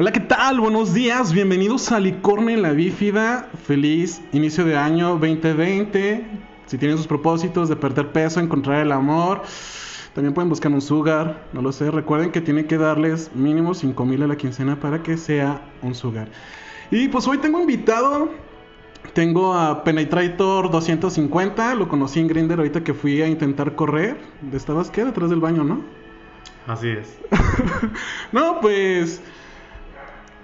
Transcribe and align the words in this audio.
Hola, 0.00 0.12
¿qué 0.12 0.20
tal? 0.20 0.60
Buenos 0.60 0.94
días, 0.94 1.32
bienvenidos 1.32 1.90
a 1.90 1.98
Licorne 1.98 2.54
en 2.54 2.62
la 2.62 2.70
Bífida. 2.70 3.50
Feliz 3.66 4.22
inicio 4.30 4.64
de 4.64 4.76
año 4.76 5.18
2020. 5.18 6.24
Si 6.66 6.78
tienen 6.78 6.96
sus 6.96 7.08
propósitos 7.08 7.68
de 7.68 7.74
perder 7.74 8.12
peso, 8.12 8.38
encontrar 8.38 8.80
el 8.80 8.92
amor, 8.92 9.42
también 10.14 10.34
pueden 10.34 10.50
buscar 10.50 10.70
un 10.70 10.80
sugar, 10.80 11.48
no 11.52 11.62
lo 11.62 11.72
sé. 11.72 11.90
Recuerden 11.90 12.30
que 12.30 12.40
tienen 12.40 12.68
que 12.68 12.78
darles 12.78 13.34
mínimo 13.34 13.74
5 13.74 14.06
mil 14.06 14.22
a 14.22 14.28
la 14.28 14.36
quincena 14.36 14.78
para 14.78 15.02
que 15.02 15.16
sea 15.16 15.62
un 15.82 15.96
sugar. 15.96 16.28
Y 16.92 17.08
pues 17.08 17.26
hoy 17.26 17.38
tengo 17.38 17.58
invitado, 17.58 18.30
tengo 19.14 19.52
a 19.52 19.82
Penetrator 19.82 20.70
250, 20.70 21.74
lo 21.74 21.88
conocí 21.88 22.20
en 22.20 22.28
Grinder 22.28 22.58
ahorita 22.58 22.84
que 22.84 22.94
fui 22.94 23.20
a 23.20 23.26
intentar 23.26 23.74
correr. 23.74 24.16
¿Estabas 24.52 24.92
qué? 24.92 25.04
Detrás 25.04 25.28
del 25.28 25.40
baño, 25.40 25.64
¿no? 25.64 25.82
Así 26.68 26.88
es. 26.88 27.18
no, 28.32 28.60
pues 28.60 29.20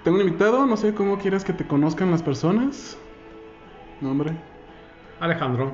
tengo 0.05 0.17
un 0.19 0.23
invitado, 0.23 0.67
no 0.67 0.77
sé 0.77 0.93
cómo 0.93 1.17
quieras 1.17 1.43
que 1.43 1.51
te 1.51 1.65
conozcan 1.65 2.11
las 2.11 2.21
personas. 2.21 2.95
Nombre. 4.01 4.33
Alejandro. 5.19 5.73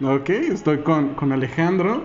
Ok, 0.00 0.30
estoy 0.30 0.78
con, 0.78 1.16
con 1.16 1.32
Alejandro. 1.32 2.04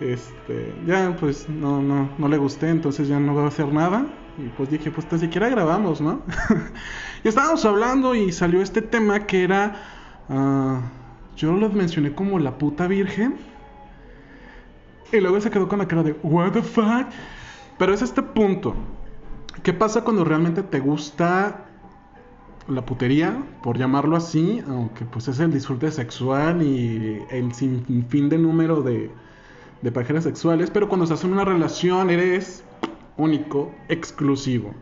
Este, 0.00 0.74
ya 0.86 1.16
pues 1.18 1.48
no, 1.48 1.80
no, 1.80 2.10
no 2.18 2.28
le 2.28 2.36
gusté, 2.36 2.68
entonces 2.68 3.08
ya 3.08 3.18
no 3.18 3.32
voy 3.32 3.44
a 3.44 3.46
hacer 3.46 3.72
nada. 3.72 4.04
Y 4.36 4.48
pues 4.50 4.68
dije, 4.68 4.90
pues 4.90 5.10
ni 5.10 5.18
siquiera 5.18 5.48
grabamos, 5.48 6.02
¿no? 6.02 6.20
y 7.24 7.28
estábamos 7.28 7.64
hablando 7.64 8.14
y 8.14 8.30
salió 8.30 8.60
este 8.60 8.82
tema 8.82 9.26
que 9.26 9.44
era, 9.44 9.76
ah, 10.28 10.82
yo 11.36 11.54
lo 11.54 11.70
mencioné 11.70 12.12
como 12.12 12.38
la 12.38 12.58
puta 12.58 12.86
virgen. 12.86 13.38
Y 15.10 15.20
luego 15.20 15.40
se 15.40 15.50
quedó 15.50 15.68
con 15.68 15.78
la 15.78 15.88
cara 15.88 16.02
de, 16.02 16.12
what 16.22 16.52
the 16.52 16.60
fuck. 16.60 17.06
Pero 17.78 17.94
es 17.94 18.02
este 18.02 18.22
punto. 18.22 18.74
¿Qué 19.62 19.72
pasa 19.72 20.04
cuando 20.04 20.24
realmente 20.24 20.62
te 20.62 20.80
gusta 20.80 21.64
la 22.68 22.84
putería, 22.84 23.44
por 23.62 23.78
llamarlo 23.78 24.16
así, 24.16 24.62
aunque 24.68 25.04
pues 25.04 25.28
es 25.28 25.40
el 25.40 25.52
disfrute 25.52 25.90
sexual 25.90 26.62
y 26.62 27.22
el 27.30 27.52
sinfín 27.54 28.28
de 28.28 28.38
número 28.38 28.82
de, 28.82 29.10
de 29.82 29.92
parejas 29.92 30.24
sexuales, 30.24 30.70
pero 30.70 30.88
cuando 30.88 31.04
estás 31.04 31.24
en 31.24 31.32
una 31.32 31.44
relación 31.44 32.10
eres 32.10 32.62
único, 33.16 33.74
exclusivo. 33.88 34.74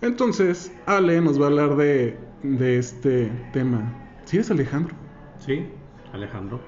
Entonces, 0.00 0.72
Ale 0.86 1.20
nos 1.20 1.40
va 1.40 1.44
a 1.44 1.48
hablar 1.48 1.76
de, 1.76 2.18
de 2.42 2.78
este 2.78 3.30
tema. 3.52 3.92
¿Sí 4.24 4.36
eres 4.36 4.50
Alejandro? 4.50 4.94
Sí, 5.38 5.66
Alejandro. 6.12 6.60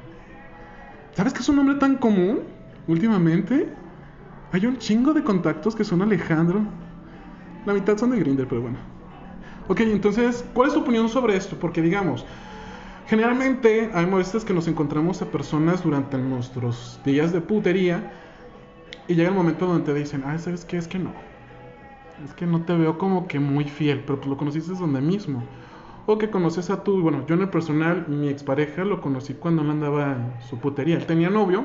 ¿Sabes 1.12 1.32
que 1.32 1.40
es 1.40 1.48
un 1.48 1.56
nombre 1.56 1.76
tan 1.76 1.96
común 1.96 2.40
últimamente? 2.88 3.68
Hay 4.52 4.66
un 4.66 4.78
chingo 4.78 5.12
de 5.12 5.22
contactos 5.22 5.74
que 5.74 5.84
son 5.84 6.02
Alejandro. 6.02 6.60
La 7.66 7.74
mitad 7.74 7.98
son 7.98 8.10
de 8.12 8.20
Grinder, 8.20 8.46
pero 8.48 8.62
bueno. 8.62 8.78
Ok, 9.68 9.80
entonces, 9.80 10.44
¿cuál 10.54 10.68
es 10.68 10.74
tu 10.74 10.80
opinión 10.80 11.08
sobre 11.08 11.36
esto? 11.36 11.56
Porque 11.58 11.82
digamos, 11.82 12.24
generalmente 13.08 13.90
hay 13.92 14.06
veces 14.06 14.44
que 14.44 14.54
nos 14.54 14.68
encontramos 14.68 15.20
a 15.20 15.26
personas 15.26 15.82
durante 15.82 16.16
nuestros 16.16 17.00
días 17.04 17.32
de 17.32 17.40
putería 17.40 18.12
y 19.08 19.14
llega 19.14 19.30
el 19.30 19.34
momento 19.34 19.66
donde 19.66 19.84
te 19.84 19.98
dicen, 19.98 20.22
ah, 20.24 20.38
¿sabes 20.38 20.64
qué? 20.64 20.76
Es 20.76 20.86
que 20.86 21.00
no. 21.00 21.12
Es 22.24 22.32
que 22.34 22.46
no 22.46 22.62
te 22.62 22.76
veo 22.76 22.98
como 22.98 23.26
que 23.26 23.40
muy 23.40 23.64
fiel, 23.64 24.04
pero 24.06 24.18
pues 24.18 24.28
lo 24.28 24.36
conociste 24.36 24.72
donde 24.72 25.00
mismo. 25.00 25.42
O 26.06 26.18
que 26.18 26.30
conoces 26.30 26.70
a 26.70 26.84
tu, 26.84 27.02
bueno, 27.02 27.26
yo 27.26 27.34
en 27.34 27.42
el 27.42 27.50
personal, 27.50 28.06
mi 28.06 28.28
expareja 28.28 28.84
lo 28.84 29.00
conocí 29.00 29.34
cuando 29.34 29.62
él 29.62 29.70
andaba 29.70 30.12
en 30.12 30.40
su 30.48 30.58
putería. 30.60 30.96
Él 30.96 31.06
tenía 31.06 31.30
novio 31.30 31.64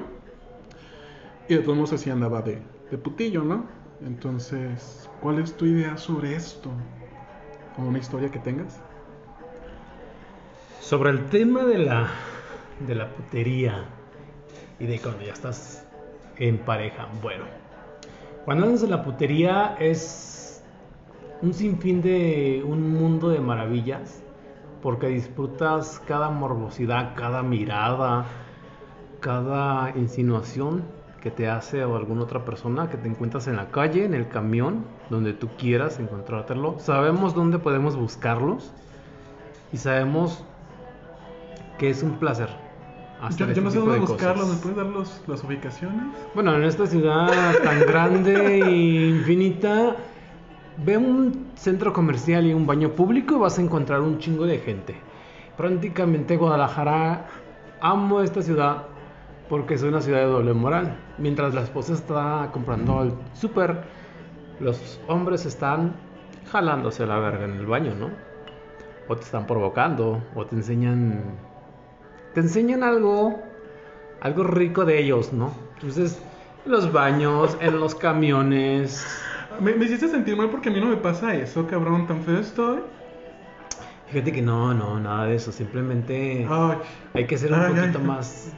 y 1.48 1.54
de 1.54 1.62
todos 1.62 1.76
modos 1.76 1.94
así 1.94 2.10
andaba 2.10 2.42
de, 2.42 2.60
de 2.90 2.98
putillo, 2.98 3.44
¿no? 3.44 3.81
Entonces, 4.06 5.10
¿cuál 5.22 5.40
es 5.40 5.56
tu 5.56 5.66
idea 5.66 5.96
sobre 5.98 6.36
esto? 6.36 6.72
¿O 7.78 7.84
una 7.84 8.00
historia 8.00 8.30
que 8.32 8.40
tengas? 8.40 8.80
Sobre 10.80 11.12
el 11.12 11.26
tema 11.30 11.64
de 11.64 11.78
la, 11.78 12.10
de 12.88 12.96
la 12.96 13.10
putería 13.10 13.86
y 14.80 14.88
de 14.88 15.00
cuando 15.00 15.23
ya 15.23 15.34
estás 15.34 15.86
en 16.38 16.58
pareja. 16.58 17.08
Bueno, 17.22 17.45
cuando 18.45 18.66
andas 18.66 18.82
en 18.84 18.90
la 18.90 19.04
putería 19.04 19.76
es 19.80 20.64
un 21.44 21.54
sinfín 21.54 22.02
de 22.02 22.64
un 22.66 22.94
mundo 22.94 23.30
de 23.30 23.40
maravillas 23.40 24.23
porque 24.82 25.08
disfrutas 25.08 26.02
cada 26.08 26.32
morbosidad, 26.32 27.14
cada 27.16 27.44
mirada, 27.44 28.26
cada 29.20 29.92
insinuación 29.95 30.84
que 31.21 31.32
te 31.32 31.48
hace 31.48 31.86
o 31.86 31.95
alguna 31.95 32.23
otra 32.23 32.43
persona 32.43 32.89
que 32.89 32.98
te 32.98 33.08
encuentras 33.08 33.48
en 33.48 33.55
la 33.55 33.70
calle, 33.70 34.04
en 34.04 34.14
el 34.14 34.27
camión, 34.27 34.83
donde 35.09 35.33
tú 35.33 35.49
quieras 35.58 35.99
encontrártelo. 35.99 36.80
Sabemos 36.80 37.33
dónde 37.36 37.59
podemos 37.59 37.95
buscarlos 37.95 38.73
y 39.71 39.77
sabemos 39.77 40.43
que 41.77 41.89
es 41.89 42.04
un 42.04 42.17
placer. 42.20 42.49
Yo, 43.37 43.48
yo, 43.52 43.61
no 43.61 43.70
sé 43.70 43.77
dónde 43.77 43.99
buscarlos, 43.99 44.49
¿me 44.49 44.55
puedes 44.55 44.77
dar 44.77 44.87
los, 44.87 45.21
las 45.27 45.43
ubicaciones? 45.43 46.08
Bueno, 46.33 46.55
en 46.55 46.64
esta 46.64 46.87
ciudad 46.87 47.30
tan 47.64 47.81
grande 47.81 48.58
e 48.58 49.10
infinita, 49.10 49.95
ve 50.83 50.98
un 50.98 51.52
centro 51.54 51.93
comercial 51.93 52.48
y 52.48 52.54
un 52.54 52.65
baño 52.65 52.89
público 52.89 53.36
y 53.36 53.37
vas 53.37 53.60
a 53.60 53.61
encontrar 53.61 54.02
un 54.02 54.17
chingo 54.17 54.48
de 54.48 54.58
gente. 54.58 54.95
Prácticamente 55.55 56.36
Guadalajara, 56.36 57.27
amo 57.80 58.21
esta 58.21 58.42
ciudad 58.42 58.87
porque 59.52 59.73
es 59.73 59.84
una 59.84 60.00
ciudad 60.00 60.20
de 60.20 60.28
doble 60.28 60.54
moral. 60.54 60.95
Mientras 61.17 61.54
la 61.54 61.64
esposa 61.64 61.92
está 61.92 62.50
comprando 62.54 63.04
el 63.04 63.12
súper, 63.34 63.82
los 64.62 64.98
hombres 65.10 65.45
están 65.45 65.94
jalándose 66.50 67.06
la 67.06 67.20
verga 67.20 67.44
en 67.44 67.58
el 67.58 67.66
baño, 67.66 67.94
¿no? 67.94 68.11
O 69.10 69.16
te 69.17 69.23
están 69.23 69.45
provocando, 69.45 70.23
o 70.36 70.45
te 70.45 70.56
enseñan. 70.56 71.22
Te 72.34 72.40
enseñan 72.40 72.82
algo. 72.82 73.42
Algo 74.22 74.44
rico 74.45 74.86
de 74.86 75.00
ellos, 75.00 75.34
¿no? 75.34 75.52
Entonces, 75.73 76.23
en 76.66 76.72
los 76.72 76.94
baños, 76.94 77.58
en 77.60 77.78
los 77.78 77.94
camiones. 77.94 79.06
Me, 79.60 79.73
me 79.73 79.84
hiciste 79.84 80.08
sentir 80.08 80.38
mal 80.38 80.50
porque 80.50 80.70
a 80.70 80.72
mí 80.72 80.80
no 80.80 80.88
me 80.88 80.95
pasa 80.95 81.36
eso, 81.36 81.67
cabrón, 81.67 82.08
tan 82.08 82.22
feo 82.22 82.38
estoy. 82.38 82.80
Fíjate 84.08 84.32
que 84.32 84.42
no, 84.42 84.73
no, 84.73 84.98
nada 84.98 85.26
de 85.26 85.36
eso. 85.36 85.52
Simplemente 85.52 86.48
Ay. 86.50 86.78
hay 87.14 87.28
que 87.28 87.38
ser 87.38 87.52
un 87.52 87.60
Ay, 87.60 87.73
poquito 87.76 88.00
ay. 88.00 88.06
más 88.06 88.54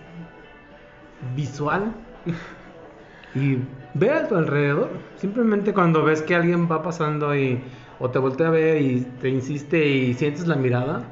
visual 1.35 1.93
y 3.35 3.57
ve 3.93 4.11
a 4.11 4.27
tu 4.27 4.35
alrededor. 4.35 4.89
Simplemente 5.17 5.73
cuando 5.73 6.03
ves 6.03 6.21
que 6.21 6.35
alguien 6.35 6.69
va 6.71 6.81
pasando 6.83 7.35
y 7.35 7.61
o 7.99 8.09
te 8.09 8.19
voltea 8.19 8.47
a 8.47 8.51
ver 8.51 8.81
y 8.81 9.01
te 9.21 9.29
insiste 9.29 9.85
y 9.87 10.13
sientes 10.13 10.47
la 10.47 10.55
mirada 10.55 11.03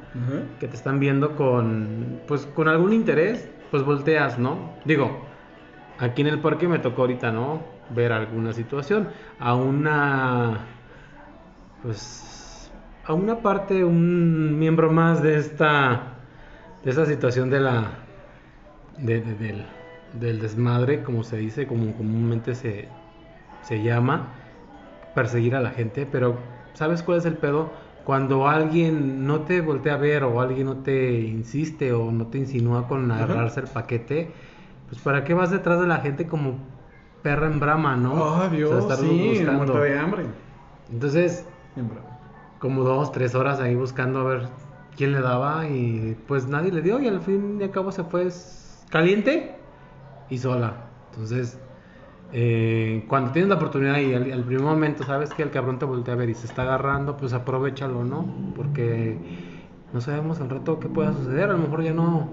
que 0.60 0.68
te 0.68 0.76
están 0.76 1.00
viendo 1.00 1.36
con 1.36 2.20
pues 2.28 2.46
con 2.48 2.68
algún 2.68 2.92
interés, 2.94 3.50
pues 3.72 3.84
volteas, 3.84 4.38
¿no? 4.38 4.74
Digo, 4.86 5.26
aquí 6.00 6.22
en 6.22 6.28
el 6.28 6.40
parque 6.40 6.68
me 6.68 6.80
tocó 6.80 7.02
ahorita, 7.04 7.32
¿no? 7.32 7.62
Ver 7.96 8.12
alguna 8.12 8.54
situación 8.54 9.08
a 9.40 9.56
una 9.56 10.60
pues 11.84 12.72
a 13.06 13.14
una 13.14 13.40
parte 13.42 13.84
un 13.84 14.60
miembro 14.60 14.92
más 14.92 15.24
de 15.24 15.38
esta 15.38 16.04
de 16.84 16.90
esta 16.92 17.06
situación 17.06 17.50
de 17.50 17.60
la 17.60 17.86
de- 18.98 19.22
de- 19.22 19.36
del, 19.36 19.66
del 20.14 20.40
desmadre, 20.40 21.04
como 21.04 21.24
se 21.24 21.38
dice, 21.38 21.68
como 21.68 21.96
comúnmente 21.96 22.56
se, 22.56 22.90
se 23.62 23.82
llama, 23.82 24.34
perseguir 25.14 25.56
a 25.56 25.62
la 25.62 25.72
gente, 25.72 26.06
pero 26.06 26.40
¿sabes 26.74 27.04
cuál 27.04 27.20
es 27.20 27.26
el 27.26 27.38
pedo? 27.38 27.74
Cuando 28.04 28.48
alguien 28.48 29.26
no 29.28 29.44
te 29.46 29.62
voltea 29.62 29.96
a 29.96 29.98
ver 29.98 30.24
o 30.24 30.42
alguien 30.42 30.66
no 30.68 30.78
te 30.84 31.22
insiste 31.22 31.94
o 31.94 32.12
no 32.12 32.28
te 32.28 32.40
insinúa 32.40 32.88
con 32.88 33.12
agarrarse 33.12 33.60
el 33.62 33.68
paquete, 33.70 34.34
pues 34.90 35.02
¿para 35.02 35.24
qué 35.24 35.34
vas 35.34 35.52
detrás 35.52 35.80
de 35.80 35.88
la 35.88 35.98
gente 36.00 36.28
como 36.28 36.60
perra 37.22 37.48
en 37.48 37.60
brama, 37.60 37.96
no? 37.98 38.14
Oh, 38.16 38.36
O 38.38 38.40
sea, 38.42 38.50
Dios, 38.50 38.98
sí, 39.00 39.46
muerto 39.46 39.80
de 39.80 39.98
hambre. 40.00 40.26
Entonces, 40.92 41.46
como 42.60 42.84
dos, 42.84 43.12
tres 43.12 43.36
horas 43.36 43.60
ahí 43.60 43.76
buscando 43.76 44.20
a 44.20 44.24
ver 44.24 44.50
quién 44.96 45.12
le 45.14 45.22
daba 45.22 45.68
y 45.68 46.16
pues 46.28 46.48
nadie 46.48 46.72
le 46.72 46.82
dio 46.82 47.00
y 47.00 47.08
al 47.08 47.22
fin 47.22 47.58
y 47.60 47.64
al 47.64 47.72
cabo 47.72 47.92
se 47.92 48.04
fue 48.04 48.28
caliente 48.90 49.56
y 50.32 50.38
sola. 50.40 50.88
Entonces, 51.12 51.60
eh, 52.34 53.06
cuando 53.08 53.32
tienes 53.32 53.50
la 53.50 53.56
oportunidad 53.56 54.00
y 54.00 54.14
al, 54.16 54.32
al 54.32 54.44
primer 54.44 54.64
momento 54.64 55.04
sabes 55.04 55.34
que 55.34 55.44
el 55.44 55.52
cabrón 55.52 55.78
te 55.80 55.86
voltea 55.86 56.14
a 56.16 56.18
ver 56.18 56.30
y 56.30 56.34
se 56.36 56.48
está 56.48 56.64
agarrando, 56.64 57.18
pues 57.18 57.34
aprovechalo, 57.34 58.04
¿no? 58.04 58.26
Porque 58.56 59.18
no 59.94 60.02
sabemos 60.02 60.40
al 60.42 60.50
rato 60.50 60.80
qué 60.80 60.88
pueda 60.90 61.14
suceder, 61.14 61.50
a 61.50 61.54
lo 61.54 61.60
mejor 61.60 61.84
ya 61.84 61.94
no, 61.94 62.30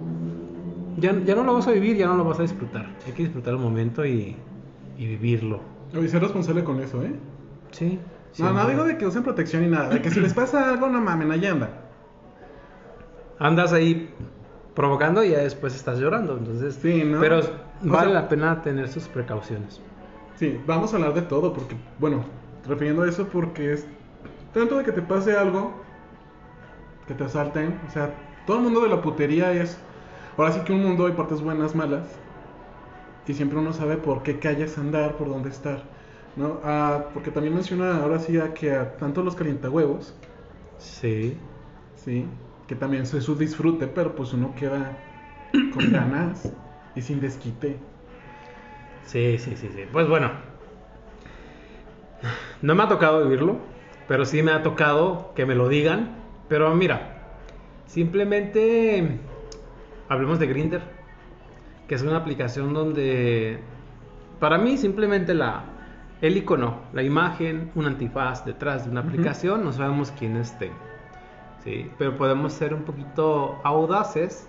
ya, 0.96 1.12
ya 1.24 1.34
no 1.34 1.44
lo 1.44 1.54
vas 1.54 1.66
a 1.68 1.72
vivir, 1.72 1.96
ya 1.96 2.06
no 2.06 2.16
lo 2.16 2.24
vas 2.24 2.38
a 2.38 2.42
disfrutar. 2.42 2.86
Hay 3.06 3.12
que 3.12 3.24
disfrutar 3.24 3.54
el 3.54 3.60
momento 3.60 4.06
y, 4.06 4.36
y 4.96 5.06
vivirlo. 5.06 5.60
Oye, 5.96 6.08
ser 6.08 6.22
responsable 6.22 6.64
con 6.64 6.80
eso, 6.80 7.02
¿eh? 7.02 7.12
Sí. 7.72 7.98
No, 8.38 8.52
no 8.52 8.68
digo 8.68 8.84
de 8.84 8.96
que 8.98 9.06
usen 9.06 9.22
protección 9.24 9.62
ni 9.62 9.68
nada. 9.68 9.88
De 9.88 10.00
que 10.02 10.10
si 10.10 10.20
les 10.20 10.34
pasa 10.34 10.70
algo, 10.70 10.88
no 10.88 11.00
mamen, 11.00 11.32
allá 11.32 11.52
anda. 11.52 11.70
andas 13.38 13.72
ahí 13.72 14.14
provocando 14.74 15.24
y 15.24 15.30
ya 15.30 15.38
después 15.38 15.74
estás 15.74 15.98
llorando. 15.98 16.36
Entonces, 16.36 16.78
Sí, 16.80 17.02
¿no? 17.04 17.20
pero 17.20 17.40
O 17.84 17.88
vale 17.90 18.10
sea- 18.10 18.20
la 18.22 18.28
pena 18.28 18.62
tener 18.62 18.88
sus 18.88 19.08
precauciones. 19.08 19.80
Sí, 20.36 20.60
vamos 20.66 20.92
a 20.92 20.96
hablar 20.96 21.14
de 21.14 21.22
todo 21.22 21.52
porque, 21.52 21.74
bueno, 21.98 22.24
refiriendo 22.66 23.02
a 23.02 23.08
eso 23.08 23.26
porque 23.28 23.72
es 23.72 23.86
tanto 24.54 24.78
de 24.78 24.84
que 24.84 24.92
te 24.92 25.02
pase 25.02 25.36
algo, 25.36 25.72
que 27.06 27.14
te 27.14 27.24
asalten, 27.24 27.78
o 27.86 27.90
sea, 27.90 28.12
todo 28.46 28.58
el 28.58 28.62
mundo 28.64 28.80
de 28.82 28.88
la 28.88 29.02
putería 29.02 29.52
es, 29.52 29.78
ahora 30.36 30.52
sí 30.52 30.60
que 30.60 30.72
un 30.72 30.82
mundo 30.82 31.06
hay 31.06 31.12
partes 31.12 31.40
buenas, 31.40 31.74
malas, 31.74 32.06
y 33.26 33.34
siempre 33.34 33.58
uno 33.58 33.72
sabe 33.72 33.96
por 33.96 34.22
qué 34.22 34.38
calles 34.38 34.78
andar, 34.78 35.16
por 35.16 35.28
dónde 35.28 35.50
estar, 35.50 35.82
¿no? 36.36 36.60
Ah, 36.64 37.06
porque 37.12 37.30
también 37.30 37.54
menciona 37.54 38.02
ahora 38.02 38.18
sí 38.18 38.38
a 38.38 38.54
que 38.54 38.74
a 38.74 38.96
tanto 38.96 39.22
los 39.22 39.34
calientahuevos, 39.34 40.14
Sí. 40.78 41.36
sí, 41.96 42.24
que 42.66 42.74
también 42.74 43.02
es 43.02 43.08
su 43.10 43.34
disfrute, 43.36 43.86
pero 43.86 44.14
pues 44.14 44.32
uno 44.32 44.54
queda 44.54 44.96
con 45.74 45.92
ganas 45.92 46.52
y 46.94 47.02
sin 47.02 47.20
desquite. 47.20 47.78
Sí, 49.04 49.38
sí, 49.38 49.56
sí, 49.56 49.70
sí. 49.74 49.84
Pues 49.92 50.08
bueno. 50.08 50.30
No 52.60 52.74
me 52.74 52.82
ha 52.82 52.88
tocado 52.88 53.22
vivirlo, 53.22 53.58
pero 54.08 54.24
sí 54.24 54.42
me 54.42 54.50
ha 54.52 54.62
tocado 54.62 55.32
que 55.34 55.46
me 55.46 55.54
lo 55.54 55.68
digan. 55.68 56.16
Pero 56.48 56.74
mira, 56.74 57.18
simplemente 57.86 59.20
hablemos 60.08 60.38
de 60.38 60.46
Grinder, 60.46 60.82
que 61.86 61.94
es 61.94 62.02
una 62.02 62.16
aplicación 62.16 62.74
donde 62.74 63.60
para 64.40 64.58
mí 64.58 64.76
simplemente 64.76 65.34
la 65.34 65.64
el 66.20 66.36
icono, 66.36 66.80
la 66.92 67.02
imagen, 67.02 67.70
un 67.76 67.86
antifaz 67.86 68.44
detrás 68.44 68.84
de 68.84 68.90
una 68.90 69.00
aplicación, 69.00 69.62
no 69.62 69.72
sabemos 69.72 70.12
quién 70.18 70.36
esté. 70.36 70.72
Sí, 71.62 71.90
pero 71.96 72.16
podemos 72.16 72.52
ser 72.52 72.74
un 72.74 72.82
poquito 72.82 73.60
audaces 73.62 74.48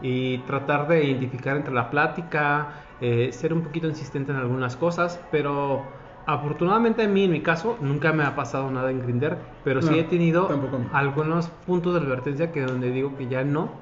y 0.00 0.38
tratar 0.46 0.88
de 0.88 1.04
identificar 1.04 1.56
entre 1.56 1.72
la 1.72 1.90
plática, 1.90 2.84
eh, 3.00 3.32
ser 3.32 3.52
un 3.52 3.62
poquito 3.62 3.88
insistente 3.88 4.32
en 4.32 4.38
algunas 4.38 4.76
cosas, 4.76 5.20
pero 5.30 5.92
afortunadamente 6.26 7.02
a 7.02 7.08
mí, 7.08 7.24
en 7.24 7.32
mi 7.32 7.42
caso, 7.42 7.78
nunca 7.80 8.12
me 8.12 8.24
ha 8.24 8.34
pasado 8.34 8.70
nada 8.70 8.90
en 8.90 9.00
Grinder, 9.00 9.38
pero 9.62 9.82
sí 9.82 9.90
No, 9.90 9.94
he 9.94 10.04
tenido 10.04 10.48
algunos 10.92 11.48
puntos 11.48 11.94
de 11.94 12.00
advertencia 12.00 12.52
que 12.52 12.60
donde 12.62 12.90
digo 12.90 13.16
que 13.16 13.28
ya 13.28 13.44
no 13.44 13.72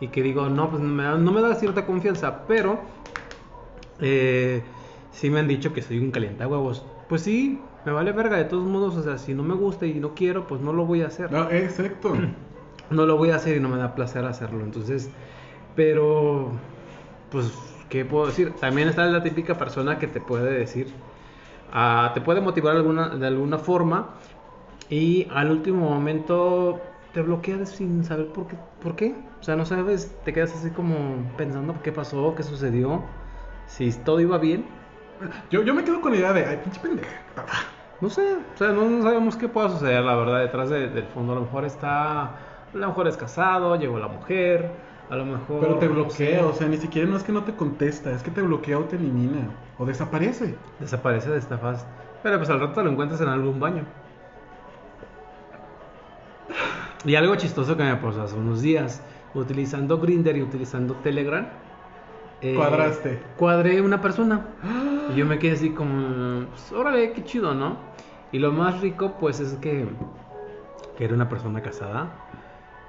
y 0.00 0.08
que 0.08 0.22
digo 0.22 0.48
no, 0.48 0.70
pues 0.70 0.82
no 0.82 0.88
me 0.88 1.04
da, 1.04 1.16
no 1.16 1.32
me 1.32 1.40
da 1.40 1.54
cierta 1.54 1.86
confianza, 1.86 2.46
pero 2.46 2.80
eh, 4.00 4.62
sí 5.10 5.30
me 5.30 5.40
han 5.40 5.48
dicho 5.48 5.72
que 5.72 5.82
soy 5.82 5.98
un 5.98 6.10
calientahuevos. 6.10 6.84
Pues 7.08 7.22
sí, 7.22 7.60
me 7.84 7.92
vale 7.92 8.12
verga 8.12 8.36
de 8.36 8.44
todos 8.44 8.66
modos, 8.66 8.96
o 8.96 9.02
sea, 9.02 9.18
si 9.18 9.34
no 9.34 9.42
me 9.42 9.54
gusta 9.54 9.86
y 9.86 9.94
no 9.94 10.14
quiero, 10.14 10.46
pues 10.46 10.60
no 10.60 10.72
lo 10.72 10.86
voy 10.86 11.02
a 11.02 11.06
hacer 11.08 11.30
No, 11.30 11.50
exacto. 11.50 12.14
no 12.90 13.06
lo 13.06 13.16
voy 13.16 13.30
a 13.30 13.36
hacer 13.36 13.56
y 13.56 13.60
no 13.60 13.68
me 13.68 13.78
da 13.78 13.94
placer 13.94 14.24
hacerlo. 14.24 14.64
Entonces, 14.64 15.14
pero, 15.74 16.52
pues, 17.30 17.52
¿qué 17.88 18.04
puedo 18.04 18.26
decir? 18.26 18.58
También 18.60 18.88
está 18.88 19.06
la 19.06 19.22
típica 19.22 19.58
persona 19.58 19.98
que 19.98 20.08
te 20.08 20.20
puede 20.20 20.52
decir, 20.58 20.94
ah, 21.72 22.12
te 22.14 22.20
puede 22.20 22.40
motivar 22.40 22.76
alguna, 22.76 23.10
de 23.10 23.26
alguna 23.26 23.58
forma 23.58 24.16
y 24.88 25.28
al 25.32 25.50
último 25.50 25.88
momento 25.90 26.82
te 27.12 27.22
bloquea 27.22 27.66
sin 27.66 28.04
saber 28.04 28.32
por 28.32 28.48
qué, 28.48 28.56
por 28.80 28.96
qué. 28.96 29.16
O 29.40 29.44
sea, 29.44 29.56
no 29.56 29.66
sabes, 29.66 30.22
te 30.24 30.32
quedas 30.32 30.54
así 30.54 30.70
como 30.72 31.32
pensando 31.36 31.82
qué 31.82 31.92
pasó, 31.92 32.34
qué 32.36 32.42
sucedió, 32.42 33.04
si 33.66 33.92
todo 33.92 34.20
iba 34.20 34.38
bien. 34.38 34.66
Yo, 35.50 35.62
yo 35.62 35.74
me 35.74 35.84
quedo 35.84 36.00
con 36.00 36.12
la 36.12 36.18
idea 36.18 36.32
de, 36.32 36.46
ay, 36.46 36.58
pinche 36.58 36.80
pendeja. 36.80 37.10
No 38.00 38.10
sé, 38.10 38.22
o 38.54 38.56
sea, 38.56 38.68
no, 38.72 38.88
no 38.90 39.02
sabemos 39.02 39.36
qué 39.36 39.48
pueda 39.48 39.68
suceder, 39.70 40.02
la 40.04 40.16
verdad, 40.16 40.40
detrás 40.40 40.70
de- 40.70 40.88
del 40.88 41.06
fondo. 41.06 41.32
A 41.32 41.36
lo 41.36 41.42
mejor 41.42 41.64
está, 41.64 42.22
a 42.24 42.38
lo 42.72 42.88
mejor 42.88 43.06
es 43.08 43.16
casado, 43.16 43.76
llegó 43.76 43.98
la 43.98 44.08
mujer, 44.08 44.91
a 45.12 45.16
lo 45.16 45.26
mejor... 45.26 45.60
Pero 45.60 45.74
te 45.76 45.88
bloquea, 45.88 46.46
o 46.46 46.54
sea, 46.54 46.66
ni 46.68 46.78
siquiera 46.78 47.06
no 47.06 47.18
es 47.18 47.22
que 47.22 47.32
no 47.32 47.44
te 47.44 47.52
contesta, 47.52 48.10
es 48.12 48.22
que 48.22 48.30
te 48.30 48.40
bloquea 48.40 48.78
o 48.78 48.84
te 48.84 48.96
elimina, 48.96 49.50
o 49.76 49.84
desaparece. 49.84 50.54
Desaparece 50.80 51.28
de 51.28 51.36
esta 51.36 51.58
faz. 51.58 51.84
Pero 52.22 52.38
pues 52.38 52.48
al 52.48 52.60
rato 52.60 52.82
lo 52.82 52.90
encuentras 52.90 53.20
en 53.20 53.28
algún 53.28 53.60
baño. 53.60 53.84
Y 57.04 57.14
algo 57.14 57.36
chistoso 57.36 57.76
que 57.76 57.82
me 57.82 57.94
pasó 57.96 58.22
hace 58.22 58.36
unos 58.36 58.62
días, 58.62 59.02
utilizando 59.34 59.98
Grinder 59.98 60.34
y 60.34 60.42
utilizando 60.42 60.94
Telegram. 60.94 61.46
eh, 62.40 62.54
Cuadraste. 62.54 63.20
Cuadré 63.36 63.82
una 63.82 64.00
persona. 64.00 64.46
Y 65.12 65.16
yo 65.16 65.26
me 65.26 65.38
quedé 65.38 65.52
así 65.52 65.70
como, 65.70 66.46
pues, 66.46 66.72
órale, 66.72 67.12
qué 67.12 67.22
chido, 67.24 67.52
¿no? 67.54 67.76
Y 68.30 68.38
lo 68.38 68.50
más 68.52 68.80
rico, 68.80 69.16
pues, 69.20 69.40
es 69.40 69.54
que, 69.54 69.86
que 70.96 71.04
era 71.04 71.12
una 71.12 71.28
persona 71.28 71.60
casada 71.60 72.14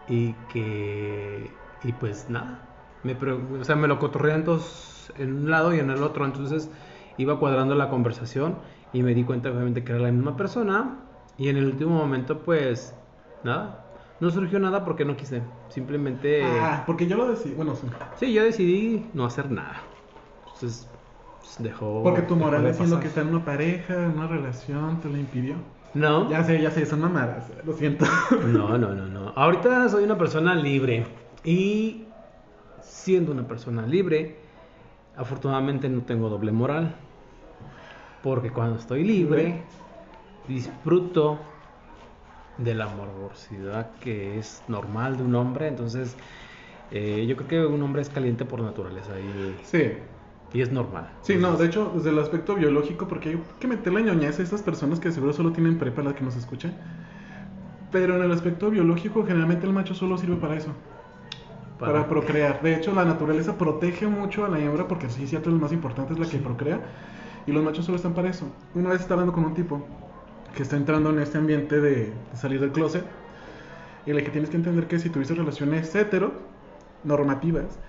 y 0.07 0.33
que, 0.53 1.51
y 1.83 1.91
pues 1.93 2.29
nada, 2.29 2.59
me, 3.03 3.13
o 3.13 3.63
sea, 3.63 3.75
me 3.75 3.87
lo 3.87 3.99
cotorrean 3.99 4.43
todos 4.43 5.11
en 5.17 5.33
un 5.33 5.51
lado 5.51 5.73
y 5.73 5.79
en 5.79 5.89
el 5.89 6.01
otro, 6.03 6.25
entonces 6.25 6.69
iba 7.17 7.39
cuadrando 7.39 7.75
la 7.75 7.89
conversación 7.89 8.57
y 8.93 9.03
me 9.03 9.13
di 9.13 9.23
cuenta 9.23 9.49
obviamente 9.49 9.83
que 9.83 9.91
era 9.91 10.01
la 10.01 10.11
misma 10.11 10.37
persona 10.37 10.99
y 11.37 11.49
en 11.49 11.57
el 11.57 11.65
último 11.65 11.95
momento, 11.95 12.39
pues, 12.39 12.95
nada, 13.43 13.85
no 14.19 14.29
surgió 14.29 14.59
nada 14.59 14.85
porque 14.85 15.03
no 15.03 15.17
quise, 15.17 15.41
simplemente... 15.69 16.43
Ah, 16.43 16.83
porque 16.85 17.07
yo 17.07 17.17
lo 17.17 17.27
decidí, 17.29 17.55
bueno, 17.55 17.75
sí. 17.75 17.87
Sí, 18.19 18.33
yo 18.33 18.43
decidí 18.43 19.09
no 19.13 19.25
hacer 19.25 19.49
nada. 19.51 19.81
Entonces, 20.53 20.87
pues, 21.39 21.55
dejó. 21.59 22.03
Porque 22.03 22.21
tu 22.21 22.35
moral 22.35 22.65
diciendo 22.65 22.99
que 22.99 23.07
está 23.07 23.21
en 23.21 23.29
una 23.29 23.43
pareja, 23.43 23.95
en 23.95 24.11
una 24.11 24.27
relación, 24.27 25.01
te 25.01 25.09
lo 25.09 25.17
impidió. 25.17 25.55
No. 25.93 26.29
Ya 26.29 26.43
sé, 26.43 26.61
ya 26.61 26.71
sé, 26.71 26.85
son 26.85 27.01
mamadas, 27.01 27.51
lo 27.65 27.73
siento. 27.73 28.05
No, 28.47 28.77
no, 28.77 28.93
no, 28.93 29.05
no. 29.07 29.33
Ahorita 29.35 29.89
soy 29.89 30.03
una 30.03 30.17
persona 30.17 30.55
libre. 30.55 31.05
Y 31.43 32.07
siendo 32.81 33.31
una 33.31 33.47
persona 33.47 33.85
libre, 33.87 34.37
afortunadamente 35.15 35.89
no 35.89 36.03
tengo 36.05 36.29
doble 36.29 36.51
moral. 36.51 36.95
Porque 38.21 38.51
cuando 38.51 38.77
estoy 38.79 39.03
libre, 39.03 39.67
disfruto 40.47 41.39
de 42.57 42.75
la 42.75 42.87
morbosidad 42.87 43.97
que 43.99 44.37
es 44.39 44.63
normal 44.67 45.17
de 45.17 45.23
un 45.23 45.35
hombre. 45.35 45.67
Entonces, 45.67 46.17
eh, 46.91 47.25
yo 47.27 47.35
creo 47.37 47.47
que 47.47 47.65
un 47.65 47.81
hombre 47.83 48.01
es 48.01 48.09
caliente 48.09 48.45
por 48.45 48.61
naturaleza 48.61 49.19
y, 49.19 49.59
Sí, 49.61 49.79
y 50.53 50.61
es 50.61 50.71
normal. 50.71 51.09
sí, 51.21 51.37
no, 51.37 51.57
de 51.57 51.65
hecho, 51.67 51.91
desde 51.95 52.09
el 52.11 52.19
aspecto 52.19 52.55
biológico, 52.55 53.07
porque 53.07 53.29
hay 53.29 53.43
que 53.59 53.67
meterle 53.67 54.03
ñoñez 54.03 54.39
a 54.39 54.43
estas 54.43 54.61
personas 54.63 54.99
que 54.99 55.11
seguro 55.11 55.33
solo 55.33 55.51
tienen 55.53 55.77
prepa 55.79 56.03
las 56.03 56.13
que 56.13 56.23
nos 56.23 56.35
escuchan. 56.35 56.73
Pero 57.91 58.15
en 58.17 58.23
el 58.23 58.31
aspecto 58.31 58.69
biológico, 58.71 59.25
generalmente 59.25 59.67
el 59.67 59.73
macho 59.73 59.93
solo 59.95 60.17
sirve 60.17 60.35
para 60.37 60.55
eso. 60.57 60.75
Para, 61.85 62.07
procrear. 62.07 62.61
De 62.61 62.75
hecho, 62.75 62.93
la 62.93 63.05
naturaleza 63.05 63.57
protege 63.57 64.07
mucho 64.07 64.45
a 64.45 64.49
la 64.49 64.59
hembra 64.59 64.87
porque 64.87 65.09
sí, 65.09 65.27
cierto, 65.27 65.49
lo 65.49 65.57
más 65.57 65.71
importante, 65.71 66.13
es 66.13 66.19
la 66.19 66.27
que 66.27 66.37
procrea. 66.37 66.81
Y 67.45 67.51
los 67.51 67.63
machos 67.63 67.85
solo 67.85 67.97
están 67.97 68.13
para 68.13 68.29
eso. 68.29 68.45
Una 68.73 68.89
vez 68.89 69.01
estaba 69.01 69.21
hablando 69.21 69.33
con 69.33 69.45
un 69.45 69.53
tipo 69.53 69.85
que 70.55 70.63
está 70.63 70.77
entrando 70.77 71.09
en 71.09 71.19
este 71.19 71.37
ambiente 71.37 71.81
de, 71.81 71.95
de 72.05 72.35
salir 72.35 72.59
del 72.59 72.71
closet. 72.71 73.03
Y 74.05 74.13
le 74.13 74.23
que 74.23 74.31
tienes 74.31 74.49
que 74.49 74.57
entender 74.57 74.87
que 74.87 74.99
si 74.99 75.09
tuviste 75.09 75.33
relaciones 75.33 75.93
hetero, 75.95 76.33
normativas, 77.03 77.79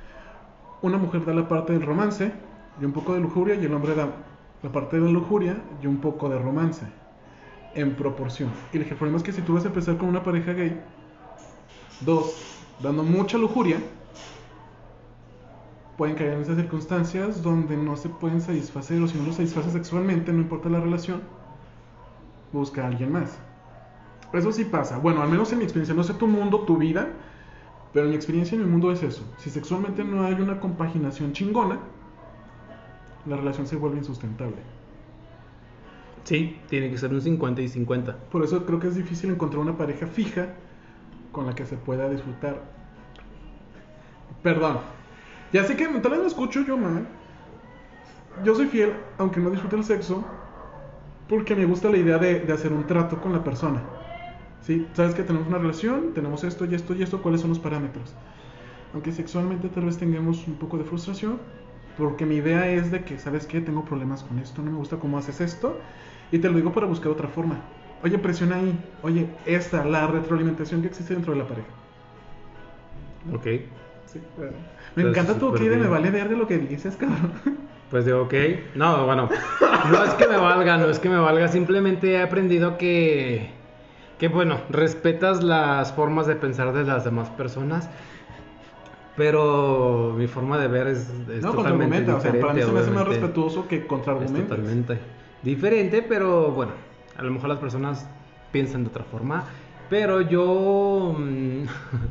una 0.83 0.99
mujer 0.99 1.25
da 1.25 1.33
la 1.33 1.49
parte 1.49 1.73
del 1.73 1.83
romance 1.83 2.33
y 2.81 2.85
un 2.85 2.93
poco 2.93 3.15
de 3.15 3.21
lujuria, 3.21 3.55
y 3.55 3.65
el 3.65 3.75
hombre 3.75 3.95
da 3.95 4.09
la 4.63 4.73
parte 4.73 4.97
de 4.97 5.03
la 5.03 5.11
lujuria 5.11 5.57
y 5.83 5.87
un 5.87 5.99
poco 5.99 6.29
de 6.29 6.39
romance. 6.39 6.87
En 7.75 7.95
proporción. 7.97 8.51
Y 8.73 8.79
el 8.79 8.85
problema 8.85 9.17
es 9.17 9.25
que 9.25 9.33
si 9.33 9.43
tú 9.43 9.55
vas 9.55 9.65
a 9.65 9.69
empezar 9.69 9.97
con 9.97 10.09
una 10.09 10.23
pareja 10.23 10.53
gay, 10.53 10.81
dos, 12.03 12.64
dando 12.81 13.03
mucha 13.03 13.39
lujuria, 13.39 13.79
pueden 15.97 16.17
caer 16.17 16.35
en 16.35 16.41
esas 16.41 16.57
circunstancias 16.57 17.43
donde 17.43 17.77
no 17.77 17.97
se 17.97 18.09
pueden 18.09 18.41
satisfacer 18.41 19.01
o 19.01 19.09
si 19.09 19.19
no 19.19 19.27
los 19.27 19.37
satisface 19.37 19.71
sexualmente, 19.71 20.33
no 20.33 20.41
importa 20.41 20.69
la 20.69 20.81
relación, 20.81 21.23
busca 22.53 22.85
a 22.85 22.89
alguien 22.89 23.13
más. 23.13 23.39
Eso 24.33 24.51
sí 24.51 24.65
pasa. 24.65 24.99
Bueno, 24.99 25.23
al 25.23 25.29
menos 25.29 25.53
en 25.53 25.59
mi 25.59 25.65
experiencia, 25.65 25.95
no 25.95 26.03
sé 26.03 26.15
tu 26.15 26.27
mundo, 26.27 26.61
tu 26.61 26.77
vida, 26.77 27.09
pero 27.93 28.07
en 28.07 28.11
mi 28.11 28.17
experiencia 28.17 28.57
en 28.57 28.65
mi 28.65 28.71
mundo 28.71 28.91
es 28.91 29.03
eso. 29.03 29.23
Si 29.39 29.51
sexualmente 29.51 30.03
no 30.03 30.25
hay 30.25 30.35
una 30.35 30.59
compaginación 30.59 31.33
chingona, 31.33 31.79
la 33.27 33.37
relación 33.37 33.67
se 33.67 33.77
vuelve 33.77 33.99
insustentable. 33.99 34.57
Sí, 36.25 36.59
tiene 36.69 36.91
que 36.91 36.99
ser 36.99 37.13
un 37.13 37.21
50 37.21 37.63
y 37.63 37.69
50. 37.69 38.17
Por 38.31 38.43
eso 38.43 38.67
creo 38.67 38.81
que 38.81 38.89
es 38.89 38.97
difícil 38.97 39.31
encontrar 39.31 39.61
una 39.61 39.77
pareja 39.77 40.07
fija 40.07 40.55
con 41.35 41.45
la 41.45 41.55
que 41.55 41.67
se 41.67 41.77
pueda 41.77 42.09
disfrutar. 42.09 42.63
Perdón. 44.43 44.79
Ya 45.53 45.65
sé 45.65 45.77
que 45.77 45.87
tal 45.87 46.13
vez 46.13 46.21
lo 46.21 46.27
escucho 46.27 46.63
yo 46.63 46.79
mal. 46.79 47.07
Yo 48.43 48.55
soy 48.55 48.67
fiel, 48.67 48.95
aunque 49.19 49.41
no 49.41 49.51
disfrute 49.51 49.77
el 49.77 49.85
sexo, 49.85 50.25
porque 51.29 51.55
me 51.55 51.67
gusta 51.67 51.91
la 51.91 51.99
idea 51.99 52.17
de, 52.17 52.41
de 52.41 52.53
hacer 52.53 52.73
un 52.73 52.87
trato 52.87 53.21
con 53.21 53.33
la 53.33 53.45
persona. 53.45 53.83
¿Sí? 54.63 54.89
Sabes 54.95 55.15
que 55.15 55.23
tenemos 55.23 55.47
una 55.47 55.59
relación, 55.59 56.15
tenemos 56.15 56.43
esto 56.43 56.65
y 56.65 56.75
esto 56.75 56.95
y 56.95 57.03
esto, 57.03 57.21
¿cuáles 57.21 57.43
son 57.43 57.51
los 57.51 57.59
parámetros? 57.59 58.15
Aunque 58.95 59.13
sexualmente 59.13 59.69
tal 59.69 59.85
vez 59.85 59.99
tengamos 59.99 60.49
un 60.49 60.55
poco 60.55 60.79
de 60.79 60.85
frustración, 60.85 61.39
porque 61.99 62.25
mi 62.25 62.37
idea 62.37 62.69
es 62.69 62.91
de 62.91 63.05
que, 63.05 63.19
¿sabes 63.19 63.47
qué? 63.47 63.61
Tengo 63.61 63.85
problemas 63.85 64.23
con 64.23 64.39
esto, 64.39 64.63
no 64.63 64.71
me 64.71 64.79
gusta 64.79 64.97
cómo 64.97 65.19
haces 65.19 65.41
esto, 65.41 65.79
y 66.33 66.39
te 66.39 66.49
lo 66.49 66.57
digo 66.57 66.73
para 66.73 66.87
buscar 66.87 67.13
otra 67.13 67.29
forma. 67.29 67.61
Oye, 68.03 68.19
presiona 68.19 68.57
ahí. 68.57 68.79
Oye, 69.03 69.27
esta, 69.47 69.85
la 69.85 70.07
retroalimentación 70.07 70.83
que 70.83 70.89
existe 70.89 71.15
dentro 71.15 71.33
de 71.33 71.39
la 71.39 71.47
pareja. 71.47 71.69
Ok. 73.33 73.45
Sí. 74.07 74.21
Me 74.95 75.03
encanta 75.03 75.39
tu 75.39 75.53
que 75.55 75.65
me 75.71 75.87
vale 75.89 76.11
ver 76.11 76.29
de 76.29 76.37
lo 76.37 76.47
que 76.47 76.59
dices, 76.59 76.97
cabrón. 76.97 77.33
Pues 77.91 78.05
digo, 78.05 78.23
ok. 78.23 78.35
No, 78.75 79.07
bueno. 79.07 79.29
No 79.91 80.05
es 80.05 80.15
que 80.15 80.27
me 80.27 80.37
valga, 80.37 80.77
no 80.77 80.89
es 80.89 80.99
que 80.99 81.09
me 81.09 81.19
valga. 81.19 81.49
Simplemente 81.49 82.13
he 82.13 82.23
aprendido 82.23 82.77
que 82.79 83.51
Que 84.19 84.29
bueno, 84.29 84.59
respetas 84.71 85.43
las 85.43 85.93
formas 85.93 86.27
de 86.27 86.37
pensar 86.37 86.73
de 86.73 86.85
las 86.85 87.05
demás 87.05 87.31
personas, 87.31 87.89
pero 89.17 90.15
mi 90.17 90.27
forma 90.27 90.59
de 90.59 90.69
ver 90.69 90.87
es, 90.89 91.09
es 91.31 91.43
No, 91.43 91.53
totalmente 91.53 92.05
contraargumenta. 92.05 92.17
O 92.17 92.21
sea, 92.21 92.41
para 92.41 92.53
mí 92.53 92.63
se 92.63 92.73
me 92.73 92.81
hace 92.81 92.91
más 92.91 93.09
respetuoso 93.09 93.69
que 93.69 93.77
Es 93.77 93.85
contraargumenta. 93.87 94.57
totalmente 94.57 94.99
diferente, 95.43 96.03
pero 96.03 96.51
bueno, 96.51 96.73
a 97.17 97.23
lo 97.23 97.31
mejor 97.31 97.49
las 97.49 97.59
personas 97.59 98.09
piensan 98.53 98.85
de 98.85 98.91
otra 98.91 99.05
forma, 99.05 99.45
pero 99.91 100.21
yo, 100.21 101.15
mm, 101.19 101.65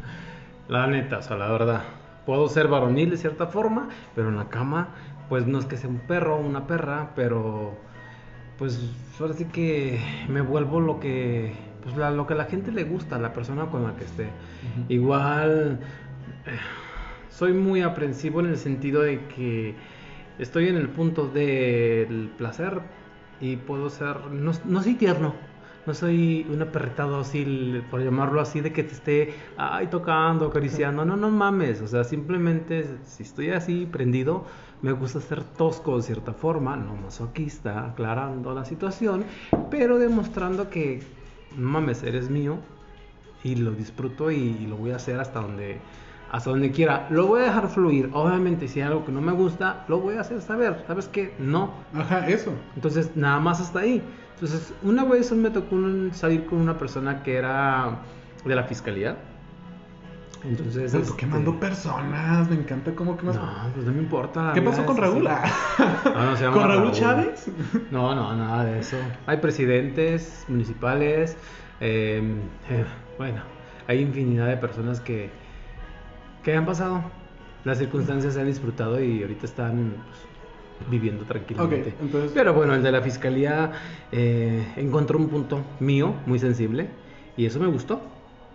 la 0.69 0.87
neta, 0.87 1.17
o 1.19 1.21
sea, 1.21 1.37
la 1.37 1.51
verdad, 1.51 1.81
puedo 2.25 2.47
ser 2.49 2.67
varonil 2.67 3.09
de 3.09 3.17
cierta 3.17 3.47
forma, 3.47 3.89
pero 4.15 4.29
en 4.29 4.35
la 4.37 4.49
cama, 4.49 4.89
pues 5.29 5.45
no 5.47 5.59
es 5.59 5.65
que 5.65 5.77
sea 5.77 5.89
un 5.89 5.99
perro 5.99 6.35
o 6.35 6.39
una 6.41 6.67
perra, 6.67 7.09
pero 7.15 7.75
pues 8.57 8.79
ahora 9.19 9.33
sí 9.33 9.45
que 9.45 9.99
me 10.29 10.41
vuelvo 10.41 10.79
lo 10.79 10.99
que, 10.99 11.53
pues 11.83 11.95
la- 11.97 12.11
lo 12.11 12.27
que 12.27 12.33
a 12.33 12.37
la 12.37 12.45
gente 12.45 12.71
le 12.71 12.83
gusta, 12.83 13.17
la 13.17 13.33
persona 13.33 13.65
con 13.65 13.83
la 13.83 13.95
que 13.95 14.03
esté. 14.05 14.29
Igual 14.89 15.79
eh, 16.45 16.57
soy 17.29 17.53
muy 17.53 17.81
aprensivo 17.81 18.39
en 18.41 18.45
el 18.47 18.57
sentido 18.57 19.01
de 19.01 19.25
que 19.27 19.75
estoy 20.39 20.67
en 20.67 20.75
el 20.77 20.89
punto 20.89 21.27
del 21.27 22.31
placer 22.37 22.81
y 23.43 23.57
puedo 23.57 23.89
ser, 23.89 24.31
no, 24.31 24.53
no 24.63 24.81
soy 24.81 24.93
tierno, 24.93 25.33
no 25.85 25.93
soy 25.93 26.47
un 26.49 26.61
apretado 26.61 27.19
así, 27.19 27.83
por 27.91 28.01
llamarlo 28.01 28.39
así, 28.39 28.61
de 28.61 28.71
que 28.71 28.83
te 28.83 28.93
esté 28.93 29.33
ay, 29.57 29.87
tocando, 29.87 30.45
acariciando, 30.45 31.03
no, 31.03 31.17
no 31.17 31.29
mames, 31.29 31.81
o 31.81 31.87
sea, 31.87 32.05
simplemente 32.05 32.85
si 33.03 33.23
estoy 33.23 33.49
así 33.49 33.85
prendido, 33.85 34.45
me 34.81 34.93
gusta 34.93 35.19
ser 35.19 35.43
tosco 35.43 35.97
de 35.97 36.03
cierta 36.03 36.31
forma, 36.31 36.77
no 36.77 36.95
masoquista, 36.95 37.85
aclarando 37.87 38.53
la 38.53 38.63
situación, 38.63 39.25
pero 39.69 39.99
demostrando 39.99 40.69
que, 40.69 41.03
mames, 41.57 42.01
eres 42.03 42.29
mío 42.29 42.59
y 43.43 43.55
lo 43.55 43.71
disfruto 43.71 44.31
y 44.31 44.65
lo 44.67 44.77
voy 44.77 44.91
a 44.91 44.95
hacer 44.95 45.19
hasta 45.19 45.41
donde 45.41 45.81
hasta 46.33 46.49
donde 46.49 46.71
quiera. 46.71 47.05
Lo 47.11 47.27
voy 47.27 47.41
a 47.41 47.45
dejar 47.45 47.69
fluir. 47.69 48.09
Obviamente, 48.11 48.67
si 48.67 48.81
hay 48.81 48.87
algo 48.87 49.05
que 49.05 49.11
no 49.11 49.21
me 49.21 49.31
gusta, 49.31 49.85
lo 49.87 49.99
voy 49.99 50.15
a 50.15 50.21
hacer 50.21 50.41
saber. 50.41 50.83
¿Sabes 50.87 51.07
qué? 51.07 51.35
No. 51.37 51.75
Ajá, 51.93 52.27
eso. 52.27 52.51
Entonces, 52.75 53.11
nada 53.15 53.39
más 53.39 53.61
hasta 53.61 53.81
ahí. 53.81 54.01
Entonces, 54.33 54.73
una 54.81 55.05
vez 55.05 55.31
me 55.31 55.51
tocó 55.51 55.77
salir 56.11 56.47
con 56.47 56.59
una 56.59 56.75
persona 56.75 57.21
que 57.21 57.35
era 57.35 57.99
de 58.43 58.55
la 58.55 58.63
fiscalía. 58.63 59.15
Entonces, 60.43 60.91
tú 60.91 60.97
este, 60.97 61.17
quemando 61.17 61.59
personas, 61.59 62.49
me 62.49 62.55
encanta 62.55 62.95
cómo 62.95 63.15
quemas. 63.15 63.35
No, 63.35 63.47
pues 63.75 63.85
no 63.85 63.91
me 63.91 63.99
importa. 63.99 64.53
¿Qué 64.55 64.61
pasó 64.63 64.87
con 64.87 64.97
Raúl? 64.97 65.27
así. 65.27 65.53
Ah. 65.77 66.01
No, 66.15 66.25
no 66.31 66.35
se 66.35 66.43
llama 66.45 66.57
¿Con 66.57 66.67
Raúl, 66.67 66.83
Raúl. 66.85 66.91
Chávez? 66.93 67.51
No, 67.91 68.15
no, 68.15 68.35
nada 68.35 68.65
de 68.65 68.79
eso. 68.79 68.97
Hay 69.27 69.37
presidentes 69.37 70.45
municipales, 70.47 71.37
eh, 71.79 72.23
eh, 72.71 72.85
bueno, 73.19 73.43
hay 73.87 73.99
infinidad 73.99 74.47
de 74.47 74.57
personas 74.57 74.99
que, 74.99 75.42
que 76.43 76.55
han 76.55 76.65
pasado. 76.65 77.01
Las 77.63 77.77
circunstancias 77.77 78.33
se 78.33 78.41
han 78.41 78.47
disfrutado 78.47 79.01
y 79.01 79.21
ahorita 79.21 79.45
están 79.45 79.93
pues, 80.07 80.89
viviendo 80.89 81.23
tranquilamente. 81.25 81.89
Ok, 81.91 81.95
entonces- 82.01 82.31
Pero 82.33 82.53
bueno, 82.53 82.75
el 82.75 82.83
de 82.83 82.91
la 82.91 83.01
fiscalía 83.01 83.71
eh, 84.11 84.65
encontró 84.75 85.17
un 85.17 85.29
punto 85.29 85.61
mío 85.79 86.13
muy 86.25 86.39
sensible 86.39 86.89
y 87.37 87.45
eso 87.45 87.59
me 87.59 87.67
gustó. 87.67 88.01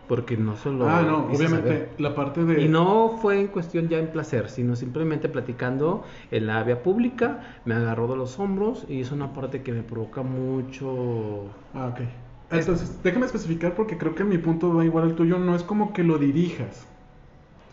Porque 0.06 0.38
no 0.38 0.56
solo. 0.56 0.88
ah, 0.88 1.02
no, 1.02 1.26
obviamente 1.26 1.68
saber. 1.68 1.94
la 1.98 2.14
parte 2.14 2.42
de. 2.42 2.62
Y 2.62 2.68
no 2.68 3.18
fue 3.20 3.40
en 3.40 3.48
cuestión 3.48 3.88
ya 3.90 3.98
en 3.98 4.06
placer, 4.06 4.48
sino 4.48 4.74
simplemente 4.74 5.28
platicando 5.28 6.02
en 6.30 6.46
la 6.46 6.62
vía 6.62 6.82
pública, 6.82 7.40
me 7.66 7.74
agarró 7.74 8.06
de 8.08 8.16
los 8.16 8.38
hombros 8.38 8.86
y 8.88 9.02
es 9.02 9.12
una 9.12 9.34
parte 9.34 9.62
que 9.62 9.70
me 9.72 9.82
provoca 9.82 10.22
mucho... 10.22 11.50
Ah, 11.74 11.88
ok. 11.88 12.00
Entonces, 12.50 13.02
déjame 13.02 13.26
especificar 13.26 13.74
porque 13.74 13.98
creo 13.98 14.14
que 14.14 14.24
mi 14.24 14.38
punto 14.38 14.72
va 14.72 14.82
igual 14.82 15.04
al 15.04 15.14
tuyo. 15.14 15.38
No 15.38 15.54
es 15.54 15.62
como 15.62 15.92
que 15.92 16.02
lo 16.02 16.16
dirijas, 16.16 16.86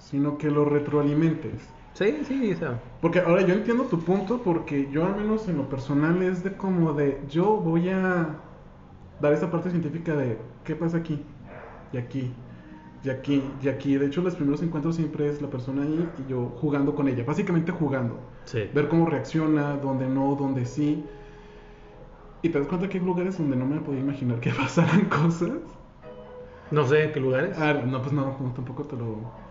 sino 0.09 0.37
que 0.37 0.51
lo 0.51 0.65
retroalimentes. 0.65 1.67
Sí, 1.93 2.19
sí, 2.27 2.51
o 2.53 2.57
sea, 2.57 2.79
Porque 3.01 3.19
ahora 3.19 3.41
yo 3.41 3.53
entiendo 3.53 3.85
tu 3.85 3.99
punto 3.99 4.41
porque 4.43 4.89
yo 4.91 5.05
al 5.05 5.15
menos 5.15 5.47
en 5.47 5.57
lo 5.57 5.69
personal 5.69 6.21
es 6.21 6.43
de 6.43 6.51
como 6.53 6.93
de 6.93 7.21
yo 7.29 7.57
voy 7.57 7.89
a 7.89 8.35
dar 9.21 9.33
esa 9.33 9.49
parte 9.49 9.69
científica 9.69 10.13
de 10.13 10.37
qué 10.65 10.75
pasa 10.75 10.97
aquí 10.97 11.23
y 11.93 11.97
aquí 11.97 12.33
y 13.03 13.09
aquí 13.09 13.43
y 13.61 13.69
aquí. 13.69 13.95
De 13.97 14.07
hecho 14.07 14.21
los 14.21 14.35
primeros 14.35 14.61
encuentros 14.61 14.97
siempre 14.97 15.29
es 15.29 15.41
la 15.41 15.49
persona 15.49 15.83
ahí 15.83 16.09
y 16.19 16.29
yo 16.29 16.49
jugando 16.57 16.93
con 16.93 17.07
ella, 17.07 17.23
básicamente 17.25 17.71
jugando. 17.71 18.19
sí. 18.43 18.69
Ver 18.73 18.87
cómo 18.89 19.05
reacciona, 19.07 19.77
dónde 19.77 20.07
no, 20.07 20.35
dónde 20.35 20.65
sí. 20.65 21.03
Y 22.41 22.49
te 22.49 22.59
das 22.59 22.67
cuenta 22.67 22.87
que 22.89 22.99
hay 22.99 23.05
lugares 23.05 23.37
donde 23.37 23.55
no 23.55 23.65
me 23.65 23.79
podía 23.79 24.01
imaginar 24.01 24.39
que 24.39 24.51
pasaran 24.61 25.05
cosas. 25.05 25.49
No 26.71 26.85
sé 26.85 27.11
qué 27.13 27.19
lugares. 27.19 27.57
Ah, 27.57 27.73
no, 27.73 28.01
pues 28.01 28.11
no, 28.11 28.35
no, 28.39 28.53
tampoco 28.53 28.83
te 28.83 28.97
lo. 28.97 29.44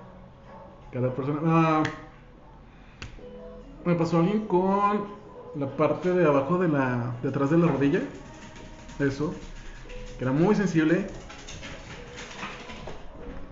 Cada 0.94 1.12
persona. 1.12 1.40
Ah, 1.44 1.82
me 3.84 3.94
pasó 3.96 4.20
alguien 4.20 4.46
con 4.46 5.04
la 5.56 5.66
parte 5.76 6.12
de 6.12 6.24
abajo 6.24 6.56
de 6.56 6.68
la. 6.68 7.16
de 7.20 7.28
atrás 7.28 7.50
de 7.50 7.58
la 7.58 7.66
rodilla. 7.66 8.00
Eso. 9.00 9.34
Que 10.16 10.24
era 10.24 10.32
muy 10.32 10.54
sensible. 10.54 11.08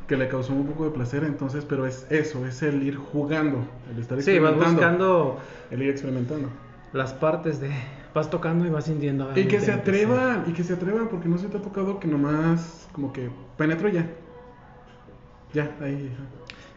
Que 0.06 0.16
le 0.16 0.28
causó 0.28 0.52
un 0.52 0.66
poco 0.66 0.84
de 0.84 0.90
placer, 0.90 1.24
entonces, 1.24 1.64
pero 1.64 1.84
es 1.86 2.06
eso, 2.10 2.46
es 2.46 2.62
el 2.62 2.82
ir 2.82 2.96
jugando, 2.96 3.64
el 3.90 3.98
estar 3.98 4.20
sí, 4.20 4.38
vas 4.38 4.52
experimentando. 4.52 4.74
buscando 4.74 5.40
El 5.70 5.82
ir 5.82 5.90
experimentando. 5.90 6.48
las 6.92 7.14
partes 7.14 7.60
de... 7.60 7.70
Vas 8.12 8.28
tocando 8.28 8.66
y 8.66 8.68
vas 8.68 8.84
sintiendo... 8.84 9.30
Y 9.34 9.46
que 9.46 9.58
se 9.58 9.72
atrevan, 9.72 10.44
y 10.46 10.52
que 10.52 10.64
se 10.64 10.74
atrevan, 10.74 11.08
porque 11.08 11.30
no 11.30 11.38
se 11.38 11.48
te 11.48 11.56
ha 11.56 11.62
tocado 11.62 11.98
que 11.98 12.08
nomás, 12.08 12.86
como 12.92 13.10
que 13.10 13.30
penetro 13.56 13.88
ya. 13.88 14.06
Ya, 15.54 15.74
ahí. 15.80 16.14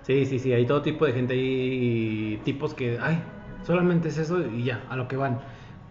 Sí, 0.05 0.27
sí, 0.27 0.37
sí, 0.37 0.53
hay 0.53 0.67
todo 0.67 0.83
tipo 0.83 1.05
de 1.07 1.13
gente 1.13 1.33
ahí, 1.33 2.39
tipos 2.43 2.75
que, 2.75 2.99
ay, 3.01 3.23
solamente 3.63 4.09
es 4.09 4.19
eso 4.19 4.39
y 4.45 4.65
ya, 4.65 4.83
a 4.87 4.95
lo 4.95 5.07
que 5.07 5.17
van. 5.17 5.39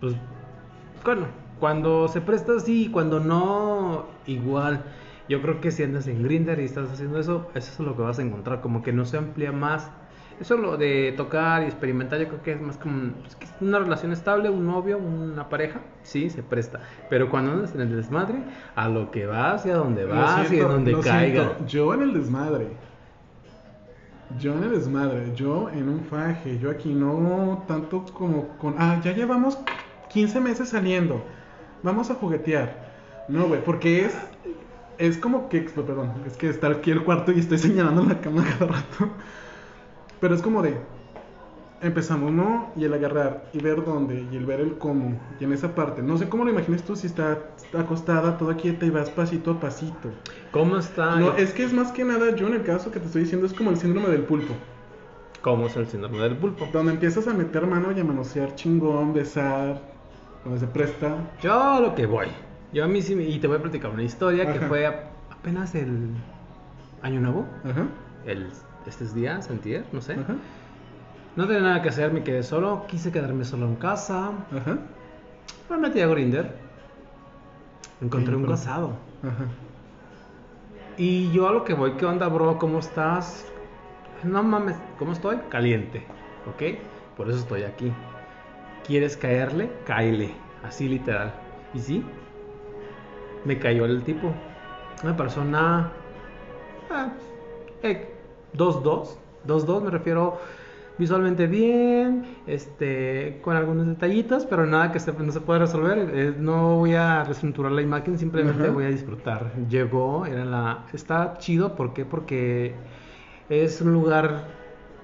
Pues, 0.01 0.15
bueno, 1.05 1.27
cuando 1.59 2.07
se 2.07 2.21
presta 2.21 2.53
así, 2.57 2.91
cuando 2.93 3.19
no, 3.19 4.07
igual. 4.27 4.85
Yo 5.29 5.43
creo 5.43 5.61
que 5.61 5.73
si 5.73 5.83
andas 5.83 6.07
en 6.07 6.23
Grinder 6.23 6.61
y 6.61 6.65
estás 6.65 6.93
haciendo 6.93 7.19
eso, 7.19 7.49
eso 7.57 7.73
es 7.73 7.79
lo 7.81 7.97
que 7.97 8.03
vas 8.03 8.21
a 8.21 8.23
encontrar, 8.23 8.61
como 8.61 8.83
que 8.85 8.93
no 8.93 9.05
se 9.05 9.17
amplía 9.17 9.51
más. 9.51 9.91
Eso 10.39 10.59
lo 10.59 10.77
de 10.77 11.13
tocar 11.17 11.63
y 11.63 11.67
experimentar, 11.67 12.21
yo 12.21 12.29
creo 12.29 12.43
que 12.43 12.53
es 12.53 12.61
más 12.61 12.77
como 12.77 13.15
pues, 13.15 13.35
que 13.35 13.47
es 13.47 13.55
una 13.61 13.81
relación 13.81 14.13
estable, 14.13 14.49
un 14.49 14.67
novio, 14.67 14.99
una 14.99 15.49
pareja, 15.49 15.81
sí, 16.03 16.31
se 16.31 16.45
presta. 16.45 16.81
Pero 17.11 17.31
cuando 17.31 17.51
andas 17.51 17.75
en 17.75 17.81
el 17.81 17.97
desmadre, 17.97 18.45
a 18.77 18.89
lo 18.89 19.11
que 19.11 19.27
vas 19.27 19.67
y 19.67 19.71
a 19.71 19.77
donde 19.77 20.05
vas 20.05 20.45
y 20.45 20.49
siento, 20.51 20.67
en 20.67 20.73
donde 20.73 20.93
lo 20.93 21.01
caiga. 21.01 21.45
siento. 21.45 21.67
Yo 21.67 21.95
en 21.95 22.03
el 22.03 22.15
desmadre. 22.15 22.94
Yo 24.39 24.55
en 24.55 24.65
el 24.65 24.71
desmadre. 24.73 25.33
Yo 25.35 25.71
en 25.71 25.89
un 25.89 26.01
faje. 26.05 26.59
Yo 26.59 26.71
aquí 26.71 26.93
no 26.93 27.65
tanto 27.67 28.05
como 28.13 28.49
con. 28.59 28.75
Ah, 28.79 29.01
ya 29.03 29.13
llevamos 29.13 29.59
15 30.13 30.41
meses 30.41 30.69
saliendo. 30.71 31.23
Vamos 31.83 32.11
a 32.11 32.15
juguetear. 32.15 32.93
No, 33.29 33.47
güey, 33.47 33.63
porque 33.63 34.07
es. 34.07 34.15
Es 34.99 35.19
como 35.19 35.49
que. 35.49 35.61
Perdón, 35.61 36.13
es 36.27 36.37
que 36.37 36.49
está 36.49 36.69
aquí 36.69 36.91
el 36.91 37.05
cuarto 37.05 37.33
y 37.33 37.41
estoy 37.41 37.59
señalando 37.59 38.05
la 38.05 38.21
cama 38.21 38.45
cada 38.59 38.73
rato. 38.73 39.11
Pero 40.21 40.35
es 40.35 40.43
como 40.43 40.63
de. 40.63 40.77
Empezamos, 41.85 42.33
¿no? 42.33 42.73
Y 42.77 42.85
el 42.85 42.95
agarrar 42.95 43.45
y 43.53 43.59
ver 43.59 43.85
dónde 43.85 44.27
y 44.33 44.37
el 44.37 44.47
ver 44.47 44.61
el 44.61 44.79
cómo. 44.79 45.21
Y 45.39 45.45
en 45.45 45.53
esa 45.53 45.75
parte. 45.75 46.03
No 46.03 46.17
sé 46.17 46.31
cómo 46.31 46.45
lo 46.45 46.51
imagines 46.51 46.83
tú 46.83 46.97
si 46.97 47.07
está, 47.07 47.39
acostada, 47.79 48.39
toda 48.39 48.57
quieta 48.57 48.87
y 48.87 48.91
vas 48.91 49.11
pasito 49.11 49.51
a 49.51 49.61
pasito. 49.61 50.09
¿Cómo 50.51 50.79
está? 50.79 51.17
No, 51.17 51.37
es 51.37 51.53
que 51.53 51.63
es 51.65 51.75
más 51.75 51.93
que 51.93 52.05
nada, 52.05 52.35
yo 52.35 52.47
en 52.49 52.55
el 52.55 52.63
caso 52.63 52.91
que 52.91 53.01
te 53.01 53.07
estoy 53.07 53.23
diciendo, 53.25 53.47
es 53.47 53.53
como 53.53 53.71
el 53.71 53.77
síndrome 53.77 54.09
del 54.09 54.23
pulpo. 54.23 54.55
¿Cómo 55.43 55.67
es 55.67 55.77
el 55.77 55.87
síndrome 55.87 56.19
del 56.23 56.37
pulpo? 56.39 56.67
Donde 56.73 56.93
empiezas 56.93 57.29
a 57.29 57.35
meter 57.35 57.67
mano 57.67 57.93
y 57.93 58.01
a 58.01 58.05
manosear 58.05 58.55
chingón, 58.55 59.13
besar, 59.13 59.79
donde 60.43 60.61
se 60.61 60.67
presta. 60.67 61.17
Yo 61.43 61.53
a 61.53 61.81
lo 61.81 61.95
que 61.95 62.07
voy. 62.07 62.29
Yo 62.73 62.85
a 62.85 62.89
mí 62.89 63.03
sí, 63.03 63.15
me- 63.15 63.25
y 63.25 63.39
te 63.39 63.47
voy 63.47 63.59
a 63.59 63.63
platicar 63.63 63.91
una 63.91 64.03
historia 64.05 64.51
que 64.51 64.61
fue 64.61 64.87
apenas 64.87 65.75
el 65.75 66.09
año 67.03 67.21
nuevo, 67.21 67.45
Ajá, 67.63 67.87
el, 68.25 68.47
estos 68.87 69.15
días, 69.15 69.51
antier, 69.51 69.85
no 69.93 70.01
sé. 70.01 70.15
ajá, 70.15 70.35
No 71.37 71.47
tenía 71.47 71.63
nada 71.63 71.83
que 71.83 71.89
hacer, 71.89 72.13
me 72.13 72.23
quedé 72.23 72.43
solo, 72.43 72.85
quise 72.87 73.11
quedarme 73.11 73.45
solo 73.45 73.67
en 73.67 73.77
casa. 73.77 74.31
ajá, 74.57 74.79
Me 75.71 75.77
metí 75.79 76.01
a 76.01 76.07
Grinder. 76.07 76.55
Encontré 78.01 78.37
un 78.37 78.47
casado. 78.47 78.93
ajá. 79.23 79.47
Y 80.97 81.33
yo 81.33 81.49
a 81.49 81.53
lo 81.53 81.65
que 81.65 81.75
voy, 81.75 81.93
¿qué 81.95 82.07
onda, 82.07 82.29
bro? 82.29 82.57
¿Cómo 82.59 82.79
estás? 82.79 83.45
No 84.23 84.43
mames, 84.45 84.77
¿cómo 84.99 85.13
estoy? 85.13 85.39
Caliente, 85.49 86.07
¿ok? 86.49 86.79
Por 87.17 87.29
eso 87.29 87.39
estoy 87.41 87.65
aquí. 87.65 87.93
¿Quieres 88.87 89.17
caerle? 89.17 89.71
Cáele, 89.87 90.31
así 90.63 90.89
literal. 90.89 91.33
¿Y 91.75 91.81
sí? 91.81 92.05
Me 93.45 93.59
cayó 93.59 93.87
el 93.87 94.05
tipo. 94.05 94.33
Una 95.03 95.17
persona... 95.17 95.91
Ah, 96.91 97.09
eh, 97.83 98.15
2-2. 98.57 99.17
2-2 99.49 99.83
me 99.83 99.91
refiero... 99.91 100.39
visualmente 100.97 101.47
bien, 101.47 102.43
este, 102.47 103.41
con 103.43 103.57
algunos 103.57 103.87
detallitos, 103.87 104.47
pero 104.47 104.67
nada 104.67 104.93
que 104.93 105.01
se, 105.01 105.13
no 105.13 105.33
se 105.33 105.41
pueda 105.41 105.61
resolver. 105.61 106.11
Eh, 106.15 106.35
no 106.39 106.77
voy 106.79 106.95
a 106.95 107.25
reestructurar 107.25 107.73
la 107.73 107.83
imagen, 107.83 108.19
simplemente 108.19 108.69
voy 108.71 108.85
a 108.85 108.89
disfrutar. 108.89 109.53
Llegó, 109.69 110.27
era 110.27 110.45
la, 110.45 110.87
está 110.93 111.35
chido, 111.39 111.75
¿por 111.77 111.93
qué? 111.95 112.05
Porque 112.07 112.85
es 113.49 113.81
un 113.81 113.93
lugar 113.93 114.59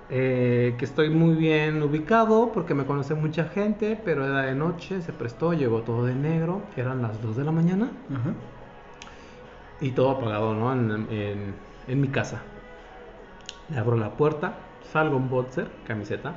eh, 0.09 0.77
que 0.79 0.85
estoy 0.85 1.11
muy 1.11 1.35
bien 1.37 1.83
ubicado, 1.83 2.53
porque 2.53 2.75
me 2.75 2.87
conoce 2.87 3.15
mucha 3.15 3.45
gente, 3.47 3.97
pero 3.97 4.25
era 4.27 4.43
de 4.43 4.55
noche, 4.55 5.03
se 5.03 5.13
prestó, 5.13 5.53
llegó 5.55 5.83
todo 5.85 6.05
de 6.07 6.15
negro, 6.15 6.71
eran 6.77 7.03
las 7.03 7.21
2 7.21 7.37
de 7.37 7.45
la 7.45 7.53
mañana 7.53 7.93
y 9.81 9.93
todo 9.93 10.11
apagado, 10.11 10.55
¿no? 10.55 10.73
En, 10.73 10.91
en- 11.11 11.71
en 11.87 12.01
mi 12.01 12.09
casa. 12.11 12.45
Le 13.69 13.79
abro 13.79 13.97
la 13.97 14.17
puerta, 14.19 14.70
salgo 14.93 15.17
en 15.17 15.29
boxer, 15.29 15.69
camiseta. 15.87 16.35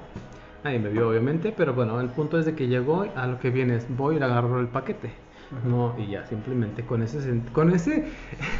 Nadie 0.63 0.79
me 0.79 0.89
vio, 0.89 1.09
obviamente, 1.09 1.53
pero 1.55 1.73
bueno, 1.73 1.99
el 1.99 2.09
punto 2.09 2.39
es 2.39 2.45
de 2.45 2.55
que 2.55 2.67
llegó 2.67 3.05
a 3.15 3.27
lo 3.27 3.39
que 3.39 3.49
viene 3.49 3.75
es 3.75 3.85
voy 3.89 4.15
y 4.15 4.19
le 4.19 4.25
agarro 4.25 4.59
el 4.59 4.67
paquete. 4.67 5.11
Ajá. 5.51 5.67
No, 5.67 5.93
y 5.99 6.07
ya 6.07 6.25
simplemente 6.25 6.83
con 6.83 7.03
ese 7.03 7.41
con 7.51 7.71
ese 7.71 8.05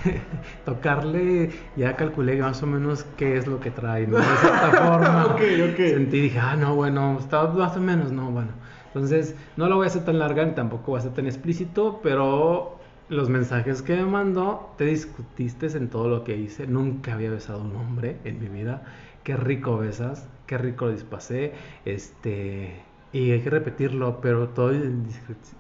tocarle 0.66 1.50
ya 1.76 1.96
calculé 1.96 2.40
más 2.40 2.62
o 2.62 2.68
menos 2.68 3.06
qué 3.18 3.38
es 3.38 3.48
lo 3.48 3.60
que 3.60 3.72
trae, 3.72 4.06
¿no? 4.06 4.18
De 4.18 4.24
cierta 4.24 4.72
forma. 4.84 5.26
Ok, 5.28 5.42
ok. 5.72 5.78
Sentí 5.78 6.20
dije, 6.20 6.40
ah, 6.40 6.56
no, 6.56 6.76
bueno, 6.76 7.18
está 7.20 7.48
más 7.48 7.78
o 7.78 7.80
menos, 7.80 8.12
no, 8.12 8.30
bueno. 8.30 8.52
Entonces, 8.88 9.36
no 9.58 9.68
lo 9.70 9.78
voy 9.78 9.86
a 9.86 9.88
hacer 9.88 10.06
tan 10.06 10.20
larga 10.20 10.46
ni 10.46 10.52
tampoco 10.52 10.92
voy 10.92 11.00
a 11.00 11.04
ser 11.04 11.14
tan 11.14 11.26
explícito, 11.26 12.00
pero 12.04 12.80
los 13.10 13.30
mensajes 13.30 13.82
que 13.82 13.96
me 13.96 14.06
mandó, 14.06 14.74
te 14.78 14.86
discutiste 14.86 15.66
en 15.78 15.90
todo 15.90 16.10
lo 16.10 16.24
que 16.24 16.38
hice. 16.38 16.68
Nunca 16.68 17.14
había 17.14 17.32
besado 17.32 17.62
a 17.62 17.64
un 17.64 17.76
hombre 17.76 18.20
en 18.24 18.40
mi 18.40 18.48
vida. 18.50 18.84
Qué 19.24 19.38
rico 19.38 19.78
besas, 19.78 20.30
qué 20.46 20.58
rico 20.58 20.90
dispasé. 20.90 21.54
Este. 21.86 22.86
Y 23.12 23.32
hay 23.32 23.42
que 23.44 23.50
repetirlo, 23.50 24.22
pero 24.22 24.50
todo 24.50 24.72
en, 24.74 25.06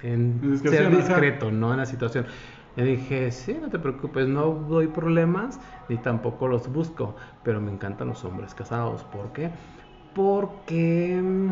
en 0.01 0.57
ser 0.63 0.87
ajá. 0.87 0.89
discreto, 0.89 1.51
¿no? 1.51 1.71
En 1.71 1.77
la 1.77 1.85
situación. 1.85 2.25
Le 2.75 2.83
dije, 2.85 3.31
sí, 3.31 3.53
no 3.61 3.69
te 3.69 3.77
preocupes, 3.79 4.27
no 4.27 4.47
doy 4.55 4.87
problemas 4.87 5.59
ni 5.87 5.99
tampoco 5.99 6.47
los 6.47 6.67
busco, 6.71 7.15
pero 7.43 7.61
me 7.61 7.71
encantan 7.71 8.07
los 8.07 8.25
hombres 8.25 8.55
casados. 8.55 9.03
¿Por 9.03 9.31
qué? 9.31 9.53
Porque 10.13 11.19
mm, 11.21 11.51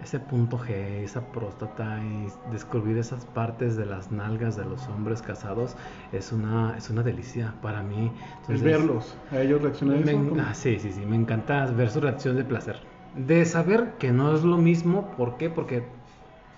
ese 0.00 0.20
punto 0.20 0.58
G, 0.58 0.70
esa 1.02 1.32
próstata 1.32 2.00
y 2.04 2.28
descubrir 2.50 2.98
esas 2.98 3.26
partes 3.26 3.76
de 3.76 3.86
las 3.86 4.10
nalgas 4.12 4.56
de 4.56 4.64
los 4.64 4.88
hombres 4.88 5.22
casados 5.22 5.76
es 6.12 6.32
una, 6.32 6.76
es 6.76 6.90
una 6.90 7.02
delicia 7.02 7.54
para 7.60 7.82
mí. 7.82 8.12
Es 8.48 8.62
Entonces, 8.62 8.62
verlos, 8.62 9.18
a 9.30 9.40
ellos 9.40 9.62
reaccionar 9.62 9.98
me 9.98 10.02
eso. 10.02 10.34
ah, 10.38 10.54
sí, 10.54 10.78
sí, 10.78 10.92
sí, 10.92 11.06
me 11.06 11.16
encanta 11.16 11.66
ver 11.66 11.90
su 11.90 12.00
reacción 12.00 12.36
de 12.36 12.44
placer. 12.44 12.80
De 13.14 13.44
saber 13.44 13.96
que 13.98 14.12
no 14.12 14.34
es 14.34 14.44
lo 14.44 14.58
mismo, 14.58 15.16
¿por 15.16 15.36
qué? 15.36 15.50
Porque 15.50 15.84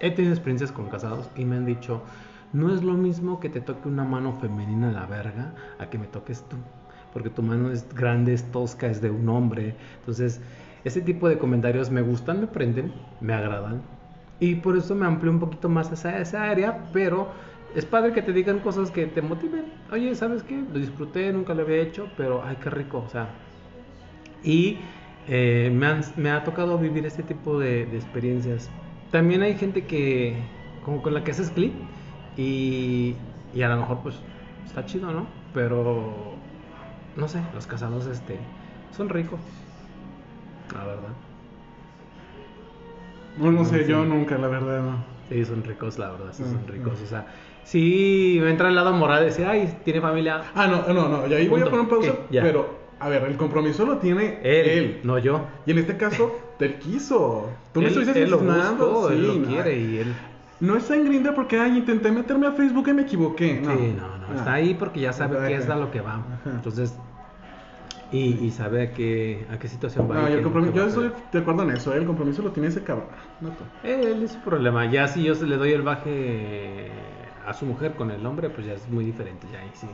he 0.00 0.10
tenido 0.10 0.34
experiencias 0.34 0.72
con 0.72 0.88
casados 0.88 1.30
y 1.36 1.44
me 1.44 1.56
han 1.56 1.66
dicho, 1.66 2.04
no 2.52 2.74
es 2.74 2.82
lo 2.82 2.94
mismo 2.94 3.40
que 3.40 3.48
te 3.50 3.60
toque 3.60 3.88
una 3.88 4.04
mano 4.04 4.32
femenina 4.34 4.88
en 4.88 4.94
la 4.94 5.06
verga 5.06 5.54
a 5.78 5.88
que 5.90 5.98
me 5.98 6.06
toques 6.08 6.48
tú. 6.48 6.56
Porque 7.12 7.30
tu 7.30 7.42
mano 7.42 7.70
es 7.70 7.88
grande, 7.94 8.32
es 8.34 8.50
tosca, 8.52 8.86
es 8.88 9.00
de 9.00 9.10
un 9.10 9.28
hombre. 9.28 9.76
Entonces, 9.98 10.40
ese 10.84 11.00
tipo 11.02 11.28
de 11.28 11.38
comentarios 11.38 11.90
me 11.90 12.02
gustan, 12.02 12.40
me 12.40 12.46
prenden, 12.46 12.92
me 13.20 13.34
agradan. 13.34 13.82
Y 14.38 14.56
por 14.56 14.76
eso 14.76 14.94
me 14.94 15.06
amplió 15.06 15.30
un 15.32 15.40
poquito 15.40 15.68
más 15.68 15.92
esa, 15.92 16.18
esa 16.20 16.44
área, 16.50 16.90
pero 16.92 17.32
es 17.74 17.84
padre 17.86 18.12
que 18.12 18.22
te 18.22 18.32
digan 18.32 18.60
cosas 18.60 18.90
que 18.90 19.06
te 19.06 19.22
motiven. 19.22 19.74
Oye, 19.90 20.14
¿sabes 20.14 20.42
qué? 20.42 20.62
Lo 20.62 20.78
disfruté, 20.78 21.32
nunca 21.32 21.54
lo 21.54 21.62
había 21.62 21.76
hecho, 21.82 22.12
pero 22.16 22.42
ay, 22.44 22.56
qué 22.60 22.70
rico, 22.70 22.98
o 23.02 23.08
sea. 23.08 23.36
Y 24.42 24.84
eh, 25.26 25.70
me, 25.72 25.86
han- 25.86 26.04
me 26.16 26.30
ha 26.30 26.44
tocado 26.44 26.78
vivir 26.78 27.06
este 27.06 27.22
tipo 27.22 27.58
de, 27.58 27.86
de 27.86 27.96
experiencias. 27.96 28.72
También 29.10 29.42
hay 29.42 29.56
gente 29.56 29.86
que, 29.86 30.50
como 30.80 31.02
con 31.02 31.14
la 31.14 31.24
que 31.24 31.32
haces 31.32 31.50
clic, 31.50 31.74
y, 32.36 33.18
y 33.52 33.62
a 33.62 33.68
lo 33.68 33.76
mejor 33.78 34.02
pues 34.02 34.22
está 34.64 34.84
chido, 34.86 35.12
¿no? 35.12 35.28
Pero, 35.52 36.42
no 37.14 37.28
sé, 37.28 37.42
los 37.52 37.66
casados 37.66 38.06
este, 38.06 38.40
son 38.90 39.08
ricos, 39.08 39.40
la 40.74 40.84
verdad. 40.84 41.08
No, 43.38 43.52
no 43.52 43.64
sé, 43.64 43.84
Sí. 43.84 43.90
yo 43.90 44.04
nunca, 44.04 44.36
la 44.38 44.48
verdad, 44.48 44.82
no. 44.82 45.04
Sí, 45.28 45.44
son 45.44 45.62
ricos, 45.62 45.98
la 45.98 46.10
verdad, 46.10 46.32
sí, 46.32 46.42
son 46.42 46.60
Ah, 46.66 46.70
ricos. 46.70 46.92
ah. 46.98 47.02
O 47.04 47.06
sea, 47.06 47.26
sí, 47.64 48.38
me 48.42 48.50
entra 48.50 48.68
el 48.68 48.74
lado 48.74 48.92
moral 48.92 49.20
de 49.20 49.26
decir, 49.26 49.46
ay, 49.46 49.78
tiene 49.84 50.00
familia. 50.00 50.42
Ah, 50.54 50.66
no, 50.66 50.92
no, 50.92 51.08
no, 51.08 51.26
y 51.26 51.34
ahí 51.34 51.48
voy 51.48 51.62
a 51.62 51.66
poner 51.70 51.88
pausa, 51.88 52.12
¿Qué? 52.28 52.34
Ya. 52.36 52.42
pero, 52.42 52.68
a 52.98 53.08
ver, 53.08 53.22
el 53.24 53.36
compromiso 53.36 53.86
lo 53.86 53.98
tiene 53.98 54.40
Él, 54.42 54.68
él. 54.68 55.00
no 55.04 55.18
yo. 55.18 55.42
Y 55.66 55.70
en 55.70 55.78
este 55.78 55.96
caso, 55.96 56.36
te 56.58 56.66
él 56.66 56.74
quiso. 56.78 57.48
Tú 57.72 57.80
me 57.80 57.88
él, 57.88 57.94
lo 57.94 58.00
asesinando, 58.02 59.10
él 59.10 59.20
sí, 59.20 59.26
lo 59.26 59.34
no. 59.34 59.46
quiere 59.48 59.78
y 59.78 59.98
él... 59.98 60.14
No 60.58 60.76
es 60.76 60.82
sangrienta 60.82 61.34
porque, 61.34 61.58
ay, 61.58 61.78
intenté 61.78 62.10
meterme 62.12 62.46
a 62.46 62.52
Facebook 62.52 62.86
y 62.88 62.92
me 62.92 63.02
equivoqué. 63.02 63.60
No, 63.62 63.70
Sí, 63.74 63.94
no, 63.96 64.18
no, 64.18 64.26
Ah. 64.30 64.34
está 64.36 64.52
ahí 64.54 64.74
porque 64.74 65.00
ya 65.00 65.12
sabe 65.12 65.38
qué 65.48 65.54
es 65.54 65.68
a 65.70 65.76
lo 65.76 65.90
que 65.90 66.02
va. 66.02 66.20
Entonces, 66.44 66.94
y, 68.12 68.44
y 68.46 68.50
sabe 68.50 68.82
a 68.82 68.92
qué, 68.92 69.46
a 69.50 69.58
qué 69.58 69.68
situación 69.68 70.10
va. 70.10 70.14
No, 70.22 70.28
y 70.28 70.32
el 70.32 70.42
compromiso, 70.42 70.74
yo 70.74 70.86
estoy 70.86 71.12
de 71.32 71.38
acuerdo 71.38 71.62
en 71.62 71.70
eso, 71.70 71.94
¿eh? 71.94 71.98
el 71.98 72.06
compromiso 72.06 72.42
lo 72.42 72.52
tiene 72.52 72.68
ese 72.68 72.82
cabrón. 72.82 73.08
No 73.40 73.50
tú. 73.50 73.64
Él 73.82 74.22
es 74.22 74.32
su 74.32 74.40
problema. 74.40 74.86
Ya 74.90 75.06
si 75.08 75.22
yo 75.22 75.34
le 75.34 75.56
doy 75.56 75.72
el 75.72 75.82
baje 75.82 76.90
a 77.46 77.52
su 77.54 77.66
mujer 77.66 77.94
con 77.94 78.10
el 78.10 78.24
hombre, 78.26 78.50
pues 78.50 78.66
ya 78.66 78.74
es 78.74 78.88
muy 78.88 79.04
diferente. 79.04 79.46
Ya 79.52 79.60
ahí 79.60 79.70
sí. 79.74 79.86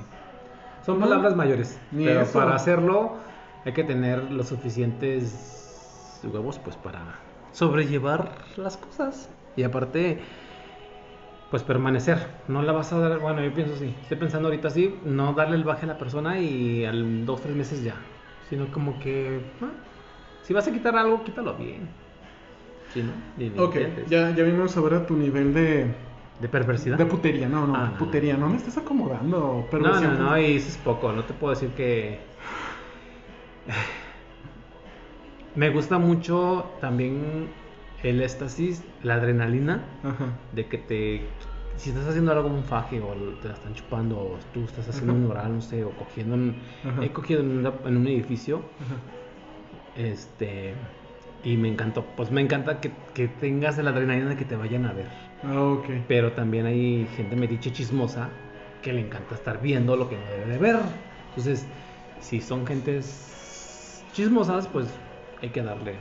Son 0.85 0.99
No, 0.99 1.07
palabras 1.07 1.37
mayores. 1.37 1.79
pero 1.93 2.21
eso. 2.23 2.39
para 2.39 2.55
hacerlo 2.55 3.17
hay 3.65 3.73
que 3.73 3.85
tener 3.85 4.31
los 4.31 4.49
suficientes 4.49 6.21
huevos 6.25 6.59
pues 6.59 6.77
para 6.77 7.21
sobrellevar 7.53 8.39
las 8.57 8.77
cosas. 8.77 9.29
Y 9.57 9.63
aparte, 9.63 10.21
pues 11.51 11.63
permanecer. 11.63 12.19
No 12.49 12.63
la 12.63 12.73
vas 12.73 12.93
a 12.93 12.99
dar, 12.99 13.19
bueno, 13.19 13.43
yo 13.43 13.53
pienso 13.53 13.75
así. 13.75 13.95
Estoy 14.03 14.17
pensando 14.19 14.49
ahorita 14.49 14.69
así, 14.69 14.95
no 15.05 15.33
darle 15.33 15.57
el 15.57 15.65
baje 15.65 15.85
a 15.85 15.89
la 15.89 15.99
persona 15.99 16.39
y 16.41 16.85
al 16.85 17.25
dos, 17.25 17.41
tres 17.41 17.55
meses 17.55 17.83
ya. 17.83 17.95
Sino 18.49 18.67
como 18.73 18.99
que, 19.01 19.41
ah, 19.63 19.71
si 20.43 20.53
vas 20.55 20.67
a 20.69 20.73
quitar 20.73 20.97
algo, 20.97 21.23
quítalo 21.25 21.55
bien. 21.55 21.89
Sí, 22.93 23.03
¿no? 23.03 23.13
Ni 23.37 23.53
Ok, 23.59 23.77
ya, 24.09 24.35
ya 24.35 24.45
vimos 24.45 24.77
ahora 24.77 25.05
tu 25.07 25.17
nivel 25.17 25.53
de, 25.53 25.87
¿De 26.41 26.49
perversidad? 26.49 26.97
de 26.99 27.07
putería. 27.07 27.49
No, 27.49 27.67
no, 27.67 27.75
Ah, 27.77 27.91
no. 27.93 27.99
putería, 27.99 28.37
no 28.37 28.49
me 28.49 28.57
estés 28.57 28.77
acomodando. 28.79 29.67
no, 29.73 30.01
no, 30.01 30.13
no, 30.15 30.39
y 30.41 30.57
eso 30.57 30.69
es 30.69 30.79
poco. 30.79 31.13
No 31.13 31.25
te 31.25 31.35
puedo 31.35 31.53
decir 31.55 31.71
que. 31.71 32.19
Me 35.57 35.71
gusta 35.71 35.99
mucho 35.99 36.67
también 36.81 37.49
el 38.11 38.21
éxtasis, 38.23 38.85
la 39.03 39.15
adrenalina. 39.15 39.85
Ajá. 40.03 40.27
de 40.53 40.67
que 40.69 40.79
te 40.79 41.29
si 41.77 41.91
estás 41.91 42.07
haciendo 42.07 42.33
algo 42.33 42.45
como 42.45 42.57
un 42.57 42.65
faje 42.65 43.01
o 43.03 43.13
te 43.43 43.49
la 43.49 43.55
están 43.55 43.75
chupando 43.75 44.17
o 44.19 44.39
tú 44.55 44.65
estás 44.65 44.89
haciendo 44.89 45.13
Ajá. 45.13 45.25
un 45.25 45.31
oral 45.31 45.55
no 45.55 45.61
sé 45.61 45.85
o 45.85 45.91
cogiendo 45.91 46.35
he 47.03 47.11
cogido 47.13 47.41
en, 47.41 47.59
una- 47.59 47.75
en 47.85 47.97
un 47.99 48.07
edificio 48.07 48.63
este 49.95 50.75
y 51.43 51.57
me 51.57 51.69
encantó 51.69 52.05
pues 52.17 52.31
me 52.31 52.41
encanta 52.41 52.81
que, 52.81 52.93
que 53.15 53.29
tengas 53.29 53.77
la 53.79 53.91
adrenalina 53.91 54.31
de 54.31 54.37
que 54.37 54.45
te 54.45 54.57
vayan 54.57 54.85
a 54.87 54.93
ver 54.93 55.09
Ah, 55.43 55.61
ok. 55.63 55.87
pero 56.09 56.33
también 56.33 56.65
hay 56.67 57.07
gente 57.15 57.37
metiche 57.37 57.73
chismosa 57.73 58.31
que 58.83 58.93
le 58.93 59.01
encanta 59.01 59.35
estar 59.35 59.61
viendo 59.61 59.97
lo 59.97 60.09
que 60.09 60.17
no 60.17 60.25
debe 60.31 60.47
de 60.47 60.59
ver 60.59 60.77
entonces 61.29 61.67
si 62.21 62.41
son 62.41 62.67
gentes 62.67 64.05
chismosas 64.13 64.67
pues 64.69 64.89
hay 65.43 65.51
que 65.51 65.63
darle 65.63 65.99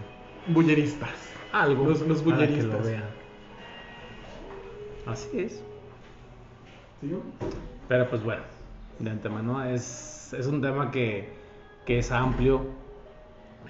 Bulleristas. 0.47 1.09
Algo 1.61 1.85
Los- 1.87 2.01
los 2.01 2.21
para 2.21 2.47
que 2.47 2.63
lo 2.63 2.81
vean 2.81 3.03
así 5.05 5.29
es. 5.39 5.61
Pero 7.87 8.09
pues 8.09 8.23
bueno, 8.23 8.41
de 8.99 9.09
antemano 9.11 9.63
es, 9.63 10.33
es 10.33 10.47
un 10.47 10.61
tema 10.61 10.89
que, 10.91 11.29
que 11.85 11.99
es 11.99 12.11
amplio. 12.11 12.65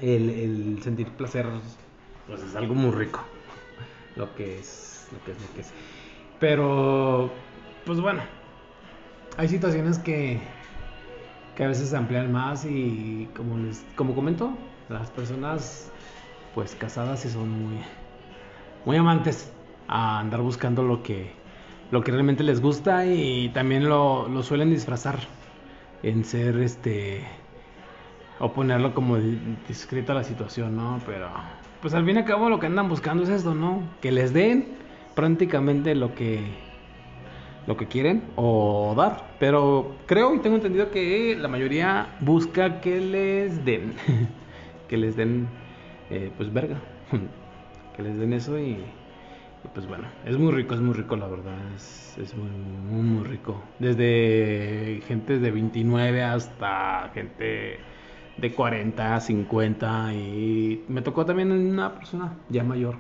El, 0.02 0.30
el 0.30 0.80
sentir 0.84 1.10
placer 1.10 1.46
pues 2.28 2.42
es 2.42 2.56
algo 2.56 2.74
muy 2.74 2.92
rico. 2.92 3.22
Lo 4.16 4.34
que 4.36 4.60
es, 4.60 5.08
lo 5.12 5.24
que 5.26 5.32
es, 5.32 5.42
lo 5.42 5.54
que 5.54 5.62
es. 5.62 5.74
Pero, 6.40 7.32
pues 7.86 8.00
bueno, 8.00 8.22
hay 9.38 9.48
situaciones 9.50 10.00
que, 10.00 10.40
que 11.56 11.64
a 11.66 11.68
veces 11.68 11.90
se 11.90 11.98
amplían 11.98 12.32
más 12.32 12.66
y 12.66 13.30
como 13.36 13.58
les, 13.58 13.84
como 13.96 14.16
comento, 14.16 14.52
las 14.90 15.10
personas 15.12 15.92
pues 16.56 16.76
casadas 16.76 17.20
sí 17.22 17.30
son 17.30 17.50
muy, 17.50 17.76
muy 18.86 18.98
amantes 18.98 19.52
a 19.88 20.20
andar 20.20 20.42
buscando 20.42 20.84
lo 20.84 21.04
que, 21.04 21.30
lo 21.92 22.02
que 22.02 22.12
realmente 22.12 22.44
les 22.44 22.62
gusta 22.62 23.06
y 23.06 23.50
también 23.50 23.88
lo, 23.88 24.28
lo 24.28 24.42
suelen 24.44 24.70
disfrazar 24.72 25.20
en 26.04 26.24
ser 26.26 26.58
este 26.58 27.24
o 28.40 28.52
ponerlo 28.54 28.94
como 28.94 29.18
di- 29.18 29.40
discreto 29.68 30.12
a 30.12 30.16
la 30.16 30.24
situación, 30.24 30.76
¿no? 30.76 31.00
Pero 31.06 31.30
pues 31.82 31.94
al 31.94 32.06
fin 32.06 32.16
y 32.16 32.20
al 32.20 32.26
cabo 32.26 32.50
lo 32.50 32.60
que 32.60 32.68
andan 32.68 32.90
buscando 32.90 33.24
es 33.24 33.30
esto, 33.30 33.54
¿no? 33.54 33.84
Que 34.02 34.12
les 34.12 34.34
den 34.34 34.78
prácticamente 35.14 35.96
lo 35.96 36.16
que 36.16 36.64
lo 37.68 37.78
que 37.78 37.88
quieren 37.88 38.24
o 38.36 38.94
dar, 38.96 39.36
pero 39.40 39.96
creo 40.06 40.36
y 40.36 40.40
tengo 40.40 40.56
entendido 40.58 40.92
que 40.92 41.36
la 41.40 41.48
mayoría 41.48 42.10
busca 42.20 42.80
que 42.80 43.02
les 43.02 43.66
den 43.66 43.96
que 44.88 44.98
les 44.98 45.16
den 45.16 45.48
eh, 46.10 46.32
pues 46.36 46.54
verga, 46.54 46.80
que 47.96 48.04
les 48.04 48.18
den 48.18 48.34
eso 48.34 48.60
y, 48.60 48.78
pues 49.74 49.88
bueno, 49.88 50.08
es 50.26 50.38
muy 50.38 50.52
rico, 50.52 50.76
es 50.76 50.82
muy 50.82 50.94
rico 50.94 51.16
la 51.16 51.28
verdad, 51.28 51.58
es, 51.76 52.36
muy, 52.36 52.50
muy, 52.50 53.02
muy 53.02 53.24
rico. 53.24 53.62
Desde 53.80 55.02
gente 55.08 55.40
de 55.40 55.52
29 55.52 56.24
hasta 56.24 57.10
gente 57.14 57.80
de 58.38 58.54
40, 58.54 59.20
50 59.20 60.14
y 60.14 60.86
me 60.88 61.02
tocó 61.02 61.26
también 61.26 61.52
una 61.52 61.96
persona 61.96 62.34
ya 62.50 62.64
mayor 62.64 62.98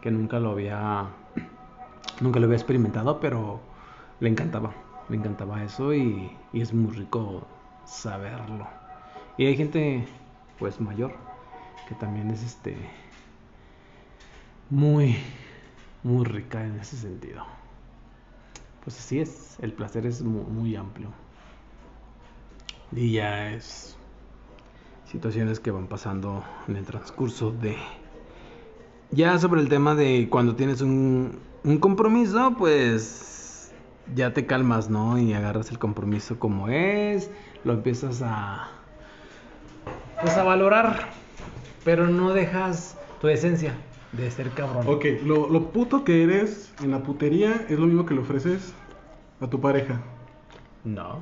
que 0.00 0.10
nunca 0.10 0.40
lo 0.40 0.50
había 0.50 1.06
nunca 2.20 2.40
lo 2.40 2.46
había 2.46 2.56
experimentado, 2.56 3.20
pero 3.20 3.60
le 4.20 4.28
encantaba, 4.28 4.72
le 5.08 5.16
encantaba 5.16 5.62
eso 5.62 5.94
y 5.94 6.32
es 6.52 6.74
muy 6.74 6.92
rico 6.92 7.46
saberlo. 7.84 8.66
Y 9.36 9.46
hay 9.46 9.56
gente 9.56 10.04
pues 10.58 10.80
mayor 10.80 11.31
que 11.88 11.94
también 11.94 12.30
es 12.30 12.42
este 12.42 12.76
muy 14.70 15.16
muy 16.02 16.24
rica 16.24 16.64
en 16.64 16.78
ese 16.80 16.96
sentido. 16.96 17.44
Pues 18.84 18.98
así 18.98 19.20
es, 19.20 19.56
el 19.60 19.72
placer 19.72 20.06
es 20.06 20.22
muy, 20.22 20.44
muy 20.44 20.76
amplio. 20.76 21.08
Y 22.90 23.12
ya 23.12 23.52
es 23.52 23.96
situaciones 25.06 25.60
que 25.60 25.70
van 25.70 25.86
pasando 25.86 26.42
en 26.68 26.76
el 26.76 26.84
transcurso 26.84 27.52
de... 27.52 27.76
Ya 29.10 29.38
sobre 29.38 29.60
el 29.60 29.68
tema 29.68 29.94
de 29.94 30.28
cuando 30.30 30.56
tienes 30.56 30.80
un, 30.80 31.38
un 31.64 31.78
compromiso, 31.78 32.54
pues 32.58 33.72
ya 34.14 34.32
te 34.32 34.46
calmas, 34.46 34.88
¿no? 34.88 35.18
Y 35.18 35.34
agarras 35.34 35.70
el 35.70 35.78
compromiso 35.78 36.38
como 36.38 36.68
es, 36.68 37.30
lo 37.64 37.74
empiezas 37.74 38.22
a... 38.22 38.68
Pues 40.20 40.36
a 40.36 40.44
valorar, 40.44 41.10
pero 41.84 42.08
no 42.08 42.32
dejas 42.32 42.98
tu 43.20 43.28
esencia 43.28 43.74
de 44.12 44.30
ser 44.30 44.50
cabrón. 44.50 44.84
Ok, 44.86 45.04
lo, 45.24 45.48
lo 45.48 45.70
puto 45.70 46.04
que 46.04 46.22
eres 46.22 46.72
en 46.82 46.90
la 46.90 47.02
putería 47.02 47.66
es 47.68 47.78
lo 47.78 47.86
mismo 47.86 48.06
que 48.06 48.14
le 48.14 48.20
ofreces 48.20 48.74
a 49.40 49.48
tu 49.48 49.60
pareja. 49.60 50.00
No. 50.84 51.20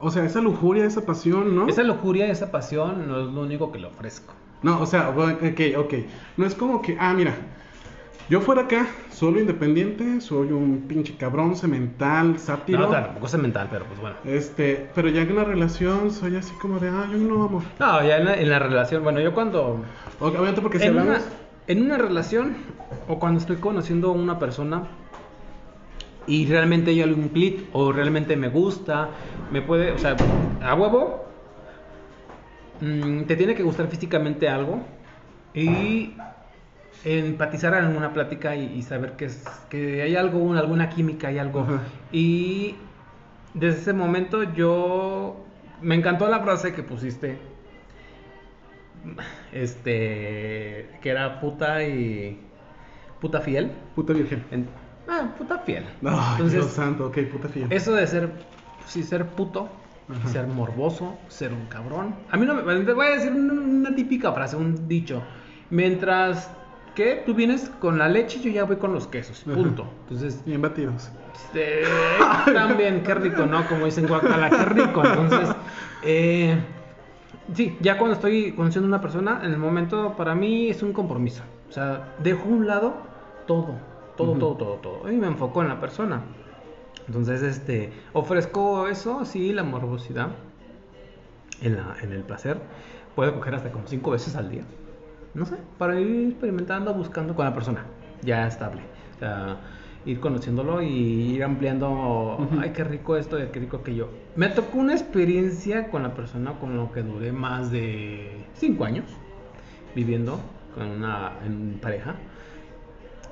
O 0.00 0.10
sea, 0.10 0.24
esa 0.24 0.40
lujuria, 0.40 0.84
esa 0.84 1.06
pasión, 1.06 1.54
¿no? 1.54 1.68
Esa 1.68 1.84
lujuria, 1.84 2.26
esa 2.26 2.50
pasión 2.50 3.06
no 3.06 3.20
es 3.20 3.32
lo 3.32 3.42
único 3.42 3.70
que 3.70 3.78
le 3.78 3.86
ofrezco. 3.86 4.34
No, 4.62 4.80
o 4.80 4.86
sea, 4.86 5.10
ok, 5.10 5.60
ok. 5.76 5.94
No 6.36 6.46
es 6.46 6.54
como 6.54 6.82
que, 6.82 6.96
ah, 6.98 7.14
mira, 7.14 7.34
yo 8.32 8.40
fuera 8.40 8.62
acá, 8.62 8.86
solo 9.10 9.40
independiente, 9.40 10.22
soy 10.22 10.52
un 10.52 10.86
pinche 10.88 11.18
cabrón, 11.18 11.54
semental, 11.54 12.38
sátiro. 12.38 12.78
No, 12.78 12.88
claro, 12.88 13.20
cosa 13.20 13.36
mental, 13.36 13.68
pero 13.70 13.84
pues 13.84 14.00
bueno. 14.00 14.16
Este, 14.24 14.88
pero 14.94 15.10
ya 15.10 15.20
en 15.20 15.32
una 15.32 15.44
relación 15.44 16.10
soy 16.10 16.36
así 16.36 16.54
como 16.54 16.78
de, 16.78 16.88
ah, 16.88 17.06
yo 17.12 17.18
no 17.18 17.44
amo. 17.44 17.62
No, 17.78 18.02
ya 18.02 18.16
en 18.16 18.24
la, 18.24 18.40
en 18.40 18.48
la 18.48 18.58
relación, 18.58 19.04
bueno, 19.04 19.20
yo 19.20 19.34
cuando... 19.34 19.84
Obviamente 20.18 20.62
porque 20.62 20.78
si 20.78 20.86
en, 20.86 20.98
una, 20.98 21.20
en 21.66 21.82
una 21.82 21.98
relación 21.98 22.56
o 23.06 23.18
cuando 23.18 23.38
estoy 23.38 23.56
conociendo 23.56 24.08
a 24.08 24.12
una 24.12 24.38
persona 24.38 24.84
y 26.26 26.46
realmente 26.46 26.92
hay 26.92 27.02
algún 27.02 27.28
clic 27.28 27.66
o 27.74 27.92
realmente 27.92 28.34
me 28.38 28.48
gusta, 28.48 29.10
me 29.50 29.60
puede, 29.60 29.92
o 29.92 29.98
sea, 29.98 30.16
a 30.62 30.74
huevo, 30.74 31.26
mm, 32.80 33.24
te 33.24 33.36
tiene 33.36 33.54
que 33.54 33.62
gustar 33.62 33.88
físicamente 33.88 34.48
algo 34.48 34.80
y 35.52 36.14
empatizar 37.04 37.74
en 37.74 37.96
una 37.96 38.12
plática 38.12 38.54
y, 38.56 38.64
y 38.74 38.82
saber 38.82 39.12
que, 39.16 39.24
es, 39.26 39.44
que 39.68 40.02
hay 40.02 40.16
algo, 40.16 40.38
un- 40.38 40.56
alguna 40.56 40.88
química, 40.88 41.28
hay 41.28 41.38
algo. 41.38 41.66
Y 42.12 42.76
desde 43.54 43.80
ese 43.80 43.92
momento 43.92 44.42
yo 44.54 45.44
me 45.80 45.94
encantó 45.94 46.28
la 46.28 46.40
frase 46.40 46.72
que 46.72 46.82
pusiste. 46.82 47.38
Este, 49.52 50.88
que 51.02 51.10
era 51.10 51.40
puta 51.40 51.82
y 51.84 52.38
puta 53.20 53.40
fiel. 53.40 53.72
Puta 53.94 54.12
virgen. 54.12 54.44
En- 54.50 54.68
ah, 55.08 55.34
puta 55.36 55.58
fiel. 55.58 55.84
No, 56.00 56.10
Entonces, 56.32 56.60
Dios 56.60 56.72
santo, 56.72 57.06
ok, 57.06 57.18
puta 57.32 57.48
fiel. 57.48 57.72
eso 57.72 57.92
de 57.94 58.06
ser, 58.06 58.30
sí, 58.86 59.02
ser 59.02 59.26
puto, 59.26 59.68
Ajá. 60.08 60.28
ser 60.28 60.46
morboso, 60.46 61.18
ser 61.28 61.52
un 61.52 61.66
cabrón. 61.66 62.14
A 62.30 62.36
mí 62.36 62.46
no 62.46 62.54
me. 62.54 62.62
Voy 62.92 63.06
a 63.06 63.10
decir 63.10 63.32
una, 63.32 63.52
una 63.54 63.94
típica 63.94 64.32
frase, 64.32 64.56
un 64.56 64.88
dicho. 64.88 65.22
Mientras 65.70 66.50
que 66.94 67.22
tú 67.24 67.34
vienes 67.34 67.70
con 67.80 67.98
la 67.98 68.08
leche, 68.08 68.40
yo 68.40 68.50
ya 68.50 68.64
voy 68.64 68.76
con 68.76 68.92
los 68.92 69.06
quesos. 69.06 69.44
Ajá. 69.46 69.54
Punto. 69.54 69.86
Entonces, 70.02 70.42
Bien 70.44 70.60
batidos. 70.60 71.10
también, 72.52 73.02
qué 73.02 73.14
rico, 73.14 73.46
¿no? 73.46 73.66
Como 73.66 73.84
dicen 73.84 74.06
Guacala, 74.06 74.50
qué 74.50 74.64
rico. 74.64 75.04
Entonces, 75.04 75.54
eh, 76.02 76.56
sí, 77.54 77.76
ya 77.80 77.98
cuando 77.98 78.14
estoy 78.14 78.52
conociendo 78.52 78.86
a 78.86 78.88
una 78.88 79.00
persona, 79.00 79.40
en 79.42 79.52
el 79.52 79.58
momento 79.58 80.14
para 80.16 80.34
mí 80.34 80.68
es 80.68 80.82
un 80.82 80.92
compromiso. 80.92 81.42
O 81.68 81.72
sea, 81.72 82.14
dejo 82.22 82.44
a 82.44 82.48
un 82.48 82.66
lado 82.66 82.94
todo, 83.46 83.76
todo, 84.16 84.34
todo, 84.34 84.56
todo, 84.56 84.74
todo. 84.76 85.12
Y 85.12 85.16
me 85.16 85.26
enfoco 85.26 85.62
en 85.62 85.68
la 85.68 85.80
persona. 85.80 86.22
Entonces, 87.06 87.42
este, 87.42 87.92
ofrezco 88.12 88.88
eso, 88.88 89.24
sí, 89.24 89.52
la 89.52 89.62
morbosidad, 89.62 90.28
en, 91.60 91.76
la, 91.76 91.96
en 92.02 92.12
el 92.12 92.22
placer. 92.22 92.58
Puedo 93.14 93.34
coger 93.34 93.56
hasta 93.56 93.70
como 93.72 93.86
cinco 93.86 94.12
veces 94.12 94.36
al 94.36 94.50
día. 94.50 94.64
No 95.34 95.46
sé, 95.46 95.56
para 95.78 95.98
ir 95.98 96.28
experimentando, 96.28 96.92
buscando 96.94 97.34
con 97.34 97.44
la 97.46 97.54
persona 97.54 97.84
ya 98.22 98.46
estable. 98.46 98.82
O 99.16 99.18
sea, 99.18 99.56
ir 100.04 100.20
conociéndolo 100.20 100.82
y 100.82 101.34
ir 101.34 101.44
ampliando, 101.44 102.48
ay, 102.60 102.70
qué 102.70 102.84
rico 102.84 103.16
esto, 103.16 103.42
y 103.42 103.46
qué 103.46 103.60
rico 103.60 103.78
aquello. 103.78 104.08
Me 104.36 104.48
tocó 104.48 104.78
una 104.78 104.92
experiencia 104.92 105.88
con 105.90 106.02
la 106.02 106.14
persona 106.14 106.58
con 106.58 106.76
lo 106.76 106.92
que 106.92 107.02
duré 107.02 107.32
más 107.32 107.70
de 107.70 108.44
cinco 108.54 108.84
años 108.84 109.04
viviendo 109.94 110.40
con 110.74 110.88
una 110.88 111.32
en 111.44 111.78
pareja. 111.80 112.16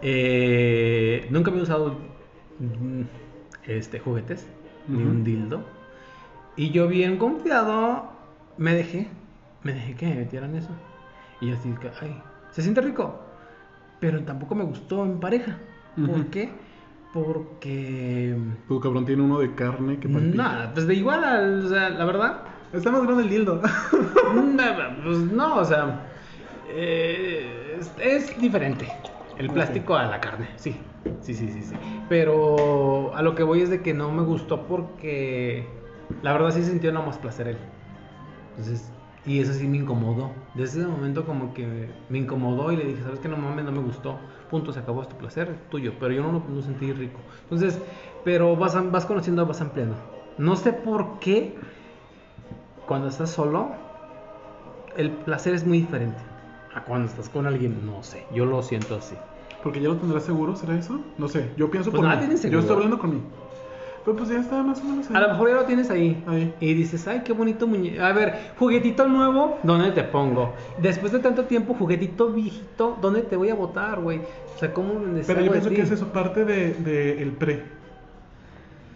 Eh, 0.03 1.27
nunca 1.31 1.51
había 1.51 1.63
usado 1.63 1.99
mm, 2.59 3.03
este, 3.67 3.99
juguetes, 3.99 4.47
ni 4.89 5.03
un 5.03 5.25
dildo. 5.25 5.65
Y 6.57 6.71
yo 6.71 6.89
bien 6.89 7.17
confiado 7.17 8.11
me 8.57 8.75
dejé, 8.75 9.09
me 9.63 9.73
dejé 9.73 9.95
que 9.95 10.07
me 10.07 10.17
metieran 10.17 10.55
eso. 10.55 10.71
Y 11.41 11.53
así, 11.53 11.75
que, 11.81 11.91
ay, 12.01 12.23
se 12.51 12.63
siente 12.63 12.81
rico, 12.81 13.19
pero 13.99 14.23
tampoco 14.25 14.55
me 14.55 14.65
gustó 14.65 15.05
en 15.05 15.21
pareja. 15.21 15.59
¿Por 16.07 16.27
qué? 16.27 16.51
Porque... 17.13 18.37
Tu 18.69 18.81
cabrón 18.81 19.05
tiene 19.05 19.23
uno 19.23 19.39
de 19.41 19.55
carne 19.55 19.99
que 19.99 20.09
palpita. 20.09 20.37
Nada, 20.43 20.73
pues 20.73 20.87
de 20.87 20.95
igual, 20.95 21.25
al- 21.25 21.65
o 21.65 21.69
sea, 21.69 21.91
la 21.91 22.05
verdad, 22.05 22.43
Está 22.73 22.93
más 22.93 23.03
grande 23.03 23.25
el 23.25 23.31
dildo. 23.31 23.61
Mm, 24.33 24.57
Pues 25.03 25.19
no, 25.19 25.57
o 25.57 25.65
sea, 25.65 26.07
eh, 26.69 27.77
es, 27.81 27.93
es 28.01 28.41
diferente 28.41 28.87
el 29.39 29.51
plástico 29.51 29.97
a 29.97 30.07
la 30.07 30.21
carne, 30.21 30.47
sí, 30.57 30.77
sí, 31.21 31.35
sí, 31.35 31.49
sí, 31.51 31.63
sí. 31.63 31.75
Pero 32.09 33.15
a 33.17 33.23
lo 33.23 33.35
que 33.35 33.43
voy 33.43 33.63
es 33.63 33.71
de 33.71 33.83
que 33.83 33.93
no 33.93 34.13
me 34.13 34.23
gustó 34.23 34.67
porque 34.69 35.67
la 36.23 36.33
verdad 36.33 36.53
sí 36.53 36.63
sintió 36.63 36.93
no 36.93 37.03
más 37.03 37.19
placer 37.19 37.49
él. 37.49 37.57
Entonces, 38.51 38.93
y 39.27 39.41
eso 39.41 39.53
sí 39.53 39.67
me 39.67 39.79
incomodó. 39.79 40.33
Desde 40.55 40.81
ese 40.81 40.89
momento 40.89 41.25
como 41.27 41.53
que 41.53 41.91
me 42.09 42.19
incomodó 42.19 42.73
y 42.73 42.77
le 42.77 42.85
dije, 42.85 43.03
¿sabes 43.03 43.21
qué? 43.21 43.29
No 43.29 43.37
mames, 43.37 43.65
no 43.65 43.73
me 43.73 43.81
gustó. 43.81 44.19
Punto, 44.49 44.73
se 44.73 44.81
acabó, 44.81 45.03
es 45.03 45.09
tu 45.09 45.17
placer, 45.17 45.49
es 45.51 45.71
tuyo. 45.71 45.93
Pero 46.01 46.13
yo 46.15 46.23
no 46.23 46.33
lo 46.33 46.43
no 46.49 46.63
sentí 46.63 46.93
rico. 46.93 47.21
Entonces, 47.45 47.81
pero 48.25 48.57
vas, 48.57 48.75
vas 48.91 49.05
conociendo, 49.07 49.45
vas 49.47 49.61
ampliando. 49.61 49.97
No 50.39 50.57
sé 50.57 50.73
por 50.73 51.19
qué 51.19 51.59
cuando 52.87 53.09
estás 53.09 53.31
solo, 53.31 53.71
el 54.97 55.11
placer 55.11 55.55
es 55.55 55.67
muy 55.67 55.81
diferente. 55.81 56.21
A 56.75 56.85
cuando 56.85 57.09
estás 57.09 57.29
con 57.29 57.47
alguien, 57.47 57.85
no 57.85 58.03
sé. 58.03 58.27
Yo 58.33 58.47
lo 58.47 58.63
siento 58.63 58.95
así. 58.95 59.17
Porque 59.63 59.81
ya 59.81 59.89
lo 59.89 59.97
tendrás 59.97 60.25
seguro, 60.25 60.57
¿será 60.57 60.79
eso? 60.79 61.01
No 61.19 61.29
sé, 61.29 61.53
yo 61.57 61.71
pienso 61.71 61.91
Pues 61.91 62.01
por 62.01 62.09
nada 62.09 62.27
mí. 62.27 62.35
Yo 62.51 62.61
estoy 62.61 62.75
hablando 62.77 62.99
con 62.99 63.11
mí. 63.11 63.23
Pero 64.05 64.17
pues 64.17 64.31
ya 64.31 64.41
está 64.41 64.63
más 64.63 64.81
o 64.81 64.85
menos 64.85 65.11
ahí. 65.11 65.17
A 65.17 65.21
lo 65.21 65.29
mejor 65.29 65.49
ya 65.51 65.55
lo 65.57 65.65
tienes 65.65 65.91
ahí. 65.91 66.23
Ahí. 66.27 66.55
Y 66.61 66.75
dices, 66.75 67.07
ay, 67.07 67.23
qué 67.25 67.33
bonito 67.33 67.67
muñeco. 67.67 68.03
A 68.03 68.13
ver, 68.13 68.53
juguetito 68.59 69.07
nuevo, 69.07 69.59
¿dónde 69.63 69.93
te 69.93 70.03
pongo? 70.05 70.55
Después 70.81 71.13
de 71.13 71.19
tanto 71.19 71.45
tiempo, 71.45 71.75
juguetito 71.75 72.31
viejito, 72.31 72.97
¿dónde 73.01 73.23
te 73.23 73.37
voy 73.37 73.51
a 73.51 73.55
botar, 73.55 74.01
güey? 74.01 74.21
O 74.55 74.59
sea, 74.59 74.73
¿cómo 74.73 74.95
me 74.95 75.21
Pero 75.21 75.41
yo 75.43 75.51
pienso 75.51 75.71
que 75.71 75.83
es 75.83 75.91
eso, 75.91 76.09
parte 76.09 76.45
de, 76.45 76.75
de 76.75 77.23
el 77.23 77.33
pre. 77.33 77.81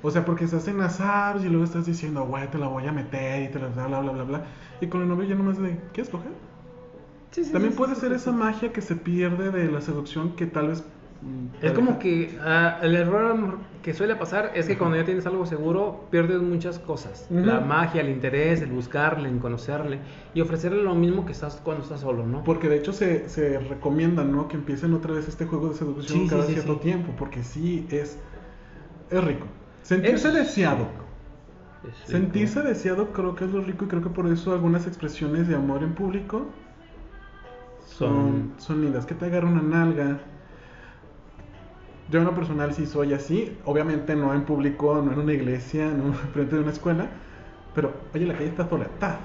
O 0.05 0.11
sea, 0.11 0.23
porque 0.23 0.45
estás 0.45 0.69
en 0.69 0.77
las 0.77 1.01
apps 1.01 1.43
y 1.45 1.49
luego 1.49 1.65
estás 1.65 1.87
diciendo, 1.87 2.27
güey, 2.27 2.47
te 2.51 2.59
la 2.59 2.69
voy 2.69 2.87
a 2.87 2.93
meter 2.93 3.45
y 3.45 3.49
te 3.49 3.59
la 3.59 3.69
bla, 3.69 3.87
bla, 3.87 4.01
bla, 4.01 4.13
bla, 4.13 4.25
bla. 4.25 4.45
Y 4.83 4.87
con 4.89 5.01
el 5.01 5.09
novio 5.09 5.27
ya 5.27 5.35
nomás 5.35 5.57
de, 5.57 5.79
¿quieres 5.95 6.11
coger? 6.11 6.31
Sí, 7.31 7.43
sí, 7.43 7.53
También 7.53 7.73
sí, 7.73 7.79
puede 7.79 7.95
ser 7.95 8.13
esa 8.13 8.31
magia 8.31 8.71
que 8.71 8.83
se 8.83 8.97
pierde 8.97 9.51
de 9.51 9.73
la 9.73 9.81
seducción 9.81 10.37
que 10.37 10.45
tal 10.45 10.69
vez... 10.69 10.85
Es 11.63 11.73
como 11.73 11.99
que 11.99 12.39
ah, 12.43 12.79
el 12.83 12.95
error 12.95 13.59
que 13.83 13.95
suele 13.95 14.17
pasar 14.17 14.53
es 14.55 14.67
que 14.67 14.77
cuando 14.77 14.97
ya 14.97 15.05
tienes 15.05 15.25
algo 15.27 15.47
seguro, 15.47 16.07
pierdes 16.11 16.43
muchas 16.43 16.79
cosas. 16.79 17.27
Ujú. 17.31 17.45
La 17.45 17.61
magia, 17.61 18.01
el 18.03 18.09
interés, 18.11 18.61
el 18.61 18.71
buscarle, 18.71 19.29
el 19.29 19.39
conocerle 19.39 20.01
y 20.35 20.41
ofrecerle 20.41 20.83
lo 20.83 20.95
mismo 20.95 21.25
que 21.25 21.33
estás 21.33 21.61
cuando 21.65 21.83
estás 21.83 22.01
solo, 22.01 22.27
¿no? 22.27 22.45
Porque 22.45 22.69
de 22.69 22.77
hecho 22.77 22.93
se, 22.93 23.29
se 23.29 23.59
recomienda, 23.59 24.25
¿no? 24.25 24.49
Que 24.49 24.57
empiecen 24.57 24.93
otra 24.95 25.13
vez 25.15 25.29
este 25.29 25.47
juego 25.47 25.69
de 25.69 25.75
seducción 25.75 26.21
Sí, 26.21 26.29
cada 26.29 26.45
sí, 26.45 26.53
cierto 26.55 26.75
sí. 26.75 26.81
tiempo, 26.81 27.13
porque 27.19 27.43
sí 27.43 27.87
es, 27.91 28.19
es 29.11 29.25
rico. 29.25 29.47
Sentirse 29.83 30.29
Es 30.29 30.35
deseado. 30.35 30.89
Es. 31.89 32.11
Sentirse 32.11 32.63
deseado 32.63 33.13
creo 33.13 33.35
que 33.35 33.45
es 33.45 33.51
lo 33.53 33.61
rico 33.63 33.85
y 33.85 33.89
creo 33.89 34.03
que 34.03 34.11
por 34.11 34.27
eso 34.27 34.53
algunas 34.53 34.87
expresiones 34.87 35.49
de 35.49 35.55
amor 35.55 35.83
en 35.83 35.95
público 35.95 36.47
son, 37.87 38.53
son 38.59 38.81
lindas. 38.83 39.07
Que 39.07 39.15
te 39.15 39.27
agarra 39.27 39.49
una 39.49 39.63
nalga. 39.63 40.19
Yo 42.11 42.19
en 42.21 42.27
lo 42.27 42.35
personal 42.35 42.75
sí 42.75 42.87
soy 42.87 43.13
así. 43.13 43.57
Obviamente 43.65 44.15
no 44.15 44.35
en 44.35 44.43
público, 44.43 45.03
no 45.03 45.13
en 45.13 45.19
una 45.19 45.33
iglesia, 45.33 45.87
no 45.91 46.13
frente 46.13 46.57
de 46.57 46.63
una 46.63 46.73
escuela. 46.73 47.09
Pero, 47.75 47.93
oye, 48.15 48.27
la 48.27 48.35
calle 48.35 48.49
está 48.49 48.69
soletada. 48.69 49.19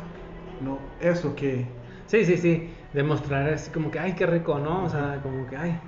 No, 0.61 0.79
eso 0.99 1.35
que... 1.35 1.65
Sí, 2.07 2.25
sí, 2.25 2.37
sí. 2.37 2.69
Demostrar 2.93 3.53
así 3.53 3.69
como 3.69 3.91
que, 3.91 3.99
ay, 3.99 4.13
qué 4.13 4.25
rico, 4.25 4.57
¿no? 4.57 4.83
O 4.85 4.89
sea, 4.89 5.19
como 5.21 5.45
que, 5.47 5.55
ay, 5.55 5.79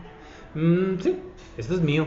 mm, 0.53 0.99
sí, 0.99 1.19
esto 1.57 1.73
es 1.73 1.81
mío. 1.81 2.05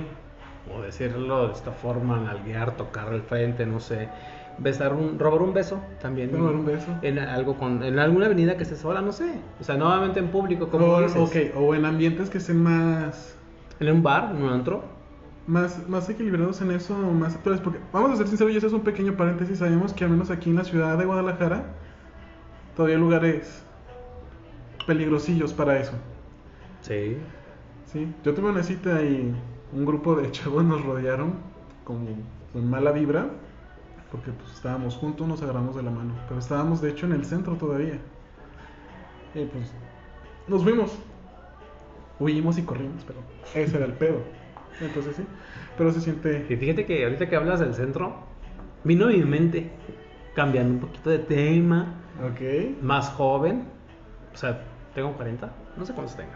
O 0.73 0.81
decirlo 0.81 1.49
de 1.49 1.53
esta 1.53 1.73
forma, 1.73 2.19
nalguear, 2.21 2.77
tocar 2.77 3.13
el 3.13 3.23
frente, 3.23 3.67
no 3.67 3.81
sé. 3.81 4.09
Besar 4.57 4.95
un, 4.95 5.19
robar 5.19 5.43
un 5.43 5.53
beso 5.53 5.81
también. 6.01 6.33
Robar 6.33 6.55
un 6.55 6.65
beso. 6.65 6.87
En 7.03 7.19
algo 7.19 7.57
con, 7.57 7.83
en 7.83 7.99
alguna 7.99 8.27
avenida 8.27 8.57
que 8.57 8.63
esté 8.63 8.77
sola, 8.77 9.03
no 9.03 9.13
sé. 9.13 9.41
O 9.61 9.65
sea, 9.65 9.77
nuevamente 9.77 10.21
en 10.21 10.29
público, 10.29 10.69
como 10.69 10.87
o, 10.87 11.03
dices. 11.03 11.17
ok, 11.17 11.57
o 11.57 11.75
en 11.75 11.85
ambientes 11.85 12.31
que 12.31 12.39
estén 12.39 12.63
más... 12.63 13.37
En 13.81 13.91
un 13.91 14.03
bar, 14.03 14.35
en 14.35 14.43
un 14.43 14.51
antro. 14.51 14.85
más, 15.47 15.89
más 15.89 16.09
equilibrados 16.09 16.61
en 16.63 16.71
eso, 16.73 16.97
más 17.13 17.35
actuales. 17.37 17.61
Porque 17.61 17.81
vamos 17.93 18.13
a 18.13 18.17
ser 18.17 18.29
sinceros, 18.29 18.53
y 18.55 18.57
ese 18.57 18.67
es 18.69 18.73
un 18.73 18.83
pequeño 18.85 19.17
paréntesis. 19.17 19.59
Sabemos 19.59 19.93
que 19.95 20.05
al 20.05 20.11
menos 20.11 20.31
aquí 20.31 20.51
en 20.51 20.57
la 20.57 20.65
ciudad 20.65 20.99
de 20.99 21.05
Guadalajara, 21.07 21.77
todavía 22.75 22.97
hay 22.97 23.01
lugares 23.03 23.67
peligrosillos 24.87 25.55
para 25.55 25.79
eso. 25.79 25.93
Sí. 26.81 27.31
Sí, 27.85 28.15
yo 28.25 28.35
tuve 28.35 28.51
una 28.51 28.63
cita 28.63 29.03
y 29.05 29.35
un 29.73 29.85
grupo 29.87 30.17
de 30.17 30.31
chavos 30.31 30.65
nos 30.65 30.83
rodearon 30.85 31.45
como 31.85 32.27
con 32.53 32.69
mala 32.71 32.93
vibra, 32.93 33.31
porque 34.11 34.33
pues 34.33 34.53
estábamos 34.53 34.97
juntos, 34.97 35.27
nos 35.29 35.43
agarramos 35.43 35.77
de 35.77 35.83
la 35.83 35.91
mano, 35.91 36.23
pero 36.29 36.41
estábamos 36.41 36.81
de 36.81 36.91
hecho 36.91 37.07
en 37.07 37.13
el 37.13 37.25
centro 37.25 37.57
todavía. 37.57 38.01
Y 39.35 39.47
pues 39.47 39.75
nos 40.47 40.63
fuimos, 40.63 41.05
huimos 42.21 42.59
y 42.59 42.63
corrimos, 42.63 43.05
pero 43.05 43.21
ese 43.55 43.77
era 43.77 43.87
el 43.87 43.93
pedo. 43.93 44.23
Entonces 44.81 45.17
sí, 45.17 45.25
pero 45.77 45.93
se 45.93 46.01
siente... 46.01 46.47
Y 46.49 46.57
fíjate 46.57 46.87
que 46.87 47.05
ahorita 47.05 47.29
que 47.29 47.37
hablas 47.37 47.61
del 47.61 47.75
centro, 47.75 48.17
vino 48.83 49.07
a 49.07 49.09
mi 49.09 49.23
mente, 49.25 49.71
cambiando 50.35 50.75
un 50.75 50.81
poquito 50.81 51.11
de 51.11 51.19
tema, 51.21 51.95
Ok. 52.25 52.83
más 52.83 53.11
joven, 53.11 53.65
o 54.33 54.37
sea, 54.37 54.63
tengo 54.95 55.13
40, 55.15 55.51
no 55.77 55.85
sé 55.85 55.93
cuántos 55.93 56.17
tenga, 56.17 56.33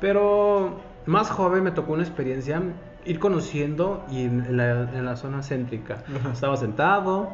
pero 0.00 0.80
más 1.06 1.30
joven 1.30 1.64
me 1.64 1.70
tocó 1.70 1.92
una 1.92 2.02
experiencia 2.02 2.60
ir 3.04 3.18
conociendo 3.18 4.04
y 4.10 4.24
en 4.24 4.56
la, 4.56 4.90
en 4.92 5.04
la 5.04 5.16
zona 5.16 5.42
céntrica. 5.42 6.02
Ajá. 6.18 6.32
Estaba 6.32 6.56
sentado, 6.56 7.30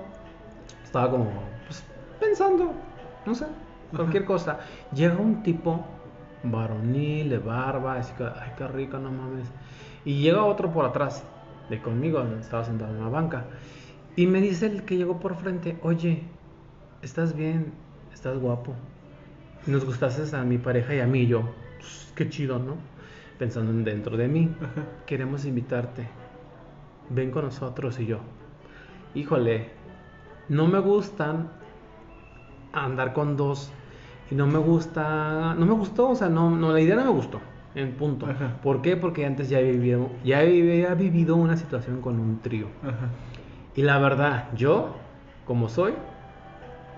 estaba 0.83 1.11
como 1.11 1.31
pues, 1.67 1.85
pensando, 2.19 2.73
no 3.27 3.35
sé, 3.35 3.47
cualquier 3.95 4.25
cosa. 4.25 4.59
Llega 4.93 5.17
un 5.17 5.43
tipo 5.43 5.85
varonil, 6.43 7.29
de 7.29 7.39
barba, 7.39 7.97
así 7.97 8.13
que, 8.15 8.25
ay, 8.25 8.53
qué 8.57 8.67
rico, 8.69 8.99
no 8.99 9.11
mames. 9.11 9.49
Y 10.05 10.23
llega 10.23 10.45
otro 10.45 10.73
por 10.73 10.85
atrás, 10.85 11.25
de 11.69 11.81
conmigo, 11.81 12.23
estaba 12.41 12.65
sentado 12.65 12.95
en 12.95 13.03
la 13.03 13.09
banca. 13.09 13.45
Y 14.17 14.27
me 14.27 14.41
dice 14.41 14.67
el 14.67 14.85
que 14.85 14.97
llegó 14.97 15.21
por 15.21 15.37
frente, 15.37 15.79
oye, 15.83 16.23
estás 17.03 17.35
bien, 17.37 17.73
estás 18.13 18.39
guapo. 18.39 18.75
Nos 19.67 19.85
gustaste 19.85 20.35
a 20.37 20.43
mi 20.43 20.59
pareja 20.59 20.95
y 20.95 21.01
a 21.01 21.07
mí, 21.07 21.21
y 21.21 21.27
yo, 21.27 21.43
"Pues, 21.79 22.13
qué 22.17 22.29
chido, 22.29 22.59
¿no? 22.59 22.77
Pensando 23.39 23.71
en 23.71 23.85
dentro 23.85 24.17
de 24.17 24.29
mí, 24.29 24.55
Ajá. 24.61 24.85
queremos 25.07 25.45
invitarte, 25.45 26.09
ven 27.11 27.31
con 27.31 27.45
nosotros 27.45 27.99
y 28.01 28.07
yo. 28.07 28.19
Híjole, 29.15 29.71
no 30.49 30.67
me 30.67 30.79
gustan 30.81 31.51
andar 32.73 33.13
con 33.13 33.37
dos 33.37 33.73
y 34.31 34.35
no 34.35 34.47
me 34.47 34.59
gusta, 34.59 35.55
no 35.59 35.67
me 35.67 35.73
gustó, 35.73 36.11
o 36.11 36.15
sea, 36.15 36.29
no, 36.29 36.51
no 36.51 36.73
la 36.73 36.81
idea 36.81 36.97
no 36.97 37.05
me 37.05 37.11
gustó, 37.11 37.41
en 37.75 37.93
punto. 37.93 38.27
Ajá. 38.27 38.59
¿Por 38.63 38.81
qué? 38.83 38.97
Porque 38.97 39.27
antes 39.27 39.49
ya 39.49 39.59
he 39.61 39.73
vivido, 39.73 40.09
ya 40.25 40.39
había 40.39 40.95
vivido 40.95 41.37
una 41.37 41.57
situación 41.57 42.01
con 42.01 42.21
un 42.21 42.41
trío. 42.41 42.67
Ajá. 42.83 43.09
Y 43.75 43.83
la 43.83 43.99
verdad, 43.99 44.49
yo, 44.57 44.95
como 45.47 45.69
soy, 45.69 45.95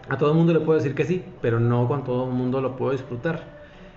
a 0.09 0.17
todo 0.17 0.33
el 0.33 0.37
mundo 0.37 0.53
le 0.53 0.61
puedo 0.61 0.79
decir 0.79 0.95
que 0.95 1.05
sí, 1.05 1.25
pero 1.41 1.61
no 1.61 1.89
con 1.89 2.05
todo 2.05 2.29
el 2.29 2.35
mundo 2.35 2.61
lo 2.61 2.77
puedo 2.77 2.93
disfrutar. 2.93 3.45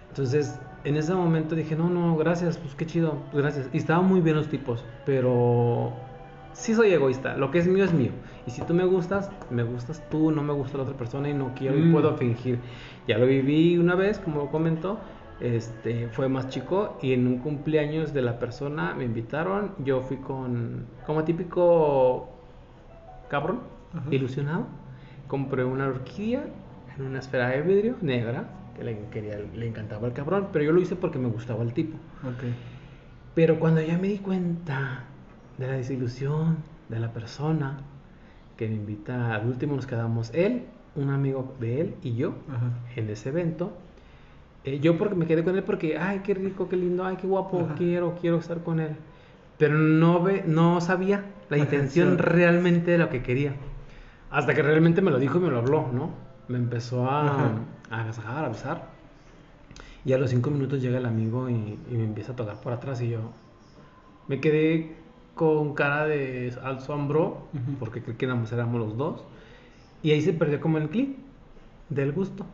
Entonces, 0.10 0.60
en 0.86 0.96
ese 0.96 1.14
momento 1.14 1.56
dije, 1.56 1.76
no, 1.76 1.90
no, 1.90 2.16
gracias, 2.16 2.58
pues 2.58 2.76
qué 2.76 2.86
chido, 2.86 3.18
gracias. 3.34 3.70
Y 3.74 3.78
estaban 3.78 4.06
muy 4.06 4.22
bien 4.22 4.36
los 4.36 4.48
tipos, 4.48 4.86
pero 5.06 5.94
sí 6.56 6.74
soy 6.74 6.92
egoísta, 6.92 7.36
lo 7.38 7.52
que 7.52 7.60
es 7.60 7.68
mío 7.68 7.84
es 7.86 7.94
mío. 7.94 8.12
Y 8.48 8.52
si 8.52 8.62
tú 8.64 8.74
me 8.74 8.86
gustas, 8.86 9.30
me 9.50 9.64
gustas 9.64 10.02
tú, 10.10 10.32
no 10.32 10.42
me 10.42 10.54
gusta 10.54 10.78
la 10.78 10.84
otra 10.84 10.96
persona 10.98 11.30
y 11.30 11.34
no 11.34 11.54
quiero 11.56 11.78
y 11.78 11.82
Mm. 11.82 11.92
puedo 11.92 12.16
fingir. 12.18 12.60
Ya 13.08 13.18
lo 13.18 13.26
viví 13.28 13.78
una 13.78 13.96
vez, 13.96 14.20
como 14.20 14.50
comentó, 14.50 15.00
este, 15.42 16.08
fue 16.10 16.30
más 16.30 16.48
chico 16.50 16.98
y 17.02 17.12
en 17.14 17.28
un 17.28 17.40
cumpleaños 17.40 18.14
de 18.14 18.22
la 18.22 18.40
persona 18.40 18.94
me 18.96 19.04
invitaron, 19.04 19.72
yo 19.84 20.02
fui 20.02 20.18
con, 20.18 20.86
como 21.06 21.24
típico 21.26 22.30
cabrón, 23.30 23.60
Ajá. 23.94 24.06
ilusionado, 24.12 24.66
compré 25.28 25.66
una 25.66 25.88
orquídea 25.88 26.46
en 26.98 27.06
una 27.06 27.20
esfera 27.20 27.50
de 27.50 27.62
vidrio 27.64 27.96
negra, 28.02 28.46
que 28.78 28.84
le, 28.84 28.98
quería, 29.12 29.38
le 29.54 29.68
encantaba 29.68 30.08
el 30.08 30.14
cabrón, 30.14 30.48
pero 30.54 30.64
yo 30.66 30.72
lo 30.72 30.80
hice 30.82 30.96
porque 30.96 31.18
me 31.20 31.28
gustaba 31.28 31.64
el 31.64 31.74
tipo. 31.74 31.98
Ok. 32.24 32.44
Pero 33.34 33.60
cuando 33.60 33.82
ya 33.82 33.98
me 33.98 34.08
di 34.08 34.20
cuenta 34.20 35.04
de 35.58 35.68
la 35.68 35.74
desilusión 35.74 36.58
de 36.90 37.00
la 37.00 37.12
persona 37.14 37.78
que 38.58 38.68
me 38.68 38.76
invita, 38.76 39.34
al 39.36 39.48
último 39.48 39.76
nos 39.76 39.86
quedamos 39.86 40.32
él, 40.34 40.64
un 40.96 41.10
amigo 41.10 41.56
de 41.60 41.82
él 41.82 41.96
y 42.04 42.16
yo 42.16 42.36
Ajá. 42.50 42.72
en 42.96 43.10
ese 43.10 43.30
evento. 43.30 43.74
Eh, 44.64 44.80
yo 44.80 44.98
porque 44.98 45.16
me 45.16 45.28
quedé 45.28 45.44
con 45.44 45.56
él 45.56 45.64
porque, 45.64 45.98
ay, 45.98 46.22
qué 46.24 46.34
rico, 46.34 46.68
qué 46.70 46.76
lindo, 46.78 47.06
ay, 47.06 47.18
qué 47.18 47.28
guapo, 47.28 47.62
Ajá. 47.66 47.76
quiero, 47.76 48.16
quiero 48.20 48.38
estar 48.38 48.64
con 48.64 48.80
él. 48.80 48.96
Pero 49.58 49.78
no, 49.78 50.22
ve, 50.22 50.44
no 50.46 50.82
sabía 50.82 51.26
la 51.50 51.58
intención 51.58 52.18
realmente 52.18 52.92
de 52.92 52.98
lo 52.98 53.10
que 53.10 53.22
quería. 53.22 53.56
Hasta 54.32 54.54
que 54.54 54.62
realmente 54.62 55.02
me 55.02 55.12
lo 55.12 55.20
dijo 55.20 55.38
y 55.38 55.42
me 55.42 55.50
lo 55.50 55.60
habló, 55.60 55.88
¿no? 55.94 56.10
Me 56.48 56.58
empezó 56.58 57.10
a, 57.10 57.52
a 57.90 58.02
agasajar, 58.02 58.46
a 58.46 58.50
besar. 58.50 58.90
Y 60.04 60.14
a 60.14 60.18
los 60.18 60.30
cinco 60.30 60.50
minutos 60.52 60.82
llega 60.82 60.98
el 60.98 61.06
amigo 61.06 61.50
y, 61.50 61.54
y 61.90 61.96
me 61.96 62.04
empieza 62.04 62.34
a 62.34 62.36
tocar 62.36 62.60
por 62.62 62.74
atrás 62.74 63.02
y 63.02 63.10
yo 63.10 63.20
me 64.28 64.40
quedé 64.40 64.96
con 65.36 65.74
cara 65.74 66.08
de 66.08 66.56
asombro 66.64 67.48
porque 67.80 68.02
creí 68.02 68.16
que 68.16 68.26
éramos, 68.26 68.52
éramos 68.52 68.80
los 68.80 68.98
dos. 68.98 69.24
Y 70.02 70.12
ahí 70.12 70.22
se 70.22 70.34
perdió 70.34 70.60
como 70.62 70.78
el 70.78 70.90
clip 70.90 71.18
del 71.90 72.12
gusto. 72.12 72.46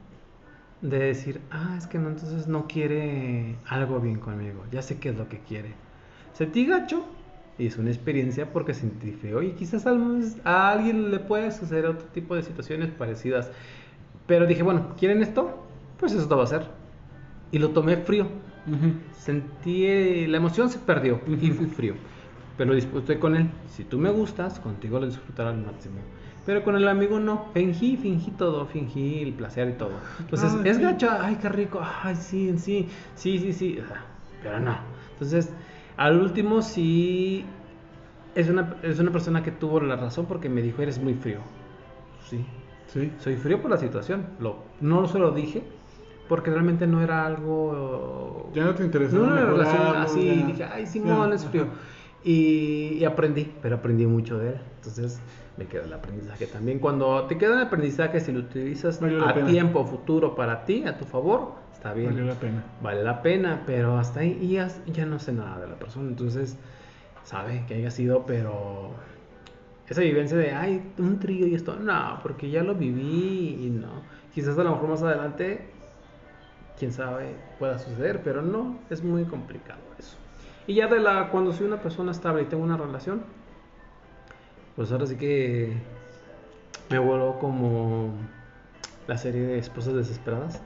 De 0.81 0.97
decir, 0.97 1.41
ah, 1.51 1.75
es 1.77 1.85
que 1.85 1.99
no, 1.99 2.09
entonces 2.09 2.47
no 2.47 2.67
quiere 2.67 3.55
algo 3.67 3.99
bien 3.99 4.19
conmigo. 4.19 4.63
Ya 4.71 4.81
sé 4.81 4.99
qué 4.99 5.09
es 5.09 5.15
lo 5.15 5.29
que 5.29 5.39
quiere. 5.39 5.73
Sentí 6.33 6.65
gacho 6.65 7.05
y 7.59 7.67
es 7.67 7.77
una 7.77 7.91
experiencia 7.91 8.51
porque 8.51 8.73
sentí 8.73 9.11
feo. 9.11 9.43
Y 9.43 9.51
quizás 9.51 9.85
a 9.85 10.71
alguien 10.71 11.11
le 11.11 11.19
puede 11.19 11.51
suceder 11.51 11.85
otro 11.85 12.07
tipo 12.07 12.35
de 12.35 12.41
situaciones 12.41 12.89
parecidas. 12.89 13.51
Pero 14.25 14.47
dije, 14.47 14.63
bueno, 14.63 14.95
¿quieren 14.97 15.21
esto? 15.21 15.63
Pues 15.99 16.13
esto 16.13 16.35
va 16.35 16.45
a 16.45 16.47
ser. 16.47 16.67
Y 17.51 17.59
lo 17.59 17.69
tomé 17.69 17.97
frío. 17.97 18.27
Sentí, 19.13 20.25
la 20.25 20.37
emoción 20.37 20.69
se 20.69 20.79
perdió 20.79 21.21
y 21.27 21.51
fui 21.51 21.67
frío. 21.67 21.93
Pero 22.61 22.75
disfruté 22.75 23.17
con 23.17 23.35
él. 23.35 23.49
Si 23.69 23.83
tú 23.85 23.97
me 23.97 24.11
gustas, 24.11 24.59
contigo 24.59 24.99
lo 24.99 25.07
disfrutaré 25.07 25.49
al 25.49 25.57
máximo. 25.65 25.95
Pero 26.45 26.63
con 26.63 26.75
el 26.75 26.87
amigo 26.87 27.19
no. 27.19 27.45
Fingí, 27.55 27.97
fingí 27.97 28.29
todo, 28.29 28.67
fingí 28.67 29.23
el 29.23 29.33
placer 29.33 29.69
y 29.69 29.73
todo. 29.79 29.93
Entonces, 30.19 30.53
Ay, 30.63 30.69
es 30.69 30.77
sí. 30.77 30.83
gacho, 30.83 31.09
ay, 31.09 31.37
qué 31.41 31.49
rico, 31.49 31.81
ay, 32.03 32.15
sí, 32.15 32.53
sí, 32.59 32.87
sí, 33.15 33.39
sí, 33.39 33.51
sí. 33.53 33.79
Pero 34.43 34.59
no. 34.59 34.75
Entonces, 35.13 35.51
al 35.97 36.21
último 36.21 36.61
sí 36.61 37.43
es 38.35 38.47
una, 38.47 38.75
es 38.83 38.99
una 38.99 39.09
persona 39.11 39.41
que 39.41 39.49
tuvo 39.49 39.79
la 39.81 39.95
razón 39.95 40.27
porque 40.27 40.47
me 40.47 40.61
dijo, 40.61 40.83
eres 40.83 41.01
muy 41.01 41.15
frío. 41.15 41.39
Sí, 42.29 42.45
Sí. 42.89 43.11
soy 43.17 43.37
frío 43.37 43.59
por 43.59 43.71
la 43.71 43.77
situación. 43.77 44.27
Lo, 44.39 44.57
no 44.81 45.07
se 45.07 45.17
lo 45.17 45.31
dije 45.31 45.63
porque 46.29 46.51
realmente 46.51 46.85
no 46.85 47.01
era 47.01 47.25
algo 47.25 48.51
Ya 48.53 48.65
no 48.65 48.75
te 48.75 48.83
interesa. 48.85 49.15
no, 49.17 49.23
una 49.23 49.45
relación 49.45 49.95
así, 49.97 50.27
ya. 50.41 50.45
dije, 50.45 50.63
ay, 50.63 50.85
Simón, 50.85 51.29
Ya, 51.29 51.35
es 51.35 51.45
frío. 51.45 51.63
ajá. 51.63 51.71
Y, 52.23 52.97
y 52.99 53.05
aprendí, 53.05 53.51
pero 53.61 53.77
aprendí 53.77 54.05
mucho 54.05 54.37
de 54.37 54.49
él. 54.49 54.57
Entonces 54.77 55.19
me 55.57 55.65
quedó 55.65 55.83
el 55.83 55.93
aprendizaje 55.93 56.47
también. 56.47 56.79
Cuando 56.79 57.25
te 57.25 57.37
queda 57.37 57.55
el 57.55 57.67
aprendizaje, 57.67 58.19
si 58.19 58.31
lo 58.31 58.39
utilizas 58.39 59.01
a 59.01 59.33
pena. 59.33 59.47
tiempo 59.47 59.85
futuro 59.85 60.35
para 60.35 60.65
ti, 60.65 60.83
a 60.85 60.97
tu 60.97 61.05
favor, 61.05 61.53
está 61.73 61.93
bien. 61.93 62.11
Valió 62.11 62.25
la 62.25 62.35
pena. 62.35 62.63
Vale 62.81 63.03
la 63.03 63.21
pena, 63.21 63.63
pero 63.65 63.97
hasta 63.97 64.21
ahí 64.21 64.37
y 64.41 64.53
ya, 64.53 64.69
ya 64.87 65.05
no 65.05 65.19
sé 65.19 65.33
nada 65.33 65.59
de 65.59 65.67
la 65.67 65.75
persona. 65.75 66.09
Entonces, 66.09 66.57
sabe 67.23 67.63
que 67.67 67.75
haya 67.75 67.91
sido, 67.91 68.25
pero 68.25 68.91
esa 69.87 70.01
vivencia 70.01 70.37
de, 70.37 70.51
ay, 70.51 70.93
un 70.97 71.19
trío 71.19 71.47
y 71.47 71.55
esto, 71.55 71.75
no, 71.75 72.19
porque 72.23 72.49
ya 72.49 72.63
lo 72.63 72.75
viví 72.75 73.59
y 73.65 73.69
no. 73.69 74.03
Quizás 74.33 74.57
a 74.57 74.63
lo 74.63 74.71
mejor 74.71 74.89
más 74.89 75.03
adelante, 75.03 75.67
quién 76.79 76.93
sabe, 76.93 77.35
pueda 77.59 77.77
suceder, 77.77 78.21
pero 78.23 78.41
no, 78.41 78.79
es 78.89 79.03
muy 79.03 79.25
complicado. 79.25 79.81
Y 80.67 80.75
ya 80.75 80.87
de 80.87 80.99
la, 80.99 81.29
cuando 81.29 81.51
soy 81.53 81.67
una 81.67 81.81
persona 81.81 82.11
estable 82.11 82.43
y 82.43 82.45
tengo 82.45 82.63
una 82.63 82.77
relación, 82.77 83.23
pues 84.75 84.91
ahora 84.91 85.05
sí 85.05 85.15
que 85.17 85.75
me 86.89 86.99
vuelvo 86.99 87.39
como 87.39 88.11
la 89.07 89.17
serie 89.17 89.41
de 89.41 89.57
esposas 89.57 89.93
desesperadas. 89.95 90.61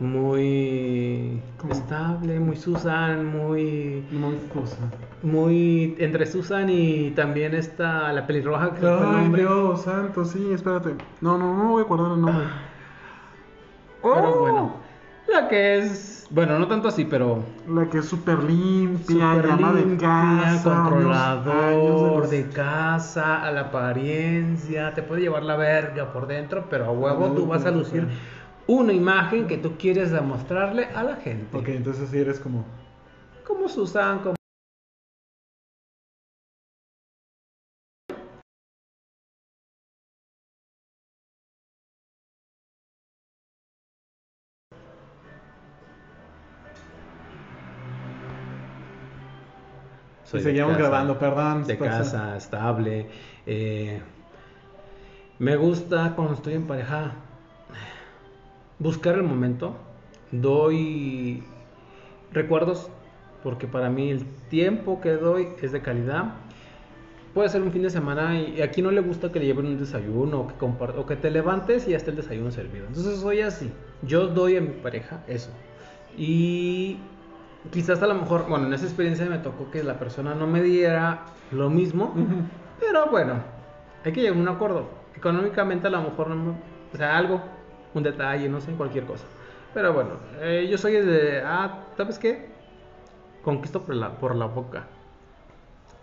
muy 0.00 1.40
¿Cómo? 1.58 1.72
estable, 1.72 2.40
muy 2.40 2.56
Susan, 2.56 3.24
muy 3.26 4.04
Muy 4.10 4.36
cosa. 4.52 4.76
muy 5.22 5.94
entre 5.98 6.26
Susan 6.26 6.68
y 6.70 7.10
también 7.12 7.54
esta 7.54 8.12
la 8.12 8.26
pelirroja 8.26 8.74
que 8.74 8.86
Ay. 8.86 9.30
Dios 9.32 9.82
santo, 9.82 10.24
sí, 10.24 10.52
espérate. 10.52 10.94
No, 11.20 11.38
no, 11.38 11.56
no 11.56 11.70
voy 11.70 11.82
a 11.82 11.84
acordar 11.84 12.12
el 12.12 12.20
nombre. 12.20 12.46
Pero 14.02 14.34
Oh. 14.34 14.40
bueno, 14.40 14.72
la 15.32 15.48
que 15.48 15.78
es, 15.78 16.26
bueno, 16.30 16.58
no 16.58 16.68
tanto 16.68 16.88
así, 16.88 17.04
pero 17.04 17.44
La 17.68 17.88
que 17.88 17.98
es 17.98 18.06
súper 18.06 18.42
limpia, 18.42 19.34
llama 19.42 19.72
de 19.72 19.96
casa, 19.96 20.82
controlador, 20.84 21.54
años 21.54 22.30
de, 22.30 22.38
los- 22.38 22.54
casa, 22.54 23.42
a 23.42 23.50
la 23.50 23.62
apariencia, 23.62 24.94
te 24.94 25.02
puede 25.02 25.22
llevar 25.22 25.42
la 25.42 25.56
verga 25.56 26.12
por 26.12 26.26
dentro, 26.26 26.66
pero 26.70 26.86
a 26.86 26.90
huevo 26.90 27.28
No, 27.28 27.34
tú 27.34 27.46
vas 27.46 27.64
a 27.66 27.70
lucir 27.70 28.06
una 28.66 28.92
imagen 28.92 29.46
que 29.46 29.58
tú 29.58 29.72
quieres 29.78 30.10
demostrarle 30.10 30.86
a 30.94 31.02
la 31.02 31.16
gente. 31.16 31.56
Ok, 31.56 31.68
entonces 31.68 32.08
sí 32.10 32.18
eres 32.18 32.38
como... 32.38 32.64
Como 33.46 33.68
Susan, 33.68 34.20
como... 34.20 34.34
Soy 50.32 50.40
y 50.40 50.42
seguíamos 50.42 50.72
casa, 50.76 50.88
grabando, 50.88 51.18
perdón. 51.18 51.64
De 51.64 51.76
pasa. 51.76 51.98
casa, 51.98 52.36
estable. 52.36 53.06
eh, 53.46 54.00
me 55.38 55.56
gusta 55.56 56.12
cuando 56.14 56.34
estoy 56.34 56.54
en 56.54 56.66
pareja 56.66 57.12
buscar 58.78 59.14
el 59.14 59.22
momento. 59.22 59.74
Doy 60.30 61.42
recuerdos 62.32 62.88
porque 63.42 63.66
para 63.66 63.90
mí 63.90 64.10
el 64.10 64.24
tiempo 64.48 65.00
que 65.00 65.12
doy 65.12 65.48
es 65.60 65.72
de 65.72 65.80
calidad. 65.82 66.34
Puede 67.34 67.48
ser 67.48 67.62
un 67.62 67.72
fin 67.72 67.82
de 67.82 67.90
semana 67.90 68.38
y 68.40 68.60
aquí 68.60 68.82
no 68.82 68.90
le 68.90 69.00
gusta 69.00 69.32
que 69.32 69.40
le 69.40 69.46
lleven 69.46 69.66
un 69.66 69.78
desayuno 69.78 70.40
o 70.40 70.46
que, 70.48 70.54
compar- 70.54 70.94
o 70.98 71.06
que 71.06 71.16
te 71.16 71.30
levantes 71.30 71.88
y 71.88 71.92
ya 71.92 71.96
esté 71.96 72.10
el 72.10 72.16
desayuno 72.16 72.50
servido. 72.50 72.86
Entonces 72.86 73.20
soy 73.20 73.40
así. 73.40 73.70
Yo 74.02 74.26
doy 74.28 74.56
a 74.58 74.60
mi 74.60 74.68
pareja 74.68 75.22
eso. 75.26 75.50
Y 76.16 76.98
quizás 77.70 78.02
a 78.02 78.06
lo 78.06 78.14
mejor, 78.14 78.48
bueno, 78.48 78.66
en 78.66 78.72
esa 78.74 78.84
experiencia 78.84 79.24
me 79.26 79.38
tocó 79.38 79.70
que 79.70 79.82
la 79.82 79.98
persona 79.98 80.34
no 80.34 80.46
me 80.46 80.62
diera 80.62 81.20
lo 81.50 81.70
mismo. 81.70 82.14
Pero 82.80 83.06
bueno, 83.10 83.34
hay 84.04 84.12
que 84.12 84.20
llegar 84.20 84.36
a 84.36 84.40
un 84.40 84.48
acuerdo. 84.48 84.88
Económicamente 85.16 85.86
a 85.86 85.90
lo 85.90 86.02
mejor 86.02 86.28
no 86.28 86.36
me- 86.36 86.50
O 86.92 86.96
sea, 86.96 87.16
algo, 87.16 87.40
un 87.94 88.02
detalle, 88.02 88.48
no 88.48 88.60
sé, 88.60 88.72
cualquier 88.72 89.04
cosa. 89.04 89.24
Pero 89.72 89.92
bueno, 89.94 90.10
eh, 90.40 90.66
yo 90.70 90.76
soy 90.76 90.92
de... 90.94 91.42
Ah, 91.44 91.84
¿sabes 91.96 92.18
qué? 92.18 92.50
Conquisto 93.42 93.82
por 93.82 93.94
la, 93.94 94.18
por 94.18 94.34
la 94.36 94.46
boca. 94.46 94.86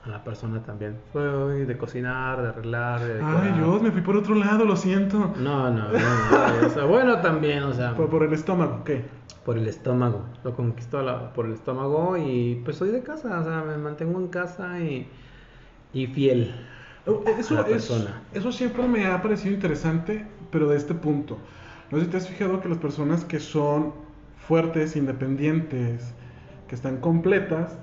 A 0.06 0.10
la 0.10 0.24
persona 0.24 0.64
también. 0.64 0.98
Soy 1.12 1.66
de 1.66 1.78
cocinar, 1.78 2.42
de 2.42 2.48
arreglar, 2.50 3.02
de... 3.02 3.22
Ay. 3.22 3.52
Dios, 3.58 3.82
me 3.82 3.92
fui 3.92 4.02
por 4.02 4.16
otro 4.16 4.34
lado, 4.36 4.64
lo 4.66 4.76
siento. 4.78 5.34
No, 5.38 5.70
no, 5.70 5.92
no, 5.92 5.92
no, 5.92 6.68
o 6.68 6.70
sea, 6.70 6.86
bueno 6.86 7.20
también, 7.20 7.64
o 7.64 7.74
sea, 7.74 7.96
Por, 7.96 8.10
por 8.10 8.24
el 8.24 8.34
estómago, 8.34 8.84
¿qué? 8.86 9.04
por 9.44 9.58
el 9.58 9.68
estómago. 9.68 10.24
Lo 10.44 10.56
conquisto 10.56 11.00
a 11.00 11.04
la- 11.04 11.34
por 11.34 11.48
el 11.48 11.54
estómago 11.54 12.16
y 12.18 12.62
pues 12.64 12.78
soy 12.78 12.90
de 12.92 13.02
casa, 13.02 13.40
o 13.40 13.44
sea, 13.44 13.64
me 13.64 13.78
mantengo 13.78 14.20
en 14.20 14.28
casa 14.28 14.80
y, 14.80 15.08
y 15.94 16.08
fiel. 16.08 16.54
Oh, 17.08 17.24
Eso, 17.38 17.56
la 17.56 17.62
es- 17.62 17.68
persona. 17.68 18.22
eso 18.34 18.52
siempre 18.52 18.88
me 18.88 19.06
ha 19.08 19.22
parecido 19.22 19.54
interesante, 19.56 20.26
pero 20.52 20.70
de 20.70 20.78
este 20.78 20.94
punto. 20.94 21.38
No 21.92 21.98
sé 21.98 22.06
si 22.06 22.12
te 22.12 22.18
has 22.18 22.28
fijado 22.30 22.62
que 22.62 22.70
las 22.70 22.78
personas 22.78 23.26
que 23.26 23.40
son 23.40 23.94
fuertes, 24.48 24.96
independientes, 24.96 26.14
que 26.68 26.76
están 26.76 26.98
completas, 26.98 27.78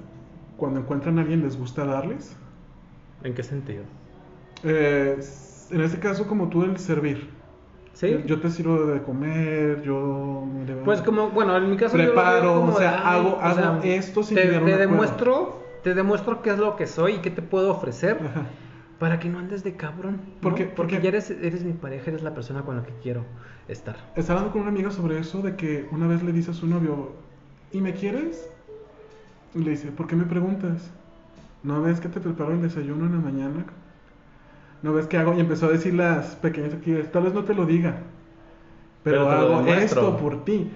cuando 0.57 0.81
encuentran 0.81 1.19
a 1.19 1.23
alguien 1.23 1.43
les 1.43 1.57
gusta 1.59 1.85
darles. 1.85 2.37
¿En 3.23 3.35
qué 3.35 3.43
sentido? 3.43 3.83
Eh, 4.65 5.19
en 5.71 5.81
este 5.81 5.99
caso, 5.99 6.27
como 6.27 6.49
tú, 6.49 6.63
el 6.65 6.79
servir. 6.79 7.29
¿Sí? 7.93 8.11
Yo, 8.11 8.19
yo 8.21 8.41
te 8.41 8.51
sirvo 8.51 8.85
de 8.87 9.03
comer, 9.03 9.83
yo 9.83 10.45
me. 10.47 10.75
Pues 10.85 11.01
como, 11.01 11.31
bueno, 11.31 11.57
en 11.57 11.71
mi 11.71 11.77
caso 11.77 11.97
yo 11.97 12.05
Preparo, 12.05 12.43
veo 12.43 12.61
como 12.61 12.75
o 12.75 12.79
sea, 12.79 13.01
ay, 13.11 13.21
hago- 13.21 13.39
hago 13.41 13.83
esto 13.85 14.23
sin 14.23 14.37
te, 14.37 14.47
te 14.47 14.77
demuestro, 14.77 15.63
te 15.83 15.95
demuestro 15.95 16.43
qué 16.43 16.51
es 16.51 16.59
lo 16.59 16.77
que 16.77 16.87
soy 16.87 17.15
y 17.15 17.19
qué 17.21 17.31
te 17.31 17.41
puedo 17.41 17.71
ofrecer 17.71 18.19
Ajá. 18.23 18.43
para 18.99 19.19
que 19.19 19.31
no 19.31 19.39
andes 19.39 19.65
de 19.65 19.77
cabrón. 19.77 20.17
¿no? 20.27 20.33
Porque- 20.43 20.65
Porque 20.67 20.97
porque- 20.97 21.01
ya 21.01 21.09
eres, 21.09 21.31
eres 21.31 21.65
mi 21.65 21.73
pareja, 21.73 22.11
eres 22.11 22.23
la 22.23 22.35
persona 22.35 22.63
con 22.63 22.77
la 22.77 22.83
que 22.85 22.93
quiero 23.03 23.25
estar. 23.67 23.97
Estaba 24.15 24.41
hablando 24.41 24.53
con 24.53 24.63
una 24.63 24.71
amiga 24.71 24.91
sobre 24.91 25.19
eso, 25.19 25.41
de 25.41 25.57
que 25.57 25.89
una 25.91 26.07
vez 26.07 26.23
le 26.23 26.33
dice 26.33 26.51
a 26.51 26.55
su 26.55 26.67
novio, 26.67 27.13
¿y 27.73 27.81
me 27.81 27.95
quieres? 27.95 28.51
Y 29.57 29.63
le 29.63 29.71
dice, 29.71 29.89
¿por 29.91 30.07
qué 30.07 30.17
me 30.17 30.25
preguntas? 30.25 30.91
¿No 31.63 31.83
ves 31.83 32.01
que 32.01 32.09
te 32.09 32.21
preparo 32.21 32.53
el 32.53 32.63
desayuno 32.63 33.07
en 33.07 33.13
la 33.13 33.19
mañana? 33.19 33.65
¿No 34.83 34.93
ves 34.93 35.07
que 35.07 35.17
hago? 35.17 35.35
Y 35.35 35.41
empezó 35.41 35.67
a 35.67 35.71
decir 35.71 35.95
las 35.95 36.37
pequeñas 36.37 36.75
actividades. 36.75 37.11
Tal 37.11 37.25
vez 37.25 37.35
no 37.35 37.45
te 37.45 37.55
lo 37.55 37.65
diga, 37.67 37.99
pero, 39.03 39.29
hago 39.29 39.75
esto 39.75 40.17
por 40.19 40.45
ti. 40.45 40.71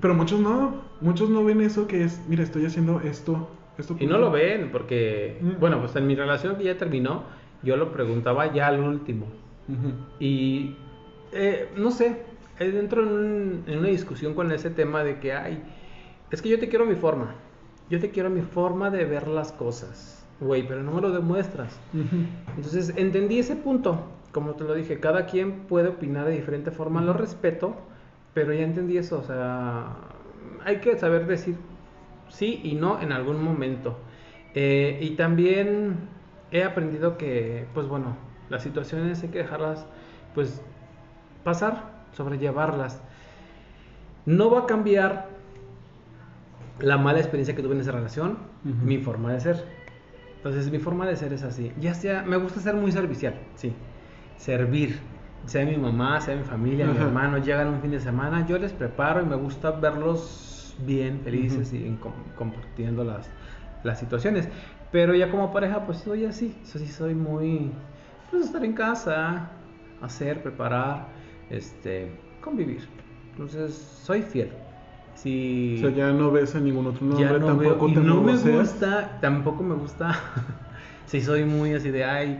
Pero 0.00 0.14
muchos 0.14 0.40
no, 0.40 0.80
muchos 1.00 1.28
no 1.28 1.44
ven 1.44 1.60
eso 1.60 1.86
que 1.86 2.02
es, 2.04 2.20
mira, 2.28 2.42
estoy 2.42 2.64
haciendo 2.64 3.00
esto, 3.00 3.48
esto 3.76 3.94
Y 4.00 4.06
no 4.06 4.14
ti". 4.16 4.20
lo 4.20 4.30
ven 4.30 4.70
porque, 4.72 5.38
Mm. 5.40 5.60
bueno, 5.60 5.80
pues 5.80 5.94
en 5.96 6.06
mi 6.06 6.14
relación 6.14 6.56
que 6.56 6.64
ya 6.64 6.78
terminó, 6.78 7.24
yo 7.62 7.76
lo 7.76 7.92
preguntaba 7.92 8.52
ya 8.52 8.68
al 8.68 8.80
último. 8.80 9.26
Y 10.18 10.74
eh, 11.32 11.68
no 11.76 11.90
sé, 11.90 12.16
eh, 12.58 12.70
dentro 12.70 13.02
en, 13.02 13.08
un- 13.08 13.64
en 13.66 13.78
una 13.78 13.88
discusión 13.88 14.34
con 14.34 14.50
ese 14.52 14.70
tema 14.70 15.04
de 15.04 15.18
que, 15.20 15.32
ay, 15.34 15.62
es 16.30 16.40
que 16.42 16.48
yo 16.48 16.58
te 16.58 16.68
quiero 16.68 16.84
mi 16.86 16.94
forma. 16.94 17.34
Yo 17.90 18.00
te 18.00 18.10
quiero 18.10 18.28
a 18.28 18.32
mi 18.32 18.42
forma 18.42 18.90
de 18.90 19.04
ver 19.04 19.28
las 19.28 19.52
cosas. 19.52 20.24
Güey, 20.40 20.66
pero 20.66 20.82
no 20.82 20.92
me 20.92 21.00
lo 21.00 21.10
demuestras. 21.12 21.78
Entonces 22.56 22.92
entendí 22.96 23.38
ese 23.38 23.54
punto. 23.54 24.08
Como 24.32 24.54
te 24.54 24.64
lo 24.64 24.74
dije, 24.74 24.98
cada 24.98 25.26
quien 25.26 25.66
puede 25.66 25.88
opinar 25.88 26.26
de 26.26 26.32
diferente 26.32 26.70
forma, 26.70 27.02
lo 27.02 27.12
respeto, 27.12 27.76
pero 28.34 28.52
ya 28.52 28.62
entendí 28.62 28.96
eso. 28.96 29.18
O 29.18 29.22
sea, 29.22 29.94
hay 30.64 30.78
que 30.78 30.98
saber 30.98 31.26
decir 31.26 31.56
sí 32.28 32.60
y 32.64 32.74
no 32.74 33.00
en 33.00 33.12
algún 33.12 33.42
momento. 33.42 33.98
Eh, 34.54 34.98
y 35.00 35.10
también 35.10 36.08
he 36.50 36.64
aprendido 36.64 37.16
que, 37.16 37.66
pues 37.74 37.86
bueno, 37.86 38.16
las 38.48 38.62
situaciones 38.62 39.22
hay 39.22 39.28
que 39.28 39.38
dejarlas, 39.38 39.86
pues, 40.34 40.62
pasar, 41.44 41.90
sobrellevarlas. 42.12 43.02
No 44.26 44.50
va 44.50 44.60
a 44.60 44.66
cambiar 44.66 45.28
la 46.80 46.96
mala 46.98 47.18
experiencia 47.18 47.54
que 47.54 47.62
tuve 47.62 47.74
en 47.74 47.80
esa 47.80 47.92
relación, 47.92 48.38
mi 48.64 48.98
forma 48.98 49.32
de 49.32 49.40
ser. 49.40 49.64
Entonces, 50.36 50.70
mi 50.70 50.78
forma 50.78 51.06
de 51.06 51.14
ser 51.16 51.32
es 51.32 51.42
así. 51.44 51.72
Ya 51.78 51.94
sea, 51.94 52.22
me 52.22 52.36
gusta 52.36 52.60
ser 52.60 52.74
muy 52.74 52.90
servicial, 52.92 53.34
sí. 53.54 53.74
Servir. 54.36 54.98
Sea 55.46 55.64
mi 55.66 55.76
mamá, 55.76 56.20
sea 56.20 56.36
mi 56.36 56.44
familia, 56.44 56.86
mi 56.86 56.96
hermano, 56.98 57.38
llegan 57.38 57.68
un 57.68 57.80
fin 57.80 57.90
de 57.90 57.98
semana, 58.00 58.46
yo 58.46 58.58
les 58.58 58.72
preparo 58.72 59.20
y 59.22 59.26
me 59.26 59.34
gusta 59.36 59.72
verlos 59.72 60.76
bien, 60.86 61.20
felices 61.24 61.72
y 61.72 61.84
en- 61.84 61.96
com- 61.96 62.12
compartiendo 62.36 63.02
las, 63.04 63.28
las 63.82 63.98
situaciones. 63.98 64.48
Pero 64.92 65.14
ya 65.16 65.30
como 65.30 65.52
pareja, 65.52 65.84
pues 65.84 65.98
soy 65.98 66.24
así. 66.26 66.56
Eso 66.62 66.78
sí, 66.78 66.86
soy 66.86 67.14
muy. 67.14 67.72
Pues 68.30 68.44
estar 68.46 68.64
en 68.64 68.72
casa, 68.72 69.50
hacer, 70.00 70.42
preparar, 70.42 71.08
este, 71.50 72.12
convivir. 72.40 72.88
Entonces, 73.32 73.74
soy 73.74 74.22
fiel. 74.22 74.52
Si 75.14 75.76
O 75.76 75.80
sea, 75.80 75.90
ya 75.90 76.12
no 76.12 76.30
ves 76.30 76.54
a 76.54 76.60
ningún 76.60 76.86
otro 76.86 77.04
nombre, 77.06 77.24
ya 77.24 77.32
no 77.38 77.46
tampoco 77.46 77.86
veo, 77.86 77.88
y 77.88 77.94
te 77.94 78.00
no 78.00 78.20
me 78.22 78.32
gusta, 78.36 79.18
tampoco 79.20 79.62
me 79.62 79.74
gusta. 79.74 80.18
si 81.06 81.20
soy 81.20 81.44
muy 81.44 81.74
así 81.74 81.90
de 81.90 82.04
ay, 82.04 82.38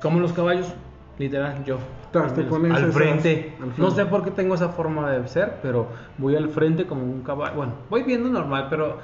como 0.00 0.18
los 0.18 0.32
caballos, 0.32 0.72
literal, 1.18 1.64
yo. 1.64 1.78
Al 2.12 2.32
te 2.34 2.38
menos, 2.40 2.46
pones 2.50 2.72
al 2.72 2.82
esas- 2.82 2.94
frente. 2.94 3.54
No 3.76 3.90
sé 3.92 4.04
por 4.06 4.24
qué 4.24 4.32
tengo 4.32 4.54
esa 4.56 4.70
forma 4.70 5.10
de 5.12 5.28
ser, 5.28 5.58
pero 5.62 5.88
voy 6.18 6.34
al 6.34 6.48
frente 6.48 6.86
como 6.86 7.04
un 7.04 7.22
caballo. 7.22 7.54
Bueno, 7.54 7.72
voy 7.88 8.02
viendo 8.02 8.28
normal, 8.28 8.66
pero 8.68 8.98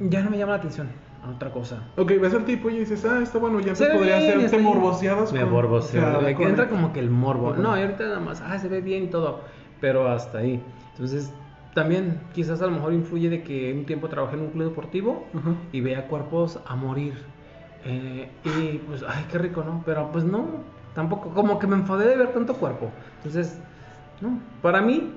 ya 0.00 0.22
no 0.22 0.30
me 0.30 0.38
llama 0.38 0.52
la 0.52 0.58
atención 0.58 0.88
a 1.24 1.30
otra 1.30 1.50
cosa. 1.50 1.84
Ok, 1.96 2.12
ves 2.20 2.34
al 2.34 2.44
tipo 2.44 2.70
y 2.70 2.78
dices, 2.80 3.04
ah, 3.04 3.20
está 3.22 3.38
bueno, 3.38 3.60
ya 3.60 3.76
Se 3.76 3.86
te 3.86 3.94
podría 3.94 4.18
bien, 4.18 4.38
hacerte 4.38 4.58
morboseadas. 4.58 5.32
Me 5.32 5.44
morboseo. 5.44 6.20
sea, 6.20 6.30
entra 6.30 6.68
como 6.68 6.92
que 6.92 6.98
el 6.98 7.10
morbo. 7.10 7.54
No, 7.54 7.78
y 7.78 7.82
ahorita 7.82 8.04
nada 8.04 8.18
más, 8.20 8.40
ah, 8.40 8.58
se 8.58 8.66
ve 8.66 8.80
bien 8.80 9.04
y 9.04 9.06
todo. 9.06 9.42
Pero 9.80 10.08
hasta 10.08 10.38
ahí. 10.38 10.60
Entonces, 10.92 11.32
también 11.74 12.20
quizás 12.34 12.60
a 12.62 12.66
lo 12.66 12.72
mejor 12.72 12.92
influye 12.92 13.30
de 13.30 13.42
que 13.42 13.72
un 13.72 13.86
tiempo 13.86 14.08
trabajé 14.08 14.36
en 14.36 14.42
un 14.42 14.50
club 14.50 14.64
deportivo 14.70 15.26
y 15.72 15.80
veía 15.80 16.08
cuerpos 16.08 16.60
a 16.66 16.76
morir. 16.76 17.14
Eh, 17.84 18.30
y 18.44 18.78
pues, 18.86 19.02
ay, 19.08 19.26
qué 19.30 19.38
rico, 19.38 19.64
¿no? 19.64 19.82
Pero 19.84 20.10
pues 20.12 20.24
no, 20.24 20.64
tampoco, 20.94 21.32
como 21.34 21.58
que 21.58 21.66
me 21.66 21.76
enfadé 21.76 22.08
de 22.08 22.16
ver 22.16 22.32
tanto 22.32 22.54
cuerpo. 22.56 22.90
Entonces, 23.16 23.58
no, 24.20 24.40
para 24.62 24.82
mí 24.82 25.14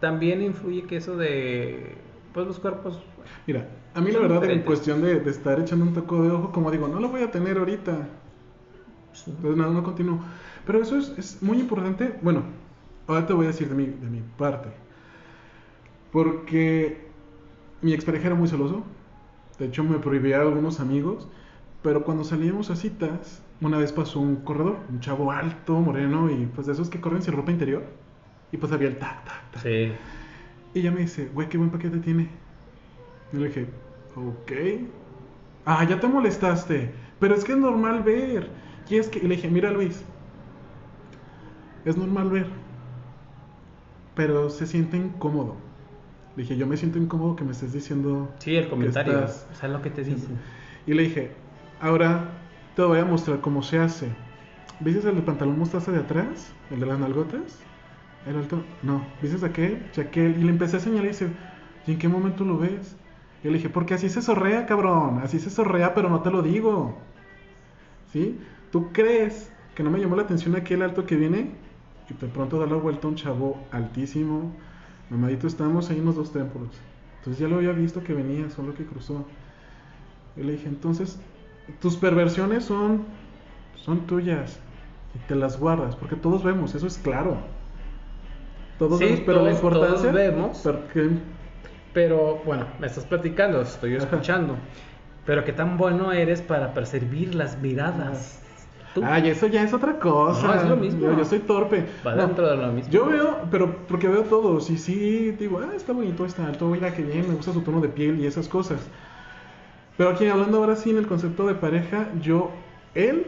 también 0.00 0.42
influye 0.42 0.86
que 0.86 0.96
eso 0.96 1.16
de, 1.16 1.98
pues 2.32 2.46
los 2.46 2.58
cuerpos, 2.60 3.00
Mira, 3.46 3.68
a 3.94 4.00
mí 4.00 4.10
la 4.10 4.18
verdad 4.20 4.44
en 4.50 4.64
diferentes. 4.64 4.66
cuestión 4.66 5.00
de, 5.02 5.20
de 5.20 5.30
estar 5.30 5.60
echando 5.60 5.84
un 5.84 5.92
toco 5.92 6.22
de 6.22 6.30
ojo, 6.30 6.52
como 6.52 6.70
digo, 6.70 6.88
no 6.88 7.00
lo 7.00 7.08
voy 7.08 7.22
a 7.22 7.30
tener 7.30 7.58
ahorita. 7.58 8.08
no. 9.26 9.32
Entonces 9.32 9.56
nada, 9.56 9.70
no 9.72 9.82
continúo. 9.82 10.20
Pero 10.66 10.80
eso 10.82 10.96
es, 10.96 11.14
es 11.18 11.42
muy 11.42 11.58
importante. 11.60 12.18
Bueno, 12.22 12.44
ahora 13.06 13.26
te 13.26 13.32
voy 13.32 13.46
a 13.46 13.48
decir 13.48 13.68
de 13.68 13.74
mi, 13.74 13.86
de 13.86 14.08
mi 14.10 14.20
parte. 14.36 14.70
Porque 16.12 17.08
mi 17.80 17.92
expareja 17.92 18.26
era 18.26 18.36
muy 18.36 18.48
celoso. 18.48 18.84
De 19.58 19.66
hecho, 19.66 19.82
me 19.82 19.98
prohibía 19.98 20.38
a 20.38 20.42
algunos 20.42 20.78
amigos. 20.80 21.28
Pero 21.82 22.04
cuando 22.04 22.22
salíamos 22.22 22.70
a 22.70 22.76
citas, 22.76 23.42
una 23.60 23.78
vez 23.78 23.92
pasó 23.92 24.20
un 24.20 24.36
corredor, 24.36 24.76
un 24.88 25.00
chavo 25.00 25.32
alto, 25.32 25.74
moreno, 25.80 26.30
y 26.30 26.46
pues 26.46 26.66
de 26.66 26.74
esos 26.74 26.88
que 26.88 27.00
corren 27.00 27.22
sin 27.22 27.34
ropa 27.34 27.50
interior. 27.50 27.82
Y 28.52 28.56
pues 28.56 28.70
había 28.72 28.88
el 28.88 28.98
tac, 28.98 29.24
tac, 29.24 29.50
tac. 29.50 29.62
Sí. 29.62 29.92
Y 30.74 30.80
ella 30.80 30.92
me 30.92 31.00
dice, 31.00 31.28
güey, 31.34 31.48
qué 31.48 31.58
buen 31.58 31.70
paquete 31.70 31.98
tiene. 31.98 32.28
Y 33.32 33.36
le 33.36 33.48
dije, 33.48 33.66
ok. 34.14 34.52
Ah, 35.64 35.84
ya 35.84 35.98
te 35.98 36.06
molestaste. 36.06 36.92
Pero 37.18 37.34
es 37.34 37.44
que 37.44 37.52
es 37.52 37.58
normal 37.58 38.02
ver. 38.02 38.50
Y 38.88 38.96
es 38.96 39.08
que, 39.08 39.18
y 39.18 39.22
le 39.22 39.36
dije, 39.36 39.48
mira 39.48 39.70
Luis, 39.70 40.04
es 41.84 41.96
normal 41.96 42.30
ver. 42.30 42.46
Pero 44.14 44.50
se 44.50 44.66
siente 44.66 44.96
incómodo. 44.96 45.56
Dije, 46.36 46.56
yo 46.56 46.66
me 46.66 46.76
siento 46.76 46.98
incómodo 46.98 47.36
que 47.36 47.44
me 47.44 47.52
estés 47.52 47.72
diciendo. 47.72 48.32
Sí, 48.38 48.56
el 48.56 48.64
que 48.64 48.70
comentario. 48.70 49.12
estás- 49.18 49.46
O 49.52 49.54
sea, 49.54 49.68
lo 49.68 49.82
que 49.82 49.90
te 49.90 50.02
dicen. 50.02 50.38
Y 50.86 50.94
le 50.94 51.02
dije, 51.04 51.32
ahora 51.80 52.30
te 52.74 52.82
voy 52.82 52.98
a 52.98 53.04
mostrar 53.04 53.40
cómo 53.40 53.62
se 53.62 53.78
hace. 53.78 54.08
¿Viste 54.80 55.08
el 55.08 55.14
de 55.16 55.22
pantalón 55.22 55.58
mostaza 55.58 55.92
de 55.92 55.98
atrás? 55.98 56.52
¿El 56.70 56.80
de 56.80 56.86
las 56.86 56.98
nalgotas? 56.98 57.58
¿El 58.26 58.36
alto? 58.36 58.62
No. 58.82 59.04
¿Viste 59.20 59.44
aquel? 59.44 59.86
Aquel. 59.98 60.36
Y 60.38 60.44
le 60.44 60.50
empecé 60.50 60.78
a 60.78 60.80
señalar 60.80 61.04
y 61.04 61.08
dice, 61.08 61.28
¿y 61.86 61.92
en 61.92 61.98
qué 61.98 62.08
momento 62.08 62.44
lo 62.44 62.56
ves? 62.58 62.96
Y 63.44 63.48
le 63.48 63.54
dije, 63.54 63.68
porque 63.68 63.94
así 63.94 64.08
se 64.08 64.22
zorrea, 64.22 64.64
cabrón. 64.66 65.20
Así 65.22 65.38
se 65.38 65.50
zorrea, 65.50 65.92
pero 65.94 66.08
no 66.08 66.22
te 66.22 66.30
lo 66.30 66.40
digo. 66.42 66.96
¿Sí? 68.12 68.38
¿Tú 68.70 68.90
crees 68.92 69.50
que 69.74 69.82
no 69.82 69.90
me 69.90 69.98
llamó 70.00 70.16
la 70.16 70.22
atención 70.22 70.54
aquel 70.56 70.82
alto 70.82 71.04
que 71.06 71.16
viene? 71.16 71.50
Y 72.08 72.14
de 72.14 72.26
pronto 72.28 72.58
da 72.58 72.66
la 72.66 72.76
vuelta 72.76 73.06
a 73.06 73.10
un 73.10 73.16
chavo 73.16 73.58
altísimo. 73.70 74.52
Mamadito, 75.12 75.46
estábamos 75.46 75.90
ahí 75.90 75.98
en 75.98 76.04
los 76.06 76.16
dos 76.16 76.32
templos. 76.32 76.68
Entonces 77.18 77.40
ya 77.40 77.48
lo 77.48 77.56
había 77.56 77.72
visto 77.72 78.02
que 78.02 78.14
venía, 78.14 78.50
solo 78.50 78.74
que 78.74 78.84
cruzó. 78.84 79.24
Y 80.36 80.42
le 80.42 80.52
dije, 80.52 80.68
entonces, 80.68 81.20
tus 81.80 81.96
perversiones 81.96 82.64
son, 82.64 83.04
son 83.76 84.06
tuyas. 84.06 84.58
Y 85.14 85.18
te 85.28 85.34
las 85.34 85.58
guardas, 85.60 85.94
porque 85.94 86.16
todos 86.16 86.42
vemos, 86.42 86.74
eso 86.74 86.86
es 86.86 86.98
claro. 86.98 87.36
Todos 88.78 88.98
Sí, 88.98 89.04
vemos, 89.04 89.20
pero 89.26 89.42
la 89.44 89.50
todos- 89.50 89.60
todos 89.60 89.74
importancia... 90.00 90.12
vemos. 90.12 90.58
porque- 90.64 91.10
Pero 91.92 92.40
bueno, 92.46 92.66
me 92.80 92.86
estás 92.86 93.04
platicando, 93.04 93.60
estoy 93.60 93.94
escuchando. 93.96 94.56
Pero 95.26 95.44
qué 95.44 95.52
tan 95.52 95.76
bueno 95.76 96.10
eres 96.12 96.40
para 96.40 96.72
percibir 96.74 97.34
las 97.34 97.58
miradas. 97.60 98.41
Tú. 98.94 99.02
Ay, 99.04 99.28
eso 99.28 99.46
ya 99.46 99.62
es 99.62 99.72
otra 99.72 99.98
cosa. 99.98 100.46
No, 100.46 100.54
es 100.54 100.68
lo 100.68 100.76
mismo. 100.76 101.00
Yo, 101.00 101.16
yo 101.18 101.24
soy 101.24 101.38
torpe. 101.40 101.86
Va 102.06 102.14
No, 102.14 102.26
dentro 102.26 102.46
de 102.48 102.56
lo 102.56 102.72
mismo. 102.72 102.92
Yo 102.92 103.06
veo, 103.06 103.38
pero 103.50 103.74
porque 103.88 104.06
veo 104.08 104.22
todo. 104.24 104.60
Sí, 104.60 104.76
sí, 104.76 105.30
digo, 105.38 105.60
ah, 105.62 105.74
está 105.74 105.92
bonito, 105.92 106.26
está 106.26 106.46
alto, 106.46 106.66
mira 106.68 106.92
que 106.94 107.02
bien, 107.02 107.26
me 107.28 107.34
gusta 107.34 107.52
su 107.52 107.62
tono 107.62 107.80
de 107.80 107.88
piel 107.88 108.20
y 108.20 108.26
esas 108.26 108.48
cosas. 108.48 108.80
Pero 109.96 110.10
aquí 110.10 110.26
hablando 110.26 110.58
ahora 110.58 110.76
sí 110.76 110.90
en 110.90 110.98
el 110.98 111.06
concepto 111.06 111.46
de 111.46 111.54
pareja, 111.54 112.08
yo, 112.20 112.50
él, 112.94 113.26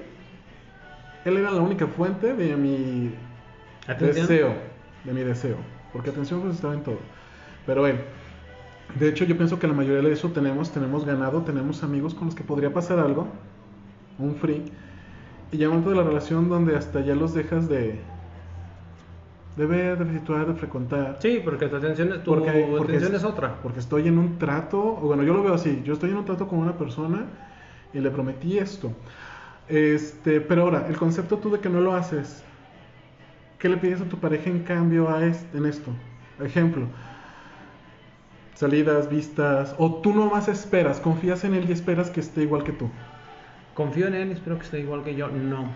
él 1.25 1.37
era 1.37 1.51
la 1.51 1.61
única 1.63 1.87
fuente 1.87 2.35
de 2.35 2.57
mi 2.57 3.15
Atención. 3.87 4.27
deseo, 4.27 4.55
de 5.05 5.13
mi 5.13 5.23
deseo. 5.23 5.57
Porque 5.93 6.11
atención 6.11 6.41
pues 6.41 6.57
estaba 6.57 6.75
en 6.75 6.83
todo. 6.83 6.99
Pero 7.67 7.87
él, 7.87 7.97
de 8.99 9.09
hecho 9.09 9.25
yo 9.25 9.37
pienso 9.37 9.59
que 9.59 9.67
la 9.67 9.73
mayoría 9.75 10.03
de 10.07 10.13
eso 10.13 10.29
tenemos, 10.31 10.71
tenemos 10.73 11.05
ganado, 11.07 11.43
tenemos 11.43 11.83
amigos 11.83 12.15
con 12.15 12.27
los 12.27 12.35
que 12.35 12.43
podría 12.45 12.73
pasar 12.73 12.99
algo, 12.99 13.29
un 14.19 14.35
free. 14.37 14.63
Y 15.55 15.57
llega 15.57 15.71
un 15.71 15.77
momento 15.77 15.91
de 15.91 15.97
la 15.97 16.03
relación 16.11 16.49
donde 16.49 16.75
hasta 16.77 17.01
ya 17.03 17.15
los 17.15 17.33
dejas 17.33 17.69
de, 17.69 18.01
de 19.57 19.67
ver, 19.67 20.05
de 20.05 20.19
situar, 20.19 20.47
de 20.49 20.55
frecuentar. 20.55 21.17
Sí, 21.21 21.41
porque 21.45 21.69
tu 21.69 21.77
atención, 21.77 22.13
es- 22.13 22.25
tu 22.25 22.33
Porque- 22.35 22.67
porque 22.77 22.95
atención 22.97 23.15
es- 23.15 23.21
es 23.21 23.25
otra. 23.25 23.55
Porque 23.63 23.79
estoy 23.79 24.09
en 24.09 24.19
un 24.19 24.37
trato, 24.37 24.81
o 24.83 24.97
bueno, 25.07 25.23
yo 25.23 25.33
lo 25.33 25.45
veo 25.45 25.55
así, 25.55 25.81
yo 25.85 25.93
estoy 25.93 26.11
en 26.11 26.17
un 26.17 26.25
trato 26.25 26.49
con 26.49 26.59
una 26.59 26.73
persona 26.77 27.27
y 27.93 28.01
le 28.01 28.11
prometí 28.11 28.59
esto. 28.59 28.91
Este, 29.69 30.41
pero 30.41 30.63
ahora, 30.63 30.87
el 30.89 30.97
concepto 30.97 31.39
tú 31.39 31.51
de 31.53 31.61
que 31.61 31.69
no 31.69 31.79
lo 31.81 31.95
haces, 31.95 32.43
¿qué 33.61 33.69
le 33.69 33.77
pides 33.77 34.01
a 34.01 34.07
tu 34.07 34.17
pareja 34.19 34.51
en 34.51 34.65
cambio 34.65 35.09
a 35.09 35.25
este, 35.25 35.57
en 35.57 35.67
esto? 35.67 35.93
Ejemplo, 36.43 36.87
salidas, 38.55 39.09
vistas, 39.09 39.77
o 39.79 40.01
tú 40.01 40.13
nomás 40.13 40.49
esperas, 40.49 40.99
confías 40.99 41.45
en 41.45 41.55
él 41.55 41.67
y 41.69 41.73
esperas 41.73 42.11
que 42.11 42.19
esté 42.19 42.43
igual 42.43 42.65
que 42.65 42.73
tú. 42.73 42.91
Confío 43.75 44.07
en 44.07 44.15
él, 44.15 44.33
espero 44.33 44.57
que 44.57 44.65
esté 44.65 44.81
igual 44.81 45.03
que 45.03 45.15
yo. 45.15 45.29
No. 45.29 45.75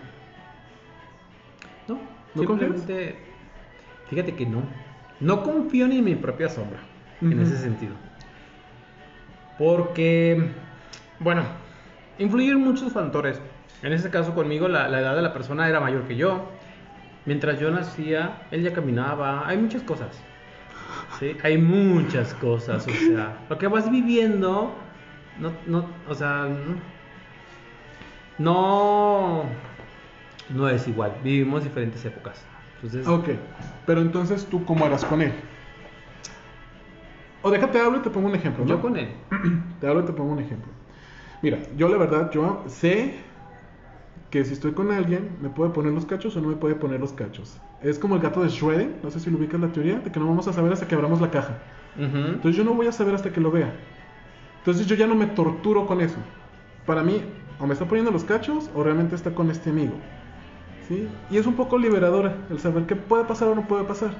No. 1.87 1.99
¿No 2.35 2.45
confías? 2.45 2.71
simplemente. 2.77 3.15
Fíjate 4.09 4.35
que 4.35 4.45
no. 4.45 4.63
No 5.19 5.43
confío 5.43 5.87
ni 5.87 5.97
en 5.97 6.05
mi 6.05 6.15
propia 6.15 6.49
sombra. 6.49 6.79
En 7.21 7.39
ese 7.39 7.57
sentido. 7.57 7.93
Porque. 9.57 10.49
Bueno. 11.19 11.43
Influyen 12.17 12.59
muchos 12.59 12.91
factores. 12.91 13.41
En 13.81 13.93
este 13.93 14.09
caso 14.09 14.33
conmigo 14.35 14.67
la, 14.67 14.89
la 14.89 14.99
edad 14.99 15.15
de 15.15 15.21
la 15.21 15.33
persona 15.33 15.67
era 15.69 15.79
mayor 15.79 16.03
que 16.03 16.15
yo. 16.15 16.49
Mientras 17.25 17.59
yo 17.59 17.69
nacía, 17.69 18.41
él 18.51 18.63
ya 18.63 18.73
caminaba. 18.73 19.47
Hay 19.47 19.57
muchas 19.57 19.83
cosas. 19.83 20.21
Sí, 21.19 21.35
hay 21.43 21.57
muchas 21.57 22.33
cosas. 22.35 22.87
O 22.87 22.91
sea, 22.91 23.37
lo 23.49 23.57
que 23.57 23.67
vas 23.67 23.91
viviendo. 23.91 24.73
No, 25.39 25.51
no, 25.67 25.85
o 26.07 26.13
sea, 26.13 26.47
no, 28.39 29.43
no 30.49 30.69
es 30.69 30.87
igual. 30.87 31.13
Vivimos 31.23 31.63
diferentes 31.63 32.03
épocas. 32.05 32.43
Entonces, 32.75 33.07
Ok, 33.07 33.29
pero 33.85 34.01
entonces 34.01 34.45
tú 34.45 34.63
cómo 34.65 34.85
eras 34.85 35.05
con 35.05 35.21
él. 35.21 35.33
O 37.41 37.51
déjate 37.51 37.79
hablo 37.79 37.99
y 37.99 38.01
te 38.01 38.09
pongo 38.09 38.27
un 38.27 38.35
ejemplo. 38.35 38.63
¿no? 38.65 38.69
yo 38.69 38.81
con 38.81 38.97
él. 38.97 39.09
Te 39.79 39.87
hablo 39.87 40.01
y 40.01 40.05
te 40.05 40.13
pongo 40.13 40.33
un 40.33 40.39
ejemplo. 40.39 40.71
Mira, 41.41 41.59
yo 41.77 41.87
la 41.87 41.97
verdad, 41.97 42.31
yo 42.31 42.63
sé 42.67 43.13
que 44.29 44.43
si 44.43 44.53
estoy 44.53 44.73
con 44.73 44.91
alguien, 44.91 45.37
me 45.41 45.49
puede 45.49 45.71
poner 45.71 45.93
los 45.93 46.05
cachos 46.05 46.35
o 46.35 46.41
no 46.41 46.49
me 46.49 46.55
puede 46.55 46.75
poner 46.75 46.99
los 46.99 47.13
cachos. 47.13 47.57
Es 47.81 47.97
como 47.97 48.15
el 48.15 48.21
gato 48.21 48.43
de 48.43 48.49
Schrödinger, 48.49 49.01
no 49.01 49.09
sé 49.09 49.19
si 49.21 49.31
lo 49.31 49.37
ubicas 49.37 49.59
la 49.59 49.69
teoría, 49.69 49.99
de 49.99 50.11
que 50.11 50.19
no 50.19 50.27
vamos 50.27 50.47
a 50.49 50.53
saber 50.53 50.73
hasta 50.73 50.87
que 50.87 50.95
abramos 50.95 51.21
la 51.21 51.31
caja. 51.31 51.57
Entonces 51.97 52.55
yo 52.55 52.63
no 52.63 52.73
voy 52.73 52.87
a 52.87 52.91
saber 52.91 53.15
hasta 53.15 53.31
que 53.31 53.41
lo 53.41 53.51
vea. 53.51 53.73
Entonces 54.59 54.85
yo 54.85 54.95
ya 54.95 55.07
no 55.07 55.15
me 55.15 55.25
torturo 55.27 55.85
con 55.87 56.01
eso. 56.01 56.17
Para 56.85 57.03
mí, 57.03 57.21
o 57.59 57.67
me 57.67 57.73
está 57.73 57.85
poniendo 57.85 58.11
los 58.11 58.23
cachos 58.23 58.69
o 58.75 58.83
realmente 58.83 59.15
está 59.15 59.31
con 59.31 59.51
este 59.51 59.69
amigo. 59.69 59.93
¿Sí? 60.87 61.07
Y 61.29 61.37
es 61.37 61.45
un 61.45 61.53
poco 61.55 61.77
liberadora 61.77 62.33
el 62.49 62.59
saber 62.59 62.83
qué 62.85 62.95
puede 62.95 63.25
pasar 63.25 63.49
o 63.49 63.55
no 63.55 63.67
puede 63.67 63.83
pasar. 63.83 64.11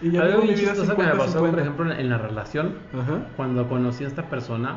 Y 0.00 0.10
ya 0.10 0.22
Algo 0.22 0.42
bien 0.42 0.54
chistoso 0.56 0.96
que 0.96 1.02
me 1.02 1.10
pasó, 1.12 1.38
por 1.40 1.50
50-50. 1.50 1.60
ejemplo, 1.60 1.92
en, 1.92 2.00
en 2.00 2.08
la 2.08 2.18
relación, 2.18 2.74
Ajá. 2.92 3.26
cuando 3.36 3.68
conocí 3.68 4.04
a 4.04 4.06
esta 4.08 4.22
persona. 4.28 4.76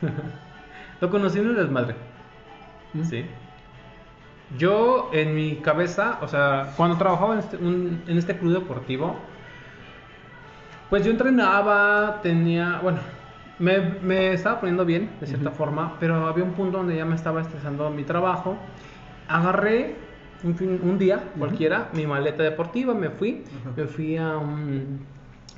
lo 1.00 1.10
conocí 1.10 1.38
en 1.38 1.46
el 1.48 1.56
desmadre. 1.56 1.94
¿Mm? 2.94 3.02
Sí. 3.04 3.24
Yo, 4.58 5.10
en 5.12 5.34
mi 5.34 5.56
cabeza, 5.56 6.18
o 6.22 6.28
sea, 6.28 6.72
cuando 6.76 6.96
trabajaba 6.96 7.34
en 7.34 7.38
este, 7.40 7.56
un- 7.56 8.02
en 8.06 8.18
este 8.18 8.36
club 8.36 8.52
deportivo, 8.54 9.16
pues 10.88 11.04
yo 11.04 11.10
entrenaba, 11.12 12.20
tenía, 12.22 12.80
bueno, 12.82 12.98
me, 13.60 13.78
me 14.02 14.32
estaba 14.32 14.58
poniendo 14.60 14.84
bien, 14.84 15.10
de 15.20 15.26
cierta 15.26 15.50
forma, 15.52 15.96
pero 16.00 16.26
había 16.26 16.42
un 16.44 16.52
punto 16.54 16.78
donde 16.78 16.96
ya 16.96 17.04
me 17.04 17.14
estaba 17.14 17.40
estresando 17.40 17.90
mi 17.90 18.02
trabajo. 18.04 18.58
Agarré 19.28 19.96
un, 20.42 20.56
fin- 20.56 20.80
un 20.82 20.98
día 20.98 21.32
cualquiera 21.38 21.88
mi 21.92 22.06
maleta 22.06 22.42
deportiva, 22.42 22.94
me 22.94 23.10
fui, 23.10 23.44
me 23.76 23.84
fui 23.86 24.16
a 24.16 24.36
un, 24.38 25.00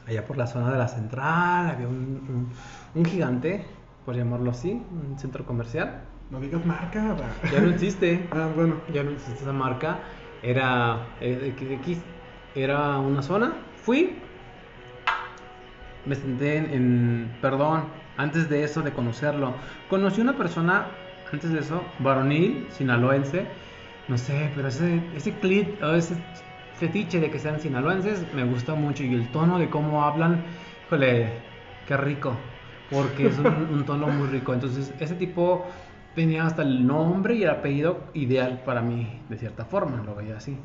allá 0.07 0.27
por 0.27 0.37
la 0.37 0.47
zona 0.47 0.71
de 0.73 0.79
la 0.79 0.89
central, 0.89 1.71
había 1.71 1.89
un, 1.89 1.95
un- 1.95 2.49
un 2.95 3.05
gigante, 3.05 3.65
por 4.05 4.15
llamarlo 4.17 4.51
así, 4.51 4.73
un 4.73 5.19
centro 5.19 5.47
comercial. 5.47 6.03
No 6.31 6.41
digas 6.41 6.65
marca. 6.67 7.15
Ya 7.53 7.61
no 7.61 7.69
existe. 7.71 8.29
ah, 8.33 8.49
bueno. 8.55 8.81
Ya 8.93 9.03
no 9.05 9.11
existe 9.11 9.43
esa 9.43 9.53
marca. 9.53 10.01
Era 10.43 11.09
eh, 11.21 11.55
X, 11.81 12.05
era 12.55 12.99
una 12.99 13.23
zona. 13.23 13.53
Fui. 13.77 14.23
Me 16.05 16.15
senté 16.17 16.57
en, 16.57 16.67
en- 16.73 17.39
Perdón, 17.41 17.93
antes 18.17 18.49
de 18.49 18.65
eso, 18.65 18.83
de 18.83 18.93
conocerlo. 18.93 19.59
Conocí 19.89 20.21
una 20.21 20.37
persona, 20.37 20.99
antes 21.31 21.51
de 21.53 21.61
eso, 21.61 21.95
varonil, 21.99 22.71
sinaloense. 22.71 23.53
No 24.09 24.19
sé, 24.19 24.51
pero 24.55 24.69
ese, 24.69 25.11
ese 25.15 25.39
clip, 25.39 25.83
o 25.83 25.93
ese 25.95 26.17
fetiche 26.73 27.21
de 27.21 27.31
que 27.31 27.39
sean 27.39 27.61
sinaloenses, 27.61 28.33
me 28.33 28.45
gusta 28.45 28.75
mucho. 28.75 29.05
Y 29.05 29.15
el 29.15 29.31
tono 29.31 29.59
de 29.59 29.71
cómo 29.71 30.05
hablan, 30.05 30.47
híjole, 30.85 31.45
qué 31.85 31.97
rico. 31.97 32.59
Porque 32.89 33.29
es 33.29 33.39
un, 33.39 33.53
un 33.71 33.85
tono 33.85 34.09
muy 34.11 34.29
rico. 34.29 34.53
Entonces, 34.55 34.95
ese 34.99 35.15
tipo 35.15 35.69
tenía 36.15 36.47
hasta 36.47 36.63
el 36.63 36.87
nombre 36.87 37.35
y 37.37 37.43
el 37.45 37.51
apellido 37.51 38.11
ideal 38.15 38.63
para 38.65 38.83
mí, 38.83 39.25
de 39.29 39.39
cierta 39.39 39.65
forma, 39.65 40.03
lo 40.03 40.15
veía 40.15 40.37
así. 40.37 40.61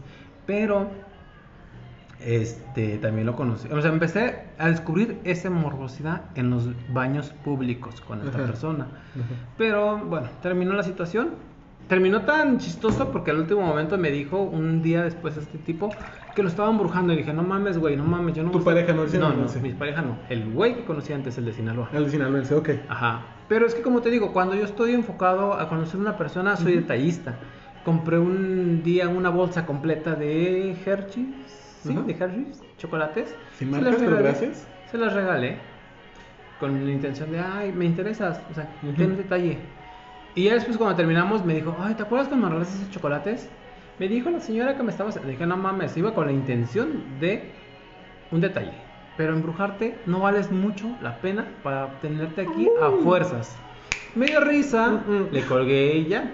Pero, 0.45 1.06
este, 2.19 2.97
también 2.97 3.25
lo 3.27 3.35
conocí. 3.35 3.67
O 3.69 3.81
sea, 3.81 3.91
empecé 3.91 4.43
a 4.57 4.69
descubrir 4.69 5.19
esa 5.23 5.49
morbosidad 5.49 6.23
en 6.35 6.49
los 6.49 6.69
baños 6.91 7.29
públicos 7.43 8.01
con 8.01 8.21
esta 8.21 8.37
Ajá. 8.37 8.47
persona. 8.47 8.85
Ajá. 8.85 9.23
Pero, 9.57 9.97
bueno, 9.99 10.27
terminó 10.41 10.73
la 10.73 10.83
situación. 10.83 11.29
terminó 11.87 12.23
tan 12.23 12.57
chistoso 12.57 13.13
porque 13.13 13.31
al 13.31 13.37
último 13.39 13.61
momento 13.61 13.97
me 13.97 14.11
dijo 14.11 14.41
un 14.41 14.81
día 14.81 15.03
después 15.03 15.37
este 15.37 15.57
tipo 15.59 15.89
que 16.35 16.43
lo 16.43 16.49
estaba 16.49 16.69
embrujando 16.69 17.13
y 17.13 17.15
dije, 17.17 17.31
no 17.31 17.43
mames, 17.43 17.77
güey, 17.77 17.95
no 17.95 18.03
mames, 18.03 18.35
yo 18.35 18.43
no... 18.43 18.51
¿Tu 18.51 18.61
pareja 18.61 18.91
estar-". 18.91 18.95
no 18.95 19.05
de 19.05 19.17
No, 19.19 19.27
no, 19.29 19.33
sinaloense? 19.47 19.61
mi 19.61 19.71
pareja 19.71 20.01
no. 20.01 20.17
El 20.27 20.51
güey 20.51 20.75
que 20.75 20.83
conocí 20.83 21.13
antes, 21.13 21.37
el 21.37 21.45
de 21.45 21.53
Sinaloa. 21.53 21.87
El 21.93 22.09
sinaloense, 22.09 22.53
ok. 22.55 22.69
Ajá. 22.89 23.21
Pero 23.47 23.65
es 23.65 23.73
que 23.73 23.81
como 23.83 24.01
te 24.01 24.09
digo, 24.09 24.33
cuando 24.33 24.53
yo 24.55 24.65
estoy 24.65 24.91
enfocado 24.93 25.53
a 25.53 25.69
conocer 25.69 25.97
una 25.97 26.17
persona, 26.17 26.57
soy 26.57 26.73
detallista. 26.73 27.35
Compré 27.85 28.19
un 28.19 28.83
día 28.83 29.07
una 29.07 29.29
bolsa 29.29 29.65
completa 29.65 30.13
de 30.15 30.75
Hershey's, 30.85 31.66
¿sí? 31.87 31.93
Ajá. 31.93 32.27
De 32.27 32.45
chocolates. 32.77 33.35
Sin 33.57 33.69
Se 33.69 33.75
marcas, 33.81 33.95
pero 33.97 34.09
regalé. 34.11 34.29
gracias. 34.29 34.67
Se 34.91 34.97
las 34.97 35.13
regalé 35.13 35.57
con 36.59 36.85
la 36.85 36.91
intención 36.91 37.31
de, 37.31 37.39
ay, 37.39 37.71
me 37.71 37.85
interesas, 37.85 38.41
o 38.49 38.53
sea, 38.53 38.67
Ujú. 38.83 38.93
ten 38.93 39.11
un 39.11 39.17
detalle. 39.17 39.57
Y 40.35 40.43
ya 40.45 40.53
después 40.53 40.77
cuando 40.77 40.95
terminamos 40.95 41.43
me 41.45 41.55
dijo, 41.55 41.75
ay, 41.79 41.93
¿te 41.95 42.03
acuerdas 42.03 42.27
cuando 42.27 42.45
me 42.47 42.51
regalaste 42.53 42.81
esos 42.81 42.91
chocolates? 42.91 43.49
Me 43.99 44.07
dijo 44.07 44.29
la 44.29 44.39
señora 44.39 44.75
que 44.77 44.83
me 44.83 44.91
estaba... 44.91 45.09
Le 45.25 45.31
dije, 45.31 45.45
no 45.47 45.57
mames, 45.57 45.97
iba 45.97 46.13
con 46.13 46.27
la 46.27 46.31
intención 46.31 47.19
de 47.19 47.51
un 48.31 48.41
detalle. 48.41 48.73
Pero 49.17 49.33
embrujarte 49.33 49.97
no 50.05 50.19
vales 50.19 50.51
mucho 50.51 50.95
la 51.01 51.17
pena 51.17 51.47
para 51.63 51.99
tenerte 52.01 52.41
aquí 52.41 52.69
a 52.79 52.91
fuerzas. 53.03 53.55
Me 54.13 54.27
dio 54.27 54.39
risa, 54.41 55.01
le 55.31 55.41
colgué 55.43 56.05
ya. 56.05 56.31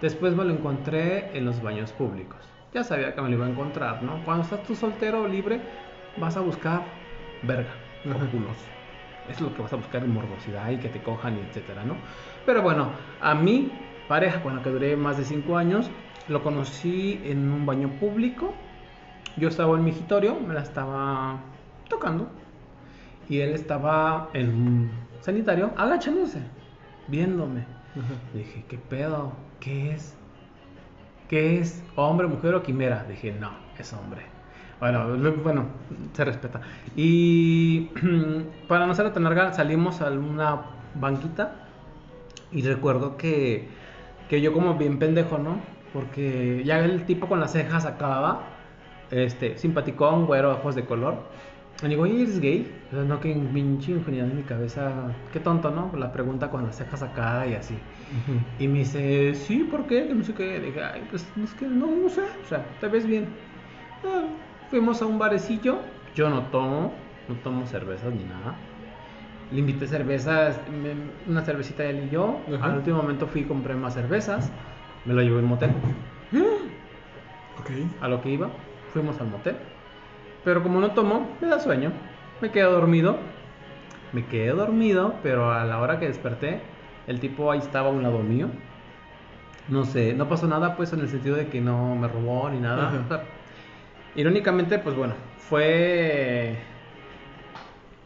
Después 0.00 0.34
me 0.34 0.44
lo 0.44 0.52
encontré 0.52 1.36
en 1.36 1.44
los 1.44 1.62
baños 1.62 1.92
públicos. 1.92 2.38
Ya 2.72 2.84
sabía 2.84 3.14
que 3.14 3.20
me 3.20 3.28
lo 3.28 3.36
iba 3.36 3.46
a 3.46 3.50
encontrar, 3.50 4.02
¿no? 4.02 4.24
Cuando 4.24 4.44
estás 4.44 4.62
tú 4.62 4.74
soltero 4.74 5.22
o 5.22 5.28
libre, 5.28 5.60
vas 6.16 6.36
a 6.36 6.40
buscar 6.40 6.82
verga 7.42 7.72
culos. 8.02 8.56
Eso 9.28 9.44
es 9.44 9.50
lo 9.50 9.54
que 9.54 9.62
vas 9.62 9.72
a 9.72 9.76
buscar 9.76 10.02
en 10.02 10.12
morbosidad 10.12 10.70
y 10.70 10.78
que 10.78 10.88
te 10.88 11.02
cojan 11.02 11.36
y 11.36 11.40
etcétera, 11.40 11.84
¿no? 11.84 11.96
Pero 12.46 12.62
bueno, 12.62 12.90
a 13.20 13.34
mi 13.34 13.70
pareja, 14.08 14.42
con 14.42 14.56
la 14.56 14.62
que 14.62 14.70
duré 14.70 14.96
más 14.96 15.18
de 15.18 15.24
5 15.24 15.56
años, 15.56 15.90
lo 16.28 16.42
conocí 16.42 17.20
en 17.24 17.50
un 17.50 17.66
baño 17.66 17.90
público. 18.00 18.54
Yo 19.36 19.48
estaba 19.48 19.76
en 19.76 19.84
mi 19.84 19.90
migitorio, 19.90 20.40
me 20.40 20.54
la 20.54 20.62
estaba 20.62 21.40
tocando. 21.88 22.28
Y 23.28 23.40
él 23.40 23.50
estaba 23.50 24.30
en 24.32 24.48
un 24.48 24.90
sanitario, 25.20 25.72
agachándose, 25.76 26.40
viéndome. 27.06 27.64
Dije, 28.34 28.64
¿qué 28.68 28.78
pedo? 28.78 29.32
¿Qué 29.60 29.92
es? 29.92 30.16
¿Qué 31.28 31.58
es? 31.58 31.82
¿Hombre, 31.96 32.26
mujer 32.26 32.54
o 32.54 32.62
quimera? 32.62 33.04
Dije, 33.08 33.32
no, 33.32 33.50
es 33.78 33.92
hombre. 33.92 34.22
Bueno, 34.80 35.16
bueno, 35.42 35.66
se 36.12 36.24
respeta. 36.24 36.60
Y 36.96 37.90
para 38.68 38.86
no 38.86 38.94
ser 38.94 39.12
tan 39.12 39.24
larga, 39.24 39.52
salimos 39.52 40.00
a 40.00 40.10
una 40.10 40.62
banquita 40.94 41.54
y 42.50 42.62
recuerdo 42.62 43.16
que, 43.16 43.68
que 44.28 44.40
yo 44.40 44.52
como 44.52 44.74
bien 44.74 44.98
pendejo, 44.98 45.38
¿no? 45.38 45.60
Porque 45.92 46.62
ya 46.64 46.80
el 46.80 47.06
tipo 47.06 47.28
con 47.28 47.40
las 47.40 47.52
cejas 47.52 47.86
acababa, 47.86 48.42
este, 49.10 49.56
simpaticón, 49.58 50.26
güero, 50.26 50.52
ojos 50.52 50.74
de 50.74 50.84
color. 50.84 51.22
Digo, 51.80 52.02
oye, 52.04 52.22
¿eres 52.22 52.38
gay? 52.38 52.80
O 52.88 52.94
sea, 52.94 53.04
no, 53.04 53.18
que 53.18 53.34
pinche 53.34 53.90
ingenuidad 53.92 54.28
en 54.30 54.36
mi 54.36 54.44
cabeza. 54.44 55.16
Qué 55.32 55.40
tonto, 55.40 55.70
¿no? 55.72 55.90
La 55.96 56.12
pregunta 56.12 56.48
con 56.48 56.64
las 56.64 56.76
cejas 56.76 57.02
acá 57.02 57.46
y 57.48 57.54
así. 57.54 57.82
Y 58.58 58.68
me 58.68 58.80
dice, 58.80 59.34
sí, 59.34 59.64
¿por 59.64 59.86
qué? 59.86 60.06
Que 60.06 60.14
no 60.14 60.22
sé 60.22 60.32
qué. 60.34 60.60
Dije, 60.60 60.82
ay, 60.82 61.06
pues 61.10 61.32
es 61.42 61.54
que 61.54 61.66
no, 61.66 61.86
no 61.96 62.08
sé. 62.08 62.22
O 62.40 62.44
sea, 62.46 62.78
te 62.78 62.86
ves 62.88 63.04
bien. 63.06 63.34
Ah, 64.04 64.28
fuimos 64.68 65.02
a 65.02 65.06
un 65.06 65.18
barecillo. 65.18 65.80
Yo 66.14 66.30
no 66.30 66.44
tomo, 66.50 66.98
no 67.26 67.36
tomo 67.36 67.66
cervezas 67.66 68.14
ni 68.14 68.24
nada. 68.24 68.60
Le 69.50 69.58
invité 69.60 69.86
cervezas, 69.88 70.68
me- 70.70 70.96
una 71.26 71.42
cervecita 71.42 71.84
él 71.84 72.04
y 72.06 72.10
yo. 72.10 72.44
Ajá. 72.54 72.66
Al 72.66 72.76
último 72.78 72.98
momento 72.98 73.26
fui 73.26 73.42
y 73.42 73.44
compré 73.44 73.74
más 73.74 73.94
cervezas. 73.94 74.52
Me 75.04 75.14
lo 75.14 75.22
llevé 75.22 75.38
al 75.38 75.44
motel. 75.46 75.72
Ok. 77.58 77.70
A 78.00 78.08
lo 78.08 78.20
que 78.20 78.30
iba, 78.30 78.50
fuimos 78.92 79.20
al 79.20 79.28
motel. 79.28 79.56
Pero 80.44 80.62
como 80.62 80.80
no 80.80 80.92
tomo, 80.92 81.28
me 81.40 81.48
da 81.48 81.58
sueño. 81.58 81.92
Me 82.40 82.50
quedé 82.50 82.64
dormido. 82.64 83.18
Me 84.12 84.26
quedé 84.26 84.50
dormido, 84.50 85.14
pero 85.22 85.52
a 85.52 85.64
la 85.64 85.78
hora 85.80 85.98
que 85.98 86.06
desperté, 86.06 86.60
el 87.06 87.20
tipo 87.20 87.50
ahí 87.50 87.60
estaba 87.60 87.88
a 87.88 87.92
un 87.92 88.02
lado 88.02 88.18
mío. 88.18 88.48
No 89.68 89.84
sé, 89.84 90.12
no 90.12 90.28
pasó 90.28 90.46
nada, 90.46 90.76
pues 90.76 90.92
en 90.92 91.00
el 91.00 91.08
sentido 91.08 91.36
de 91.36 91.46
que 91.46 91.60
no 91.60 91.94
me 91.94 92.08
robó 92.08 92.50
ni 92.50 92.58
nada. 92.58 92.88
Ajá. 92.88 93.00
O 93.04 93.08
sea, 93.08 93.24
irónicamente, 94.16 94.78
pues 94.78 94.96
bueno, 94.96 95.14
fue 95.38 96.58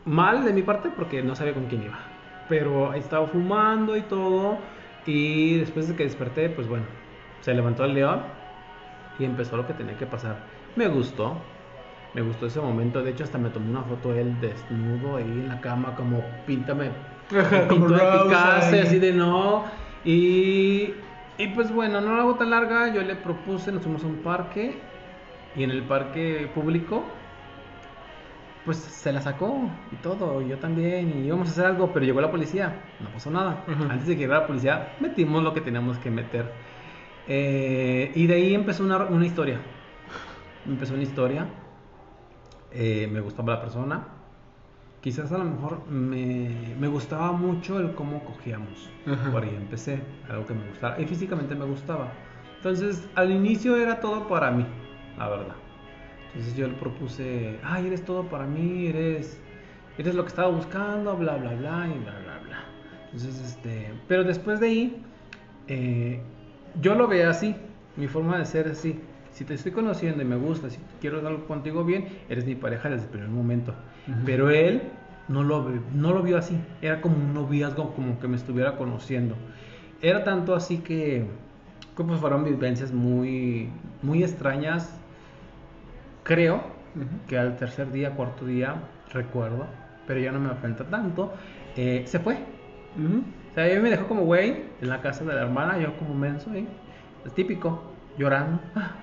mal 0.05 0.45
de 0.45 0.53
mi 0.53 0.62
parte 0.62 0.91
porque 0.95 1.22
no 1.22 1.34
sabía 1.34 1.55
con 1.55 1.66
quién 1.66 1.84
iba. 1.84 1.99
Pero 2.49 2.93
ahí 2.93 3.01
estaba 3.01 3.26
fumando 3.26 3.97
y 3.97 4.03
todo. 4.03 4.59
Y 5.07 5.59
después 5.59 5.89
de 5.89 5.97
que 5.97 6.05
desperté, 6.05 6.49
pues 6.49 6.68
bueno, 6.68 6.84
se 7.41 7.55
levantó 7.55 7.84
el 7.84 7.95
león 7.95 8.20
y 9.18 9.24
empezó 9.24 9.57
lo 9.57 9.66
que 9.66 9.72
tenía 9.72 9.97
que 9.97 10.07
pasar. 10.07 10.37
Me 10.76 10.89
gustó, 10.89 11.37
me 12.17 12.23
gustó 12.23 12.47
ese 12.47 12.61
momento. 12.61 13.03
De 13.03 13.11
hecho, 13.11 13.25
hasta 13.25 13.37
me 13.37 13.51
tomé 13.51 13.71
una 13.71 13.83
foto 13.83 14.12
de 14.12 14.23
él 14.23 14.41
desnudo 14.41 15.17
ahí 15.17 15.25
en 15.25 15.49
la 15.49 15.61
cama, 15.61 15.95
como 15.95 16.25
píntame, 16.47 16.91
como 17.69 17.89
de 17.89 17.99
Picasso, 17.99 18.77
así 18.83 18.99
de 18.99 19.12
no. 19.12 19.64
Y, 20.03 20.95
y 21.37 21.47
pues 21.55 21.71
bueno, 21.71 22.01
no 22.01 22.14
la 22.17 22.23
hago 22.23 22.35
tan 22.37 22.51
larga. 22.51 22.93
Yo 22.93 23.03
le 23.03 23.17
propuse, 23.17 23.71
nos 23.71 23.83
fuimos 23.83 24.03
a 24.03 24.07
un 24.07 24.17
parque 24.17 24.79
y 25.55 25.62
en 25.62 25.71
el 25.71 25.83
parque 25.83 26.51
público 26.55 27.05
pues 28.64 28.79
se 28.79 29.12
la 29.12 29.21
sacó 29.21 29.71
y 29.93 29.97
todo, 29.97 30.43
y 30.43 30.49
yo 30.49 30.59
también, 30.59 31.12
y 31.17 31.27
íbamos 31.27 31.47
a 31.47 31.51
hacer 31.53 31.67
algo, 31.67 31.93
pero 31.93 32.05
llegó 32.05 32.21
la 32.21 32.33
policía, 32.33 32.75
no 32.99 33.09
pasó 33.11 33.31
nada. 33.31 33.62
Antes 33.89 34.09
de 34.09 34.17
que 34.17 34.23
llegara 34.23 34.41
la 34.41 34.47
policía, 34.49 34.97
metimos 34.99 35.45
lo 35.45 35.55
que 35.55 35.61
teníamos 35.61 35.99
que 35.99 36.11
meter. 36.11 36.51
Eh, 37.29 38.11
y 38.17 38.27
de 38.27 38.35
ahí 38.35 38.55
empezó 38.55 38.83
una, 38.83 39.05
una 39.05 39.25
historia. 39.25 39.61
Empezó 40.67 40.95
una 40.95 41.05
historia. 41.05 41.47
Eh, 42.79 43.09
me 43.11 43.20
gustaba 43.20 43.55
la 43.55 43.61
persona. 43.61 44.07
Quizás 45.01 45.33
a 45.33 45.39
lo 45.39 45.45
mejor 45.45 45.87
me, 45.89 46.74
me 46.79 46.89
gustaba 46.89 47.33
mucho 47.33 47.81
el 47.81 47.95
cómo 47.95 48.22
cogíamos. 48.24 48.91
Ajá. 49.07 49.31
Por 49.31 49.45
ahí 49.45 49.55
empecé, 49.57 50.03
algo 50.29 50.47
que 50.47 50.55
me 50.55 50.68
gustaba. 50.68 51.01
Y 51.01 51.07
físicamente 51.07 51.55
me 51.55 51.64
gustaba. 51.64 52.12
Entonces, 52.57 53.09
al 53.14 53.31
inicio 53.31 53.77
era 53.77 54.01
todo 54.01 54.29
para 54.29 54.51
mí, 54.51 54.66
la 55.16 55.29
verdad. 55.29 55.55
Entonces 56.29 56.55
yo 56.55 56.68
le 56.68 56.74
propuse, 56.74 57.59
ay, 57.62 57.87
eres 57.87 58.05
todo 58.05 58.24
para 58.24 58.45
mí, 58.47 58.89
eres, 58.89 59.41
eres 59.97 60.14
lo 60.14 60.22
que 60.22 60.29
estaba 60.29 60.49
buscando, 60.49 61.16
bla, 61.16 61.37
bla, 61.37 61.55
bla, 61.55 61.89
y 61.89 61.99
bla, 61.99 62.18
bla, 62.24 62.39
bla. 62.45 62.64
Entonces, 63.07 63.41
este, 63.41 63.95
pero 64.07 64.22
después 64.22 64.61
de 64.61 64.66
ahí, 64.66 65.03
eh, 65.68 66.20
yo 66.83 66.95
lo 66.95 67.09
veo 67.09 67.31
así, 67.31 67.57
mi 67.97 68.07
forma 68.07 68.37
de 68.39 68.45
ser 68.45 68.68
así. 68.68 69.01
Si 69.37 69.45
te 69.45 69.53
estoy 69.53 69.70
conociendo 69.70 70.22
y 70.22 70.24
me 70.24 70.37
gusta, 70.37 70.70
si 70.70 70.78
quiero 70.99 71.18
algo 71.26 71.47
contigo 71.47 71.84
bien, 71.84 72.09
eres 72.30 72.47
mi 72.47 72.55
pareja 72.55 72.89
desde 72.89 73.05
el 73.05 73.11
primer 73.11 73.28
momento. 73.28 73.72
Ujú. 74.09 74.16
Pero 74.24 74.49
él 74.49 74.80
no 75.28 75.43
lo, 75.45 75.62
ve- 75.62 75.80
no 75.93 76.14
lo 76.14 76.22
vio 76.22 76.39
así, 76.39 76.59
era 76.80 77.03
como 77.03 77.16
un 77.16 77.34
noviazgo, 77.34 77.93
como 77.95 78.18
que 78.18 78.28
me 78.28 78.37
estuviera 78.37 78.78
conociendo. 78.78 79.37
Era 80.01 80.24
tanto 80.24 80.55
así 80.55 80.78
que, 80.78 81.26
pues 81.95 82.18
fueron 82.18 82.45
vivencias 82.45 82.93
muy, 82.93 83.68
muy 84.01 84.22
extrañas, 84.22 84.91
creo 86.22 86.62
que 87.28 87.37
al 87.39 87.57
tercer 87.57 87.93
día, 87.93 88.12
cuarto 88.14 88.47
día, 88.47 88.76
recuerdo, 89.12 89.66
pero 90.07 90.18
ya 90.18 90.32
no 90.32 90.41
me 90.41 90.49
afecta 90.51 90.84
tanto, 90.84 91.34
eh, 91.76 92.05
se 92.07 92.20
fue. 92.20 92.39
O 92.97 93.55
sea, 93.55 93.66
él 93.68 93.82
me 93.82 93.91
dejó 93.91 94.07
como 94.09 94.22
güey 94.22 94.64
en 94.80 94.89
la 94.89 95.03
casa 95.03 95.24
de 95.24 95.34
la 95.34 95.43
hermana, 95.43 95.78
yo 95.78 95.95
como 95.99 96.14
menso, 96.14 96.55
¿eh? 96.55 96.66
Típico, 97.34 97.82
llorando. 98.16 98.61
Ah, 98.74 98.95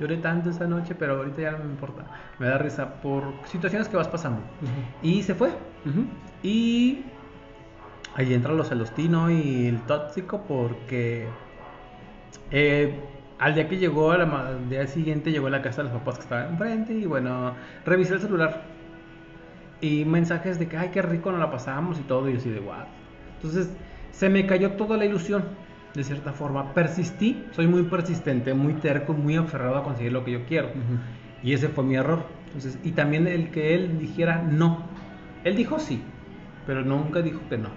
lloré 0.00 0.16
tanto 0.18 0.50
esa 0.50 0.66
noche, 0.66 0.94
pero 0.94 1.16
ahorita 1.16 1.42
ya 1.42 1.52
no 1.52 1.58
me 1.58 1.70
importa. 1.70 2.04
Me 2.38 2.46
da 2.46 2.58
risa 2.58 2.94
por 3.00 3.24
situaciones 3.46 3.88
que 3.88 3.96
vas 3.96 4.08
pasando. 4.08 4.40
Ujú. 4.40 5.08
Y 5.08 5.22
se 5.22 5.34
fue. 5.34 5.48
Ujú. 5.84 6.04
Y 6.42 7.04
ahí 8.14 8.34
entra 8.34 8.52
lo 8.52 8.64
celostino 8.64 9.30
y 9.30 9.66
el 9.66 9.80
tóxico 9.82 10.42
porque 10.46 11.28
eh, 12.50 12.94
al 13.38 13.54
día 13.54 13.68
que 13.68 13.78
llegó, 13.78 14.12
al 14.12 14.68
día 14.68 14.86
siguiente 14.86 15.32
llegó 15.32 15.48
a 15.48 15.50
la 15.50 15.62
casa 15.62 15.82
de 15.82 15.88
los 15.88 15.98
papás 15.98 16.16
que 16.16 16.22
estaban 16.22 16.50
enfrente 16.50 16.92
y 16.92 17.06
bueno, 17.06 17.54
revisé 17.84 18.14
el 18.14 18.20
celular 18.20 18.62
y 19.80 20.04
mensajes 20.04 20.58
de 20.58 20.68
que, 20.68 20.76
ay, 20.76 20.90
qué 20.92 21.02
rico 21.02 21.32
nos 21.32 21.40
la 21.40 21.50
pasamos 21.50 21.98
y 21.98 22.02
todo 22.02 22.28
y 22.28 22.34
yo 22.34 22.38
así 22.38 22.50
de, 22.50 22.60
what. 22.60 22.86
Entonces 23.36 23.68
se 24.12 24.28
me 24.28 24.46
cayó 24.46 24.72
toda 24.72 24.96
la 24.96 25.04
ilusión, 25.04 25.44
de 25.94 26.04
cierta 26.04 26.32
forma. 26.32 26.72
Persistí, 26.74 27.44
soy 27.52 27.66
muy 27.66 27.82
persistente, 27.84 28.54
muy 28.54 28.74
terco, 28.74 29.12
muy 29.12 29.36
aferrado 29.36 29.76
a 29.76 29.82
conseguir 29.82 30.12
lo 30.12 30.24
que 30.24 30.32
yo 30.32 30.44
quiero. 30.46 30.68
Y 31.42 31.52
ese 31.52 31.68
fue 31.68 31.84
mi 31.84 31.96
error. 31.96 32.24
Entonces, 32.46 32.78
y 32.82 32.92
también 32.92 33.26
el 33.26 33.50
que 33.50 33.74
él 33.74 33.98
dijera 33.98 34.42
no. 34.42 34.86
Él 35.44 35.56
dijo 35.56 35.78
sí, 35.78 36.02
pero 36.66 36.82
nunca 36.82 37.22
dijo 37.22 37.40
que 37.48 37.58
no. 37.58 37.68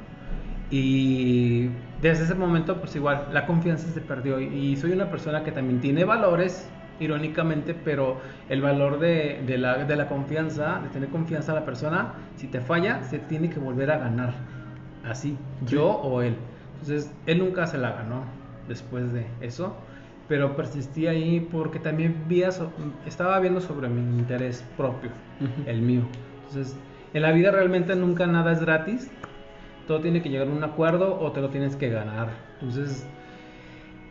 Y 0.70 1.70
desde 2.02 2.26
ese 2.26 2.36
momento, 2.36 2.80
pues 2.80 2.96
igual, 2.96 3.30
la 3.32 3.46
confianza 3.46 3.88
se 3.88 4.02
perdió. 4.02 4.40
Y, 4.40 4.46
y 4.46 4.76
soy 4.76 4.92
una 4.92 5.10
persona 5.10 5.44
que 5.44 5.52
también 5.52 5.80
tiene 5.80 6.04
valores, 6.04 6.70
irónicamente, 7.00 7.74
pero 7.74 8.22
el 8.50 8.62
valor 8.62 9.00
de, 9.00 9.42
de 9.46 9.58
la, 9.58 9.84
de 9.86 9.96
la 9.96 10.08
confianza, 10.08 10.80
de 10.84 10.90
tener 10.90 11.10
confianza 11.10 11.52
a 11.52 11.56
la 11.56 11.66
persona, 11.66 12.14
si 12.36 12.48
te 12.48 12.62
falla, 12.62 13.04
se 13.04 13.20
tiene 13.20 13.50
que 13.50 13.60
volver 13.60 13.92
a 13.92 13.98
ganar. 13.98 14.34
Así, 15.04 15.38
yo 15.66 15.86
o 15.88 16.22
él. 16.22 16.36
Entonces, 16.80 17.12
él 17.26 17.40
nunca 17.40 17.68
se 17.68 17.78
la 17.78 17.92
ganó. 17.92 18.24
después 18.68 19.14
de 19.14 19.26
eso, 19.42 19.76
pero 20.28 20.56
persistí 20.56 21.08
ahí 21.08 21.40
porque 21.40 21.80
también 21.80 22.26
vi 22.28 22.44
estaba 23.06 23.40
viendo 23.40 23.62
sobre 23.62 23.88
mi 23.90 24.02
interés 24.20 24.64
propio, 24.76 25.12
el 25.66 25.82
mío. 25.82 26.02
Entonces, 26.38 26.76
en 27.14 27.22
la 27.22 27.32
vida 27.32 27.52
realmente 27.52 27.96
nunca 27.96 28.28
nada 28.28 28.52
es 28.52 28.62
gratis, 28.62 29.12
todo 29.88 30.02
tiene 30.02 30.22
que 30.22 30.30
llegar 30.30 30.48
a 30.48 30.52
un 30.52 30.64
acuerdo 30.64 31.20
o 31.20 31.32
te 31.32 31.42
lo 31.42 31.50
tienes 31.50 31.76
que 31.76 31.90
ganar. 31.90 32.30
Entonces, 32.54 33.08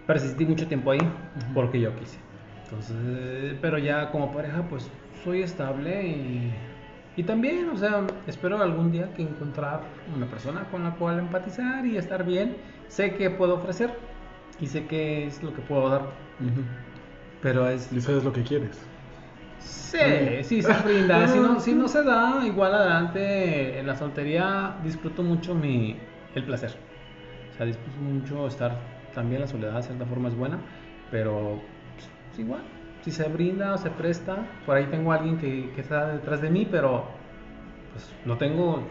persistí 0.07 0.45
mucho 0.45 0.67
tiempo 0.67 0.93
ahí 0.93 1.01
porque 1.53 1.81
yo 1.81 1.95
quise. 1.97 2.19
Entonces, 2.65 3.57
pero 3.61 3.79
ya 3.79 4.11
como 4.11 4.33
pareja, 4.33 4.63
pues 4.69 4.89
soy 5.23 5.43
estable 5.43 6.07
y, 6.07 6.55
y 7.17 7.23
también, 7.23 7.69
o 7.71 7.77
sea, 7.77 8.07
espero 8.27 8.61
algún 8.61 8.91
día 8.91 9.13
que 9.15 9.23
encontrar 9.23 9.83
una 10.17 10.27
persona 10.27 10.65
con 10.71 10.83
la 10.83 10.91
cual 10.97 11.19
empatizar 11.19 11.87
y 11.87 11.97
estar 11.97 12.25
bien. 12.25 12.57
Sé 12.89 13.15
que 13.15 13.31
puedo 13.31 13.55
ofrecer 13.55 13.97
y 14.61 14.67
sé 14.67 14.87
que 14.87 15.27
es 15.27 15.43
lo 15.43 15.55
que 15.55 15.63
puedo 15.63 15.89
dar. 15.89 16.03
Pero 17.41 17.69
es... 17.69 17.93
Y 17.93 18.01
sabes 18.01 18.25
lo 18.25 18.33
que 18.33 18.43
quieres. 18.43 18.85
Sí, 19.61 19.99
sí 20.43 20.63
se 20.63 20.73
brinda. 20.83 21.29
Si 21.29 21.39
no, 21.39 21.61
si 21.61 21.73
no 21.73 21.89
se 21.89 22.03
da, 22.03 22.43
igual 22.45 22.75
adelante 22.75 23.79
en 23.79 23.87
la 23.87 23.97
soltería 23.97 24.77
disfruto 24.83 25.23
mucho 25.23 25.55
mi, 25.55 25.97
el 26.35 26.45
placer. 26.45 26.77
O 27.53 27.57
sea, 27.57 27.67
disfruto 27.67 28.01
mucho 28.01 28.47
estar 28.49 28.77
también 29.15 29.41
la 29.41 29.47
soledad 29.47 29.77
de 29.77 29.83
cierta 29.85 30.05
forma 30.05 30.29
es 30.29 30.35
buena, 30.35 30.59
pero 31.11 31.61
pues, 32.29 32.39
igual, 32.41 32.63
si 33.05 33.11
se 33.11 33.29
brinda 33.29 33.75
o 33.75 33.79
se 33.79 33.91
presta, 33.91 34.39
por 34.65 34.77
ahí 34.77 34.87
tengo 34.87 35.13
a 35.13 35.17
alguien 35.17 35.37
que, 35.37 35.71
que 35.75 35.81
está 35.81 36.09
detrás 36.09 36.41
de 36.41 36.51
mí, 36.51 36.67
pero 36.71 37.05
pues 37.93 38.11
no 38.25 38.39
tengo 38.39 38.83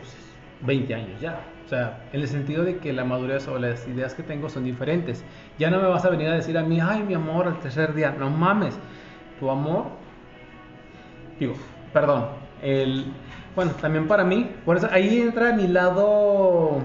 20 0.62 0.88
pues, 0.88 1.04
años 1.04 1.20
ya. 1.20 1.40
O 1.66 1.68
sea, 1.68 2.10
en 2.14 2.22
el 2.22 2.28
sentido 2.28 2.64
de 2.64 2.78
que 2.78 2.94
la 2.94 3.06
madurez 3.06 3.48
o 3.48 3.58
las 3.58 3.88
ideas 3.88 4.14
que 4.14 4.22
tengo 4.22 4.50
son 4.50 4.66
diferentes. 4.66 5.24
Ya 5.58 5.72
no 5.72 5.82
me 5.82 5.88
vas 5.88 6.06
a 6.06 6.10
venir 6.10 6.28
a 6.28 6.36
decir 6.36 6.58
a 6.58 6.62
mí, 6.62 6.80
ay, 6.80 7.02
mi 7.02 7.16
amor, 7.16 7.48
al 7.48 7.60
tercer 7.60 7.96
día. 7.96 8.16
No 8.18 8.30
mames. 8.30 8.78
Tu 9.40 9.50
amor, 9.50 9.86
digo, 11.40 11.56
perdón, 11.92 12.26
el, 12.62 13.06
bueno, 13.56 13.72
también 13.82 14.08
para 14.08 14.24
mí, 14.24 14.52
por 14.64 14.78
eso 14.78 14.88
ahí 14.92 15.22
entra 15.22 15.54
mi 15.54 15.68
lado 15.68 16.82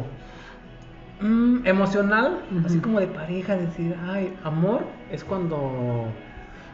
Mm, 1.20 1.66
emocional, 1.66 2.45
así 2.64 2.79
como 2.79 3.01
de 3.01 3.09
pareja, 3.09 3.57
decir, 3.57 3.97
ay, 4.09 4.33
amor, 4.45 4.83
es 5.11 5.24
cuando 5.24 6.12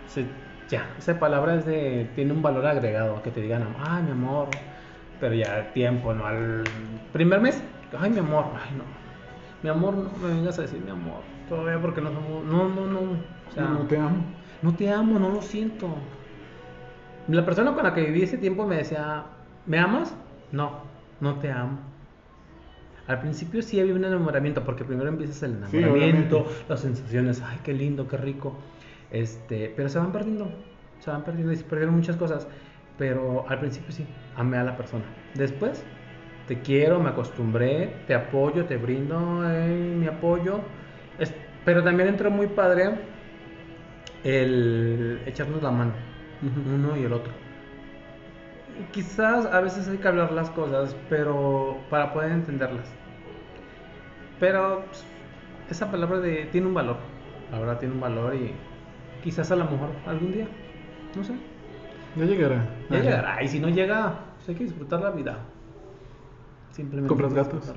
se, 0.06 0.26
ya, 0.68 0.88
esa 0.98 1.18
palabra 1.18 1.56
es 1.56 1.66
de, 1.66 2.10
tiene 2.14 2.32
un 2.32 2.42
valor 2.42 2.66
agregado, 2.66 3.22
que 3.22 3.30
te 3.30 3.40
digan, 3.40 3.66
ay, 3.78 4.02
mi 4.02 4.10
amor, 4.12 4.48
pero 5.20 5.34
ya 5.34 5.72
tiempo, 5.72 6.12
¿no? 6.14 6.26
Al 6.26 6.64
primer 7.12 7.40
mes, 7.40 7.62
ay, 7.98 8.10
mi 8.10 8.18
amor, 8.18 8.46
ay, 8.54 8.76
no, 8.76 8.84
mi 9.62 9.70
amor, 9.70 9.94
no 9.94 10.10
me 10.22 10.34
vengas 10.34 10.58
a 10.58 10.62
decir 10.62 10.80
mi 10.84 10.90
amor, 10.90 11.20
todavía 11.48 11.80
porque 11.80 12.00
no 12.00 12.12
somos, 12.12 12.44
no, 12.44 12.68
no, 12.68 12.86
no, 12.86 13.00
o 13.48 13.52
sea, 13.52 13.64
no 13.64 13.80
te 13.80 13.96
amo. 13.96 14.24
No 14.62 14.74
te 14.74 14.90
amo, 14.90 15.18
no 15.18 15.28
lo 15.28 15.42
siento. 15.42 15.94
La 17.28 17.44
persona 17.44 17.74
con 17.74 17.84
la 17.84 17.92
que 17.92 18.02
viví 18.02 18.22
ese 18.22 18.38
tiempo 18.38 18.66
me 18.66 18.76
decía, 18.76 19.24
¿me 19.66 19.78
amas? 19.78 20.16
No, 20.52 20.78
no 21.20 21.38
te 21.38 21.50
amo. 21.52 21.80
Al 23.06 23.20
principio 23.20 23.60
sí 23.60 23.78
había 23.78 23.94
un 23.94 24.04
enamoramiento, 24.04 24.64
porque 24.64 24.84
primero 24.84 25.10
empiezas 25.10 25.42
el 25.42 25.56
enamoramiento, 25.56 26.46
las 26.66 26.80
sensaciones, 26.80 27.42
ay, 27.42 27.58
qué 27.62 27.74
lindo, 27.74 28.08
qué 28.08 28.16
rico. 28.16 28.56
Este, 29.14 29.72
pero 29.76 29.88
se 29.88 29.98
van 29.98 30.12
perdiendo, 30.12 30.50
se 30.98 31.10
van 31.10 31.24
perdiendo 31.24 31.52
y 31.52 31.56
se 31.56 31.64
perdieron 31.64 31.94
muchas 31.94 32.16
cosas. 32.16 32.48
Pero 32.98 33.48
al 33.48 33.58
principio 33.58 33.92
sí, 33.92 34.06
amé 34.36 34.58
a 34.58 34.64
la 34.64 34.76
persona. 34.76 35.04
Después, 35.34 35.84
te 36.46 36.60
quiero, 36.60 37.00
me 37.00 37.10
acostumbré, 37.10 37.94
te 38.06 38.14
apoyo, 38.14 38.66
te 38.66 38.76
brindo 38.76 39.42
eh, 39.50 39.94
mi 39.96 40.06
apoyo. 40.06 40.60
pero 41.64 41.82
también 41.82 42.08
entró 42.10 42.30
muy 42.30 42.46
padre 42.48 42.90
el 44.22 45.20
echarnos 45.26 45.62
la 45.62 45.70
mano, 45.70 45.92
uno 46.66 46.96
y 46.96 47.04
el 47.04 47.12
otro 47.12 47.32
quizás 48.92 49.46
a 49.46 49.60
veces 49.60 49.88
hay 49.88 49.98
que 49.98 50.08
hablar 50.08 50.32
las 50.32 50.50
cosas, 50.50 50.96
pero 51.08 51.78
para 51.90 52.12
poder 52.12 52.32
entenderlas. 52.32 52.92
Pero 54.40 54.84
pues, 54.86 55.04
esa 55.70 55.90
palabra 55.90 56.18
de 56.20 56.46
tiene 56.46 56.66
un 56.66 56.74
valor, 56.74 56.96
la 57.50 57.58
verdad 57.58 57.78
tiene 57.78 57.94
un 57.94 58.00
valor 58.00 58.34
y 58.34 58.54
quizás 59.24 59.50
a 59.50 59.56
lo 59.56 59.64
mejor 59.64 59.88
algún 60.06 60.32
día, 60.32 60.46
no 61.16 61.24
sé. 61.24 61.34
Ya 62.14 62.26
llegará. 62.26 62.68
Ya 62.90 63.00
llegará, 63.00 63.42
y 63.42 63.48
si 63.48 63.58
no 63.58 63.70
llega, 63.70 64.20
pues 64.36 64.50
hay 64.50 64.54
que 64.54 64.64
disfrutar 64.64 65.00
la 65.00 65.10
vida. 65.10 65.38
Simplemente. 66.70 67.08
¿Compras 67.08 67.32
gatos? 67.32 67.72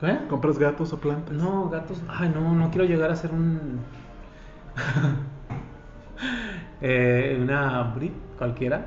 ¿Qué? 0.00 0.18
¿Compras 0.28 0.58
gatos 0.58 0.92
o 0.92 1.00
plantas? 1.00 1.36
No, 1.36 1.68
gatos. 1.68 2.00
Ay, 2.08 2.30
no, 2.32 2.54
no 2.54 2.70
quiero 2.70 2.86
llegar 2.86 3.10
a 3.10 3.16
ser 3.16 3.32
un. 3.32 3.80
eh, 6.80 7.36
una 7.42 7.82
Brit 7.94 8.14
cualquiera 8.38 8.86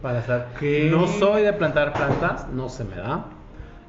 para 0.00 0.22
saber 0.22 0.46
No 0.92 1.08
soy 1.08 1.42
de 1.42 1.52
plantar 1.52 1.92
plantas, 1.92 2.48
no 2.50 2.68
se 2.68 2.84
me 2.84 2.96
da. 2.96 3.26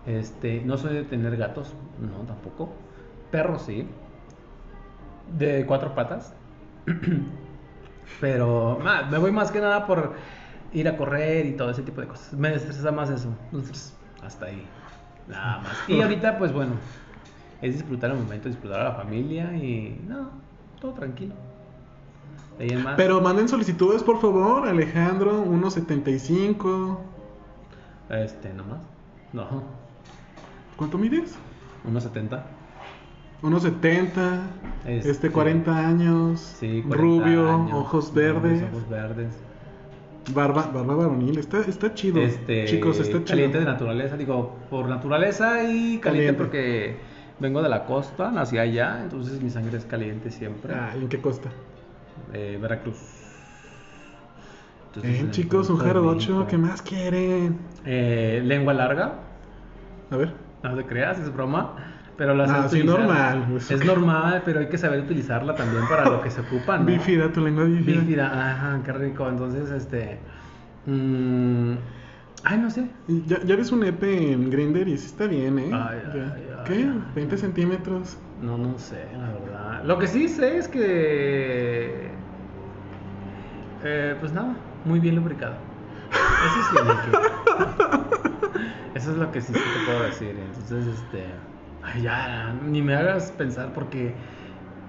Este, 0.08 0.64
no 0.66 0.78
soy 0.78 0.96
de 0.96 1.04
tener 1.04 1.38
gatos, 1.38 1.76
no 2.00 2.26
tampoco. 2.26 2.74
Perros 3.30 3.62
sí. 3.62 3.88
De 5.38 5.68
cuatro 5.68 5.94
patas. 5.94 6.34
Pero 8.22 8.80
me 9.10 9.18
voy 9.18 9.32
más 9.32 9.52
que 9.52 9.60
nada 9.60 9.86
por 9.86 10.14
ir 10.74 10.88
a 10.88 10.98
correr 10.98 11.46
y 11.46 11.54
todo 11.54 11.70
ese 11.70 11.84
tipo 11.84 12.02
de 12.02 12.08
cosas. 12.08 12.34
Me 12.34 12.54
estresa 12.54 12.92
más 12.92 13.10
eso. 13.10 13.30
Entonces, 13.46 13.94
hasta 14.24 14.48
ahí. 14.48 14.66
Nada 15.28 15.60
más. 15.60 15.78
Y 15.88 16.02
ahorita, 16.02 16.38
pues 16.38 16.52
bueno, 16.52 16.74
es 17.62 17.76
disfrutar 17.76 18.12
el 18.12 18.18
momento, 18.18 18.50
disfrutar 18.50 18.82
a 18.82 18.84
la 18.86 18.92
familia 18.94 19.54
y 19.56 20.02
no, 20.08 20.32
todo 20.82 20.94
tranquilo. 20.94 21.36
Pero 22.98 23.22
manden 23.22 23.48
solicitudes, 23.48 24.04
por 24.04 24.20
favor, 24.20 24.68
Alejandro, 24.68 25.46
1.75. 25.46 26.98
Este, 28.10 28.54
nomás. 28.54 28.82
No. 29.32 29.64
¿Cuánto 30.76 30.98
mides? 30.98 31.38
1.70. 31.90 32.42
1.70. 33.42 34.42
Este, 34.86 35.10
este, 35.12 35.30
40 35.32 35.78
años. 35.88 36.40
Sí, 36.60 36.84
40 36.88 36.96
rubio, 36.96 37.66
ojos 37.78 38.14
verdes. 38.14 38.64
Ojos 38.72 38.90
verdes. 38.90 39.34
Barba, 40.34 40.70
barba 40.74 40.96
varonil, 40.96 41.38
está, 41.40 41.60
está 41.62 41.94
chido. 41.94 42.22
Este, 42.22 42.66
Chicos, 42.66 43.00
está 43.00 43.14
chido. 43.18 43.26
Caliente 43.26 43.60
de 43.60 43.66
naturaleza, 43.66 44.16
digo, 44.18 44.58
por 44.70 44.88
naturaleza 44.88 45.64
y 45.64 45.98
caliente, 46.00 46.34
porque 46.34 46.98
vengo 47.40 47.62
de 47.64 47.70
la 47.70 47.86
costa, 47.86 48.30
nací 48.30 48.58
allá, 48.58 49.02
entonces 49.02 49.42
mi 49.42 49.50
sangre 49.50 49.78
es 49.78 49.86
caliente 49.86 50.30
siempre. 50.30 50.74
Ah, 50.76 50.94
¿y 50.96 51.02
en 51.04 51.10
qué 51.10 51.20
costa? 51.20 51.50
eh, 52.34 52.60
Veracruz. 52.62 52.98
Entonces, 54.88 55.22
eh, 55.22 55.28
chicos, 55.32 55.70
un 55.70 55.78
jarocho, 55.78 56.46
¿qué 56.48 56.58
más 56.58 56.82
quieren? 56.82 57.58
Eh, 57.86 58.42
lengua 58.44 58.74
larga. 58.74 59.14
A 60.12 60.18
ver. 60.18 60.34
No 60.64 60.76
te 60.76 60.86
creas, 60.86 61.20
es 61.20 61.34
broma. 61.34 61.76
Pero 62.20 62.36
la 62.36 62.44
ah, 62.44 62.68
sí, 62.68 62.84
normal. 62.84 63.46
Pues, 63.50 63.72
es 63.72 63.86
normal, 63.86 64.42
pero 64.44 64.60
hay 64.60 64.68
que 64.68 64.78
saber 64.78 65.00
utilizarla 65.00 65.56
también 65.56 65.88
para 65.88 66.04
lo 66.04 66.22
que 66.22 66.30
se 66.30 66.42
ocupa, 66.42 66.78
¿no? 66.78 66.84
Bífida, 66.84 67.32
tu 67.32 67.40
lengua 67.40 67.64
bífida. 67.64 68.02
Bífida, 68.02 68.52
ajá, 68.52 68.82
qué 68.84 68.92
rico. 68.92 69.30
Entonces, 69.30 69.72
este. 69.72 70.20
Mmm, 70.86 71.76
ay, 72.44 72.58
no 72.58 72.70
sé. 72.70 72.90
Ya, 73.26 73.42
ya 73.46 73.56
ves 73.56 73.72
un 73.72 73.86
EP 73.86 74.04
en 74.04 74.50
Grinder 74.50 74.86
y 74.90 74.98
sí 74.98 75.06
está 75.06 75.28
bien, 75.28 75.60
¿eh? 75.60 75.72
Ay, 75.72 76.00
ay, 76.12 76.48
¿Qué? 76.66 76.90
¿20 77.16 77.38
centímetros? 77.38 78.18
No, 78.42 78.58
no 78.58 78.78
sé, 78.78 79.02
la 79.14 79.32
verdad. 79.40 79.84
Lo 79.86 79.98
que 79.98 80.08
sí 80.08 80.28
sé 80.28 80.58
es 80.58 80.68
que. 80.68 82.12
Eh, 83.86 84.16
pues 84.20 84.34
nada, 84.34 84.58
muy 84.84 85.00
bien 85.00 85.16
lubricado. 85.16 85.56
Eso 86.12 86.60
sí, 86.70 86.78
Eso 88.96 89.12
es 89.12 89.18
lo 89.18 89.32
que 89.32 89.40
sí, 89.40 89.54
te 89.54 89.60
puedo 89.86 90.04
decir. 90.04 90.36
Entonces, 90.38 90.86
este. 90.86 91.49
Ay, 91.94 92.02
ya, 92.04 92.54
ni 92.66 92.82
me 92.82 92.96
hagas 92.96 93.32
pensar 93.32 93.74
porque. 93.74 94.14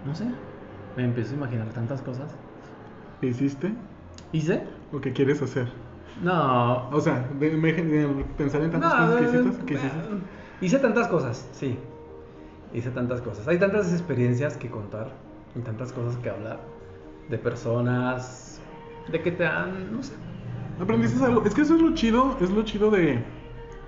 No 0.04 0.14
sé. 0.14 0.26
Me 0.96 1.04
empiezo 1.04 1.32
a 1.32 1.36
imaginar 1.36 1.68
tantas 1.68 2.02
cosas. 2.02 2.34
¿Qué 3.20 3.28
hiciste? 3.28 3.72
¿Hice? 4.32 4.64
¿O 4.92 5.00
qué 5.00 5.12
quieres 5.12 5.40
hacer? 5.42 5.68
No. 6.22 6.88
O 6.90 7.00
sea, 7.00 7.28
pensar 8.36 8.62
en 8.62 8.70
tantas 8.70 8.94
cosas 8.94 9.16
que 9.16 9.24
hiciste. 9.24 9.64
¿Qué 9.66 9.74
hiciste? 9.74 9.98
Hice 10.60 10.78
tantas 10.78 11.08
cosas, 11.08 11.48
sí 11.52 11.78
hice 12.72 12.90
tantas 12.90 13.20
cosas. 13.20 13.46
Hay 13.48 13.58
tantas 13.58 13.92
experiencias 13.92 14.56
que 14.56 14.68
contar 14.68 15.12
y 15.54 15.60
tantas 15.60 15.92
cosas 15.92 16.16
que 16.18 16.30
hablar 16.30 16.60
de 17.28 17.38
personas, 17.38 18.60
de 19.10 19.22
que 19.22 19.32
te 19.32 19.46
han, 19.46 19.92
no 19.92 20.02
sé. 20.02 20.14
Aprendiste 20.80 21.22
algo. 21.24 21.44
Es 21.44 21.54
que 21.54 21.62
eso 21.62 21.74
es 21.74 21.82
lo 21.82 21.94
chido, 21.94 22.36
es 22.40 22.50
lo 22.50 22.62
chido 22.62 22.90
de, 22.90 23.22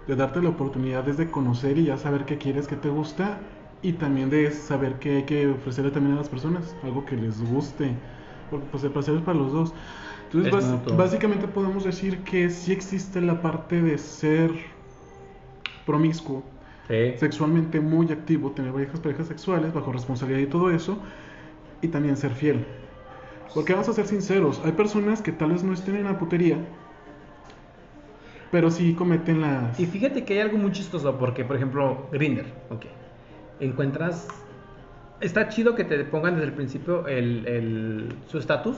de 0.07 0.17
darte 0.17 0.43
la 0.43 0.51
oportunidad 0.51 1.05
de 1.05 1.31
conocer 1.31 1.79
y 1.79 1.85
ya 1.87 1.97
saber 1.99 2.25
qué 2.25 2.39
quieres, 2.39 2.67
qué 2.69 2.77
te 2.77 2.89
gusta 2.89 3.49
y 3.83 3.95
también 3.95 4.31
de 4.31 4.51
saber 4.53 4.99
qué 4.99 5.17
hay 5.19 5.25
que 5.27 5.49
ofrecerle 5.49 5.91
también 5.91 6.15
a 6.15 6.19
las 6.19 6.29
personas, 6.29 6.77
algo 6.83 7.05
que 7.05 7.17
les 7.17 7.41
guste, 7.43 8.01
porque 8.51 8.67
pues 8.71 8.85
el 8.85 8.93
placer 8.93 9.15
es 9.17 9.23
para 9.23 9.39
los 9.39 9.53
dos. 9.53 9.75
Entonces, 10.33 10.81
básicamente 10.97 11.49
podemos 11.49 11.85
decir 11.85 12.25
que 12.25 12.51
sí 12.51 12.73
existe 12.73 13.21
la 13.21 13.43
parte 13.43 13.83
de 13.83 13.99
ser 13.99 14.53
promiscuo, 15.85 16.45
Sí. 16.89 16.97
sexualmente 17.15 17.81
muy 17.81 18.13
activo, 18.13 18.53
tener 18.53 18.73
parejas, 18.73 19.01
parejas 19.01 19.29
sexuales 19.29 19.73
bajo 19.73 19.93
responsabilidad 19.93 20.43
y 20.43 20.51
todo 20.51 20.71
eso, 20.71 21.03
y 21.83 21.89
también 21.89 22.17
ser 22.17 22.35
fiel. 22.35 22.67
Porque 23.53 23.73
vamos 23.75 23.89
a 23.89 23.95
ser 23.95 24.07
sinceros, 24.07 24.63
hay 24.65 24.73
personas 24.73 25.23
que 25.23 25.33
tal 25.33 25.53
vez 25.53 25.65
no 25.65 25.73
estén 25.75 25.97
en 25.97 26.05
la 26.07 26.19
putería, 26.19 26.69
pero 28.53 28.71
sí 28.71 28.95
cometen 28.95 29.41
las... 29.41 29.81
Y 29.81 29.87
fíjate 29.87 30.25
que 30.25 30.35
hay 30.35 30.41
algo 30.41 30.59
muy 30.59 30.71
chistoso, 30.73 31.19
porque, 31.19 31.45
por 31.45 31.57
ejemplo, 31.57 32.09
Grinder, 32.13 32.47
ok. 32.71 32.85
Encuentras. 33.61 34.29
Está 35.21 35.49
chido 35.49 35.75
que 35.75 35.85
te 35.85 36.05
pongan 36.05 36.35
desde 36.35 36.49
el 36.49 36.53
principio 36.53 37.07
el, 37.07 37.47
el- 37.47 38.19
su 38.27 38.39
estatus. 38.39 38.77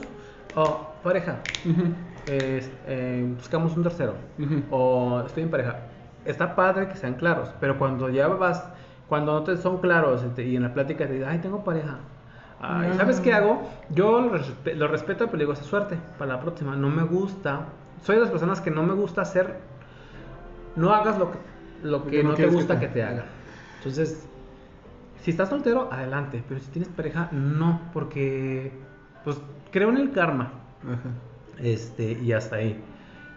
O 0.55 0.87
pareja. 1.03 1.39
Ujú, 1.65 1.83
es- 2.25 2.71
eh, 2.87 3.25
buscamos 3.35 3.75
un 3.75 3.83
tercero. 3.83 4.13
ujú. 4.39 4.63
O 4.71 5.23
estoy 5.25 5.43
en 5.43 5.49
pareja. 5.51 5.79
Está 6.23 6.55
padre 6.55 6.87
que 6.87 6.95
sean 6.95 7.15
claros, 7.15 7.49
pero 7.59 7.77
cuando 7.77 8.09
ya 8.09 8.27
vas. 8.27 8.63
Cuando 9.09 9.33
no 9.33 9.43
te 9.43 9.57
son 9.57 9.79
claros 9.81 10.23
este, 10.23 10.47
y 10.47 10.55
en 10.55 10.63
la 10.63 10.73
plática 10.73 11.05
te 11.05 11.13
dicen, 11.13 11.27
ay, 11.29 11.39
tengo 11.39 11.63
pareja. 11.63 11.99
Ay. 12.59 12.93
¿Sabes 12.97 13.19
qué 13.19 13.33
hago? 13.33 13.69
Yo 13.89 14.19
lo, 14.21 14.31
respe- 14.33 14.73
lo 14.73 14.87
respeto, 14.87 15.25
pero 15.25 15.37
le 15.37 15.43
digo, 15.43 15.53
esa 15.53 15.63
suerte 15.63 15.97
para 16.17 16.33
la 16.35 16.39
próxima. 16.39 16.75
No 16.75 16.89
me 16.89 17.03
gusta. 17.03 17.67
Soy 18.01 18.15
de 18.15 18.21
las 18.21 18.29
personas 18.29 18.61
que 18.61 18.71
no 18.71 18.83
me 18.83 18.93
gusta 18.93 19.21
hacer. 19.21 19.59
No 20.75 20.93
hagas 20.93 21.17
lo 21.17 21.31
que, 21.31 21.37
lo 21.83 22.05
que 22.05 22.21
no 22.23 22.29
no 22.29 22.35
te 22.35 22.35
quieres 22.37 22.53
que 22.53 22.59
gusta 22.61 22.79
te- 22.79 22.87
que 22.87 22.93
te 22.93 23.03
hagan. 23.03 23.25
Entonces, 23.77 24.27
si 25.21 25.31
estás 25.31 25.49
soltero, 25.49 25.89
adelante. 25.91 26.43
Pero 26.47 26.59
si 26.59 26.69
tienes 26.71 26.89
pareja, 26.89 27.29
no. 27.31 27.81
Porque, 27.93 28.71
pues, 29.23 29.41
creo 29.71 29.89
en 29.89 29.97
el 29.97 30.11
karma. 30.11 30.51
Ajá. 30.83 31.09
Este, 31.59 32.11
y 32.13 32.31
hasta 32.33 32.57
ahí. 32.57 32.79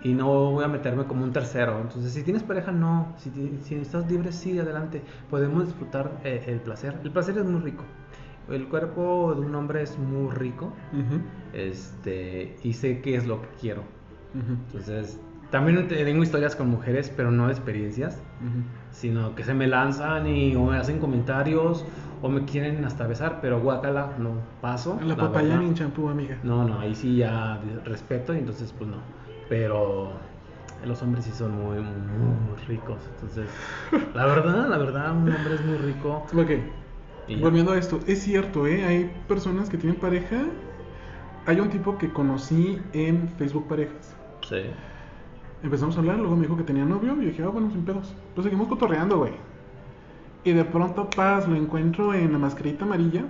Y 0.03 0.13
no 0.15 0.53
voy 0.53 0.65
a 0.65 0.69
meterme 0.69 1.05
como 1.05 1.25
un 1.25 1.33
tercero. 1.33 1.81
Entonces, 1.81 2.13
si 2.13 2.23
tienes 2.23 2.43
pareja, 2.43 2.73
no. 2.73 3.15
Si, 3.19 3.31
si 3.63 3.75
estás 3.77 4.11
libre, 4.11 4.33
sí, 4.33 4.59
adelante. 4.59 5.03
Podemos 5.31 5.67
disfrutar 5.67 6.21
eh, 6.25 6.45
el 6.47 6.61
placer. 6.61 6.99
El 7.05 7.11
placer 7.11 7.39
es 7.39 7.45
muy 7.45 7.61
rico. 7.61 7.85
El 8.49 8.67
cuerpo 8.69 9.35
de 9.35 9.43
un 9.47 9.55
hombre 9.55 9.83
es 9.83 9.99
muy 9.99 10.31
rico. 10.35 10.73
Ujú, 10.93 11.21
Este, 11.53 12.57
y 12.63 12.73
sé 12.73 13.01
qué 13.01 13.17
es 13.17 13.27
lo 13.27 13.43
que 13.43 13.49
quiero. 13.61 13.83
Entonces, 14.35 15.19
también 15.51 15.89
te- 15.89 16.05
tengo 16.05 16.23
historias 16.23 16.55
con 16.57 16.69
mujeres, 16.69 17.13
pero 17.17 17.31
no 17.31 17.47
de 17.47 17.53
experiencias, 17.53 18.17
ujú. 18.41 18.63
sino 18.93 19.35
que 19.35 19.45
se 19.45 19.55
me 19.55 19.67
lanzan 19.67 20.27
y 20.27 20.55
o 20.57 20.65
me 20.65 20.77
hacen 20.77 20.99
comentarios 20.99 21.85
o 22.21 22.29
me 22.29 22.45
quieren 22.45 22.85
hasta 22.85 23.07
besar, 23.07 23.39
pero 23.41 23.61
guacala, 23.61 24.13
no 24.19 24.33
paso. 24.61 24.99
La 25.01 25.09
la 25.09 25.17
papaya 25.17 25.57
ni 25.57 25.67
en 25.69 25.75
champú, 25.75 26.09
amiga. 26.09 26.37
No, 26.43 26.65
no, 26.65 26.79
ahí 26.81 26.95
sí 26.95 27.17
ya 27.17 27.61
respeto 27.85 28.35
y 28.35 28.39
entonces 28.39 28.75
pues 28.77 28.91
no. 28.91 28.97
Pero 29.49 30.13
los 30.85 31.03
hombres 31.03 31.25
sí 31.25 31.33
son 31.33 31.53
muy, 31.53 31.79
muy 31.79 32.57
ricos. 32.67 32.99
Entonces, 33.15 33.49
la 34.15 34.27
verdad, 34.27 34.69
la 34.69 34.79
verdad, 34.79 35.17
un 35.17 35.33
hombre 35.33 35.55
es 35.55 35.63
muy 35.63 35.79
rico. 35.79 36.27
Ok, 36.35 36.51
Y 37.29 37.37
ya. 37.37 37.43
volviendo 37.43 37.73
a 37.73 37.79
esto, 37.79 38.01
es 38.07 38.23
cierto, 38.23 38.67
¿eh? 38.67 38.85
Hay 38.85 39.11
personas 39.29 39.71
que 39.71 39.79
tienen 39.79 39.99
pareja. 39.99 40.45
Hay 41.49 41.61
un 41.61 41.71
tipo 41.71 41.97
que 41.97 42.11
conocí 42.11 42.79
en 42.93 43.27
Facebook 43.39 43.69
Parejas. 43.69 44.15
Sí. 44.47 44.65
Empezamos 45.63 45.97
a 45.97 46.01
hablar, 46.01 46.19
luego 46.19 46.37
me 46.37 46.43
dijo 46.43 46.59
que 46.59 46.63
tenía 46.63 46.85
novio 46.85 47.17
y 47.23 47.25
dije, 47.25 47.43
ah, 47.43 47.49
bueno, 47.49 47.71
sin 47.71 47.87
pedos. 47.87 48.15
Pues 48.35 48.45
seguimos 48.45 48.69
cotorreando, 48.69 49.17
güey. 49.17 49.33
Y 50.45 50.53
de 50.53 50.63
pronto, 50.67 51.09
paz, 51.09 51.49
lo 51.49 51.57
encuentro 51.57 52.13
en 52.13 52.33
la 52.33 52.39
mascarita 52.39 52.85
amarilla 52.85 53.25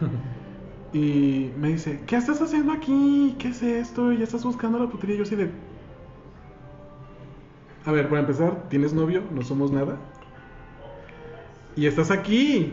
y 0.92 1.50
me 1.58 1.70
dice, 1.70 2.00
¿qué 2.06 2.14
estás 2.14 2.40
haciendo 2.40 2.70
aquí? 2.70 3.34
¿Qué 3.40 3.48
es 3.48 3.60
esto? 3.60 4.12
¿Ya 4.12 4.22
estás 4.22 4.44
buscando 4.44 4.78
la 4.78 4.88
putería? 4.88 5.16
Y 5.16 5.18
yo 5.18 5.24
así 5.24 5.34
de... 5.34 5.50
A 7.86 7.90
ver, 7.90 8.08
para 8.08 8.20
empezar, 8.20 8.68
¿tienes 8.68 8.92
novio? 8.92 9.24
No 9.34 9.42
somos 9.42 9.72
nada. 9.72 9.96
Y 11.74 11.86
estás 11.86 12.12
aquí. 12.12 12.72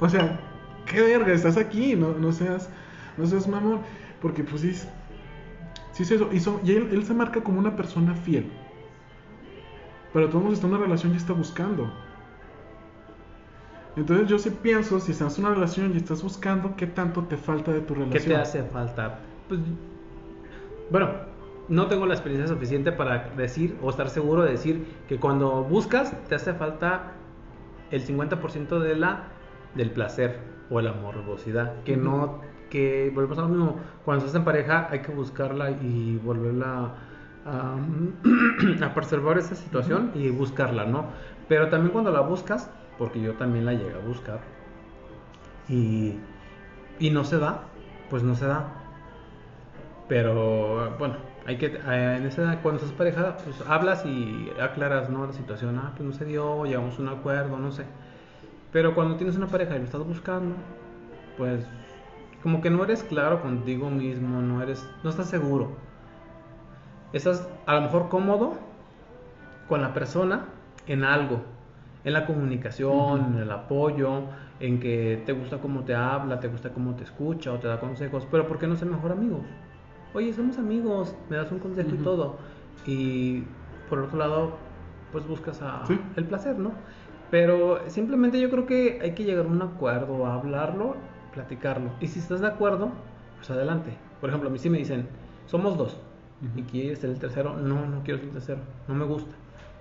O 0.00 0.06
sea, 0.06 0.38
qué 0.84 1.00
verga, 1.00 1.32
estás 1.32 1.56
aquí. 1.56 1.96
No, 1.96 2.12
no 2.12 2.30
seas, 2.30 2.68
no 3.16 3.26
seas 3.26 3.46
mamón. 3.48 3.80
Porque 4.20 4.44
pues 4.44 4.62
sí, 4.62 4.72
sí 5.92 6.02
es 6.02 6.10
eso. 6.10 6.28
Y, 6.32 6.40
son- 6.40 6.60
y 6.64 6.72
él, 6.72 6.88
él 6.92 7.04
se 7.04 7.14
marca 7.14 7.42
como 7.42 7.58
una 7.58 7.76
persona 7.76 8.14
fiel. 8.14 8.50
Pero 10.12 10.28
todos 10.28 10.52
está 10.54 10.66
en 10.66 10.74
una 10.74 10.82
relación 10.82 11.12
y 11.12 11.16
está 11.16 11.32
buscando. 11.32 11.90
Entonces 13.96 14.28
yo 14.28 14.38
sí 14.38 14.50
pienso, 14.50 15.00
si 15.00 15.12
estás 15.12 15.38
en 15.38 15.44
una 15.44 15.54
relación 15.54 15.92
y 15.94 15.96
estás 15.96 16.22
buscando, 16.22 16.76
¿qué 16.76 16.86
tanto 16.86 17.24
te 17.24 17.36
falta 17.36 17.72
de 17.72 17.80
tu 17.80 17.94
relación? 17.94 18.22
¿Qué 18.22 18.28
te 18.28 18.36
hace 18.36 18.62
falta? 18.62 19.18
Pues, 19.48 19.60
bueno, 20.90 21.10
no 21.68 21.86
tengo 21.86 22.06
la 22.06 22.14
experiencia 22.14 22.48
suficiente 22.52 22.92
para 22.92 23.30
decir 23.36 23.76
o 23.82 23.90
estar 23.90 24.08
seguro 24.08 24.42
de 24.42 24.52
decir 24.52 24.86
que 25.08 25.18
cuando 25.18 25.64
buscas 25.64 26.12
te 26.28 26.34
hace 26.34 26.54
falta 26.54 27.12
el 27.90 28.02
50% 28.04 28.78
de 28.78 28.96
la 28.96 29.24
del 29.74 29.90
placer 29.90 30.38
o 30.70 30.80
la 30.80 30.92
morbosidad, 30.92 31.82
que 31.84 31.96
no 31.96 32.40
que 32.70 33.10
volvemos 33.14 33.38
a 33.38 33.42
lo 33.42 33.48
mismo, 33.48 33.76
cuando 34.04 34.24
estás 34.24 34.38
en 34.38 34.44
pareja 34.44 34.88
hay 34.90 35.00
que 35.00 35.12
buscarla 35.12 35.70
y 35.70 36.18
volverla 36.24 36.94
a, 37.44 37.76
preservar 38.94 39.38
esa 39.38 39.54
situación 39.54 40.12
y 40.14 40.30
buscarla, 40.30 40.84
¿no? 40.84 41.06
Pero 41.48 41.68
también 41.68 41.92
cuando 41.92 42.10
la 42.10 42.20
buscas, 42.20 42.70
porque 42.96 43.20
yo 43.20 43.34
también 43.34 43.66
la 43.66 43.74
llegué 43.74 43.94
a 43.94 44.06
buscar 44.06 44.40
y, 45.68 46.18
y 46.98 47.10
no 47.10 47.24
se 47.24 47.38
da, 47.38 47.64
pues 48.08 48.22
no 48.22 48.34
se 48.34 48.46
da. 48.46 48.72
Pero 50.08 50.96
bueno, 50.98 51.16
hay 51.46 51.56
que 51.56 51.66
eh, 51.66 52.16
en 52.16 52.26
esa 52.26 52.60
cuando 52.62 52.80
estás 52.80 52.96
pareja, 52.96 53.36
pues 53.44 53.62
hablas 53.68 54.04
y 54.04 54.50
aclaras, 54.60 55.08
¿no? 55.10 55.26
La 55.26 55.32
situación, 55.32 55.78
ah, 55.78 55.92
pues 55.96 56.08
no 56.08 56.12
se 56.12 56.24
dio, 56.24 56.64
llegamos 56.64 56.98
a 56.98 57.02
un 57.02 57.08
acuerdo, 57.08 57.58
no 57.58 57.72
sé. 57.72 57.84
Pero 58.72 58.94
cuando 58.94 59.16
tienes 59.16 59.36
una 59.36 59.46
pareja 59.46 59.76
y 59.76 59.78
lo 59.78 59.84
estás 59.84 60.04
buscando, 60.04 60.54
pues 61.36 61.66
como 62.42 62.60
que 62.60 62.70
no 62.70 62.82
eres 62.84 63.02
claro 63.04 63.42
contigo 63.42 63.90
mismo, 63.90 64.40
no 64.40 64.62
eres, 64.62 64.88
no 65.02 65.10
estás 65.10 65.28
seguro. 65.28 65.76
Estás 67.12 67.48
a 67.66 67.74
lo 67.74 67.80
mejor 67.82 68.08
cómodo 68.08 68.54
con 69.68 69.82
la 69.82 69.92
persona 69.92 70.46
en 70.86 71.04
algo, 71.04 71.42
en 72.04 72.12
la 72.12 72.26
comunicación, 72.26 73.20
Ujú. 73.20 73.32
en 73.34 73.38
el 73.38 73.50
apoyo, 73.50 74.22
en 74.60 74.80
que 74.80 75.22
te 75.26 75.32
gusta 75.32 75.58
cómo 75.58 75.84
te 75.84 75.94
habla, 75.94 76.40
te 76.40 76.48
gusta 76.48 76.70
cómo 76.70 76.94
te 76.94 77.04
escucha 77.04 77.52
o 77.52 77.58
te 77.58 77.68
da 77.68 77.80
consejos, 77.80 78.26
pero 78.30 78.46
¿por 78.46 78.58
qué 78.58 78.66
no 78.66 78.76
ser 78.76 78.88
mejor 78.88 79.12
amigos? 79.12 79.42
Oye, 80.14 80.32
somos 80.32 80.58
amigos, 80.58 81.14
me 81.28 81.36
das 81.36 81.50
un 81.52 81.58
consejo 81.58 81.90
y 81.90 81.94
Ujú. 81.94 82.02
todo. 82.04 82.38
Y 82.86 83.44
por 83.88 84.00
otro 84.00 84.18
lado, 84.18 84.56
pues 85.12 85.26
buscas 85.26 85.60
a 85.62 85.84
Sí. 85.86 86.00
el 86.16 86.24
placer, 86.24 86.58
¿no? 86.58 86.72
Pero 87.30 87.88
simplemente 87.88 88.40
yo 88.40 88.50
creo 88.50 88.66
que 88.66 88.98
hay 89.02 89.14
que 89.14 89.24
llegar 89.24 89.46
a 89.46 89.48
un 89.48 89.62
acuerdo, 89.62 90.26
a 90.26 90.34
hablarlo, 90.34 90.96
platicarlo. 91.32 91.90
Y 92.00 92.06
si 92.08 92.18
estás 92.18 92.40
de 92.40 92.46
acuerdo, 92.46 92.90
pues 93.36 93.50
adelante. 93.50 93.96
Por 94.20 94.30
ejemplo, 94.30 94.48
a 94.48 94.52
mí 94.52 94.58
sí 94.58 94.70
me 94.70 94.78
dicen, 94.78 95.08
somos 95.46 95.76
dos. 95.76 95.96
¿Y 96.56 96.62
quieres 96.62 97.00
ser 97.00 97.10
el 97.10 97.18
tercero? 97.18 97.56
No, 97.56 97.86
no 97.86 98.02
quiero 98.02 98.18
ser 98.18 98.28
el 98.28 98.34
tercero. 98.34 98.60
No 98.88 98.94
me 98.94 99.04
gusta. 99.04 99.34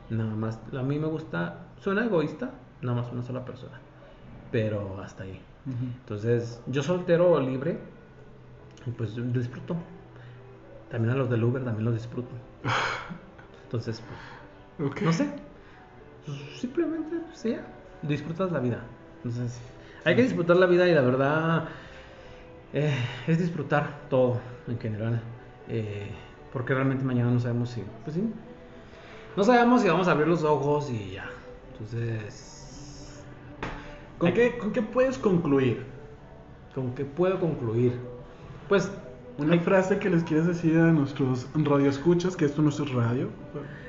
Nada 0.09 0.33
más, 0.35 0.59
a 0.77 0.81
mí 0.81 0.97
me 0.97 1.07
gusta, 1.07 1.67
suena 1.77 2.03
egoísta, 2.03 2.51
nada 2.81 3.01
más 3.01 3.11
una 3.11 3.23
sola 3.23 3.45
persona. 3.45 3.79
Pero 4.51 4.99
hasta 5.01 5.23
ahí. 5.23 5.39
Entonces, 5.99 6.61
yo 6.67 6.81
soltero 6.81 7.31
o 7.31 7.39
libre, 7.39 7.77
y 8.85 8.91
pues 8.91 9.13
yo 9.13 9.23
disfruto. 9.23 9.75
También 10.89 11.13
a 11.13 11.17
los 11.17 11.29
del 11.29 11.43
Uber 11.43 11.63
también 11.63 11.85
los 11.85 11.93
disfruto. 11.93 12.31
Entonces, 13.65 14.01
pues, 14.77 15.01
no 15.03 15.13
sé. 15.13 15.29
Pues, 16.25 16.37
Simplemente, 16.59 17.17
pues 17.27 17.43
ya, 17.43 17.61
disfrutas 18.01 18.51
la 18.51 18.59
vida. 18.59 18.81
Entonces, 19.17 19.61
hay 20.09 20.15
que 20.15 20.23
disfrutar 20.23 20.57
la 20.57 20.65
vida 20.65 20.87
y 20.87 20.93
la 20.93 21.01
verdad 21.01 21.65
eh, 22.73 22.93
es 23.27 23.39
disfrutar 23.39 24.01
todo 24.09 24.39
en 24.67 24.79
general. 24.79 25.21
Eh, 25.67 26.09
porque 26.51 26.73
realmente 26.73 27.03
mañana 27.05 27.29
no 27.31 27.39
sabemos 27.39 27.69
si, 27.69 27.83
pues 28.03 28.15
sí, 28.15 28.23
no 29.37 29.43
sabemos 29.43 29.81
si 29.81 29.87
vamos 29.87 30.07
a 30.07 30.11
abrir 30.11 30.27
los 30.27 30.43
ojos 30.43 30.89
y 30.91 31.11
ya. 31.11 31.29
Entonces, 31.73 33.23
¿Con 34.17 34.27
Hay- 34.29 34.33
qué, 34.33 34.57
¿Con 34.57 34.71
qué 34.73 34.81
puedes 34.81 35.17
concluir? 35.17 35.85
¿con 36.75 36.93
qué 36.95 37.03
puedo 37.05 37.39
concluir? 37.39 37.93
Pues, 38.67 38.91
Una 39.37 39.57
frase 39.59 39.99
que 39.99 40.09
les 40.09 40.23
quieres 40.23 40.47
decir 40.47 40.77
a 40.77 40.91
nuestros 40.91 41.47
radioescuchas, 41.55 42.35
que 42.35 42.43
esto 42.45 42.61
no 42.61 42.69
es 42.69 42.91
radio. 42.93 43.29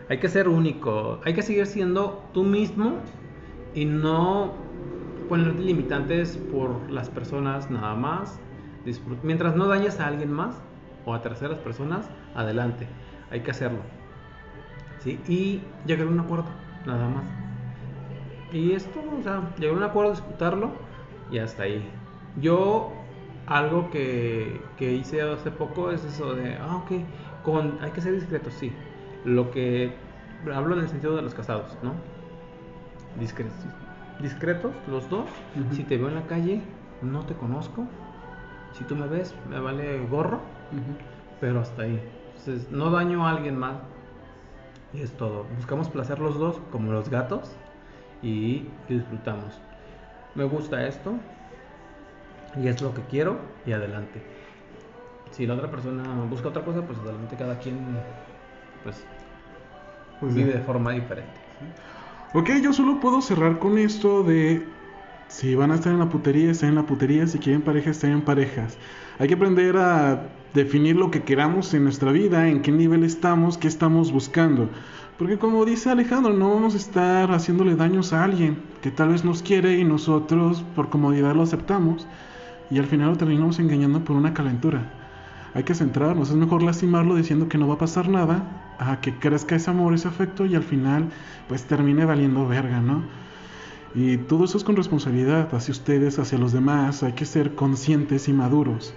Hay 0.08 0.18
que 0.18 0.28
ser 0.28 0.48
único, 0.48 1.20
hay 1.24 1.34
que 1.34 1.42
seguir 1.42 1.66
siendo 1.66 2.22
tú 2.32 2.44
mismo 2.44 2.94
y 3.74 3.84
no 3.84 4.52
ponerte 5.30 5.62
limitantes 5.62 6.36
por 6.36 6.90
las 6.90 7.08
personas 7.08 7.70
nada 7.70 7.94
más. 7.94 8.38
Mientras 9.22 9.54
no 9.54 9.68
dañes 9.68 10.00
a 10.00 10.08
alguien 10.08 10.32
más 10.32 10.60
o 11.06 11.14
a 11.14 11.22
terceras 11.22 11.58
personas, 11.58 12.10
adelante, 12.34 12.86
hay 13.30 13.40
que 13.40 13.52
hacerlo. 13.52 13.78
¿Sí? 14.98 15.18
Y 15.28 15.62
llegar 15.86 16.08
a 16.08 16.10
un 16.10 16.20
acuerdo, 16.20 16.46
nada 16.84 17.08
más. 17.08 17.24
Y 18.52 18.72
esto, 18.72 19.00
o 19.18 19.22
sea, 19.22 19.54
llegar 19.56 19.76
a 19.76 19.78
un 19.78 19.84
acuerdo, 19.84 20.10
disfrutarlo 20.10 20.72
y 21.30 21.38
hasta 21.38 21.62
ahí. 21.62 21.88
Yo, 22.40 22.92
algo 23.46 23.88
que, 23.90 24.60
que 24.76 24.92
hice 24.92 25.22
hace 25.22 25.52
poco 25.52 25.92
es 25.92 26.04
eso 26.04 26.34
de, 26.34 26.56
ah, 26.56 26.82
ok, 26.84 26.90
hay 27.80 27.90
que 27.92 28.00
ser 28.00 28.14
discretos, 28.14 28.52
sí. 28.54 28.72
Lo 29.24 29.50
que 29.52 29.94
hablo 30.52 30.74
en 30.74 30.82
el 30.82 30.88
sentido 30.88 31.14
de 31.16 31.22
los 31.22 31.34
casados, 31.34 31.78
¿no? 31.82 31.94
discretos, 33.18 33.54
discretos 34.22 34.72
los 34.88 35.08
dos. 35.08 35.28
Si 35.72 35.84
te 35.84 35.96
veo 35.96 36.08
en 36.08 36.14
la 36.14 36.26
calle, 36.26 36.60
no 37.02 37.24
te 37.24 37.34
conozco. 37.34 37.86
Si 38.72 38.84
tú 38.84 38.94
me 38.96 39.06
ves, 39.06 39.34
me 39.48 39.58
vale 39.60 40.06
gorro, 40.06 40.40
pero 41.40 41.60
hasta 41.60 41.82
ahí. 41.82 42.00
Entonces, 42.36 42.70
no 42.70 42.90
daño 42.90 43.26
a 43.26 43.30
alguien 43.30 43.56
más. 43.56 43.76
Y 44.92 45.02
es 45.02 45.12
todo. 45.12 45.44
Buscamos 45.56 45.88
placer 45.88 46.18
los 46.18 46.38
dos, 46.38 46.60
como 46.72 46.92
los 46.92 47.08
gatos, 47.08 47.52
y 48.22 48.66
disfrutamos. 48.88 49.60
Me 50.34 50.44
gusta 50.44 50.86
esto, 50.86 51.14
y 52.56 52.68
es 52.68 52.80
lo 52.80 52.94
que 52.94 53.02
quiero, 53.02 53.38
y 53.66 53.72
adelante. 53.72 54.22
Si 55.30 55.46
la 55.46 55.54
otra 55.54 55.70
persona 55.70 56.02
busca 56.28 56.48
otra 56.48 56.64
cosa, 56.64 56.82
pues 56.82 56.98
adelante, 56.98 57.36
cada 57.36 57.58
quien 57.58 57.78
pues, 58.82 59.04
Pues 60.20 60.34
vive 60.34 60.52
de 60.52 60.60
forma 60.60 60.90
diferente. 60.92 61.40
Ok, 62.32 62.50
yo 62.62 62.72
solo 62.72 63.00
puedo 63.00 63.20
cerrar 63.22 63.58
con 63.58 63.76
esto 63.76 64.22
de 64.22 64.64
si 65.26 65.56
van 65.56 65.72
a 65.72 65.74
estar 65.74 65.92
en 65.92 65.98
la 65.98 66.08
putería, 66.08 66.52
estén 66.52 66.70
en 66.70 66.74
la 66.76 66.86
putería, 66.86 67.26
si 67.26 67.40
quieren 67.40 67.62
pareja, 67.62 67.90
estén 67.90 68.12
en 68.12 68.22
parejas. 68.22 68.78
Hay 69.18 69.26
que 69.26 69.34
aprender 69.34 69.76
a 69.76 70.28
definir 70.54 70.94
lo 70.94 71.10
que 71.10 71.24
queramos 71.24 71.74
en 71.74 71.82
nuestra 71.82 72.12
vida, 72.12 72.48
en 72.48 72.62
qué 72.62 72.70
nivel 72.70 73.02
estamos, 73.02 73.58
qué 73.58 73.66
estamos 73.66 74.12
buscando. 74.12 74.68
Porque 75.18 75.38
como 75.38 75.64
dice 75.64 75.90
Alejandro, 75.90 76.32
no 76.32 76.54
vamos 76.54 76.74
a 76.74 76.76
estar 76.76 77.32
haciéndole 77.32 77.74
daños 77.74 78.12
a 78.12 78.22
alguien 78.22 78.62
que 78.80 78.92
tal 78.92 79.08
vez 79.08 79.24
nos 79.24 79.42
quiere 79.42 79.76
y 79.78 79.82
nosotros 79.82 80.64
por 80.76 80.88
comodidad 80.88 81.34
lo 81.34 81.42
aceptamos 81.42 82.06
y 82.70 82.78
al 82.78 82.86
final 82.86 83.08
lo 83.10 83.16
terminamos 83.16 83.58
engañando 83.58 84.04
por 84.04 84.14
una 84.14 84.34
calentura. 84.34 84.92
Hay 85.52 85.64
que 85.64 85.74
centrarnos, 85.74 86.30
es 86.30 86.36
mejor 86.36 86.62
lastimarlo 86.62 87.16
diciendo 87.16 87.48
que 87.48 87.58
no 87.58 87.66
va 87.66 87.74
a 87.74 87.78
pasar 87.78 88.08
nada, 88.08 88.59
a 88.80 89.00
que 89.00 89.14
crezca 89.18 89.56
ese 89.56 89.70
amor, 89.70 89.94
ese 89.94 90.08
afecto 90.08 90.46
y 90.46 90.54
al 90.54 90.62
final 90.62 91.10
pues 91.48 91.64
termine 91.64 92.04
valiendo 92.04 92.48
verga, 92.48 92.80
¿no? 92.80 93.02
Y 93.94 94.16
todo 94.16 94.44
eso 94.44 94.56
es 94.56 94.64
con 94.64 94.76
responsabilidad 94.76 95.54
hacia 95.54 95.72
ustedes, 95.72 96.18
hacia 96.18 96.38
los 96.38 96.52
demás, 96.52 97.02
hay 97.02 97.12
que 97.12 97.26
ser 97.26 97.54
conscientes 97.54 98.28
y 98.28 98.32
maduros. 98.32 98.94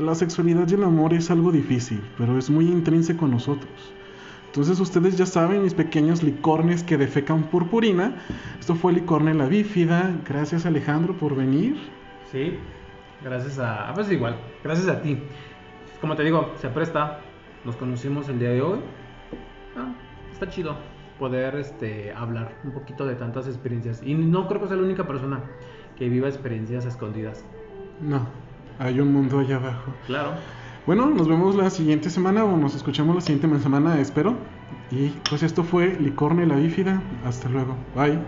La 0.00 0.14
sexualidad 0.14 0.68
y 0.68 0.74
el 0.74 0.84
amor 0.84 1.14
es 1.14 1.30
algo 1.30 1.50
difícil, 1.50 2.00
pero 2.16 2.38
es 2.38 2.50
muy 2.50 2.66
intrínseco 2.66 3.24
a 3.24 3.28
nosotros. 3.28 3.72
Entonces 4.46 4.80
ustedes 4.80 5.16
ya 5.16 5.26
saben, 5.26 5.62
mis 5.62 5.74
pequeños 5.74 6.22
licornes 6.22 6.82
que 6.82 6.96
defecan 6.96 7.44
purpurina. 7.44 8.16
Esto 8.58 8.74
fue 8.74 8.92
Licorne 8.92 9.34
la 9.34 9.46
Bífida. 9.46 10.14
Gracias 10.26 10.66
Alejandro 10.66 11.14
por 11.14 11.34
venir. 11.34 11.76
Sí, 12.30 12.54
gracias 13.22 13.58
a. 13.58 13.88
ah, 13.88 13.94
Pues 13.94 14.10
igual, 14.10 14.36
gracias 14.62 14.88
a 14.88 15.02
ti. 15.02 15.18
Como 16.00 16.16
te 16.16 16.24
digo, 16.24 16.52
se 16.60 16.68
presta. 16.68 17.20
Nos 17.64 17.76
conocimos 17.76 18.28
el 18.28 18.38
día 18.38 18.50
de 18.50 18.62
hoy. 18.62 18.78
Ah, 19.78 19.94
está 20.32 20.48
chido 20.48 20.76
poder 21.18 21.56
este, 21.56 22.12
hablar 22.12 22.52
un 22.64 22.72
poquito 22.72 23.06
de 23.06 23.14
tantas 23.14 23.46
experiencias. 23.46 24.00
Y 24.02 24.14
no 24.14 24.48
creo 24.48 24.60
que 24.60 24.68
sea 24.68 24.76
la 24.76 24.82
única 24.82 25.06
persona 25.06 25.42
que 25.96 26.08
viva 26.08 26.28
experiencias 26.28 26.84
escondidas. 26.84 27.44
No, 28.00 28.26
hay 28.78 29.00
un 29.00 29.12
mundo 29.12 29.40
allá 29.40 29.56
abajo. 29.56 29.92
Claro. 30.06 30.30
Bueno, 30.86 31.10
nos 31.10 31.28
vemos 31.28 31.54
la 31.54 31.68
siguiente 31.68 32.08
semana 32.08 32.44
o 32.44 32.56
nos 32.56 32.74
escuchamos 32.74 33.14
la 33.14 33.20
siguiente 33.20 33.58
semana, 33.58 34.00
espero. 34.00 34.36
Y 34.90 35.08
pues 35.28 35.42
esto 35.42 35.62
fue 35.62 35.98
Licorne 36.00 36.46
la 36.46 36.56
Bífida. 36.56 37.02
Hasta 37.24 37.48
luego. 37.48 37.76
Bye. 37.94 38.18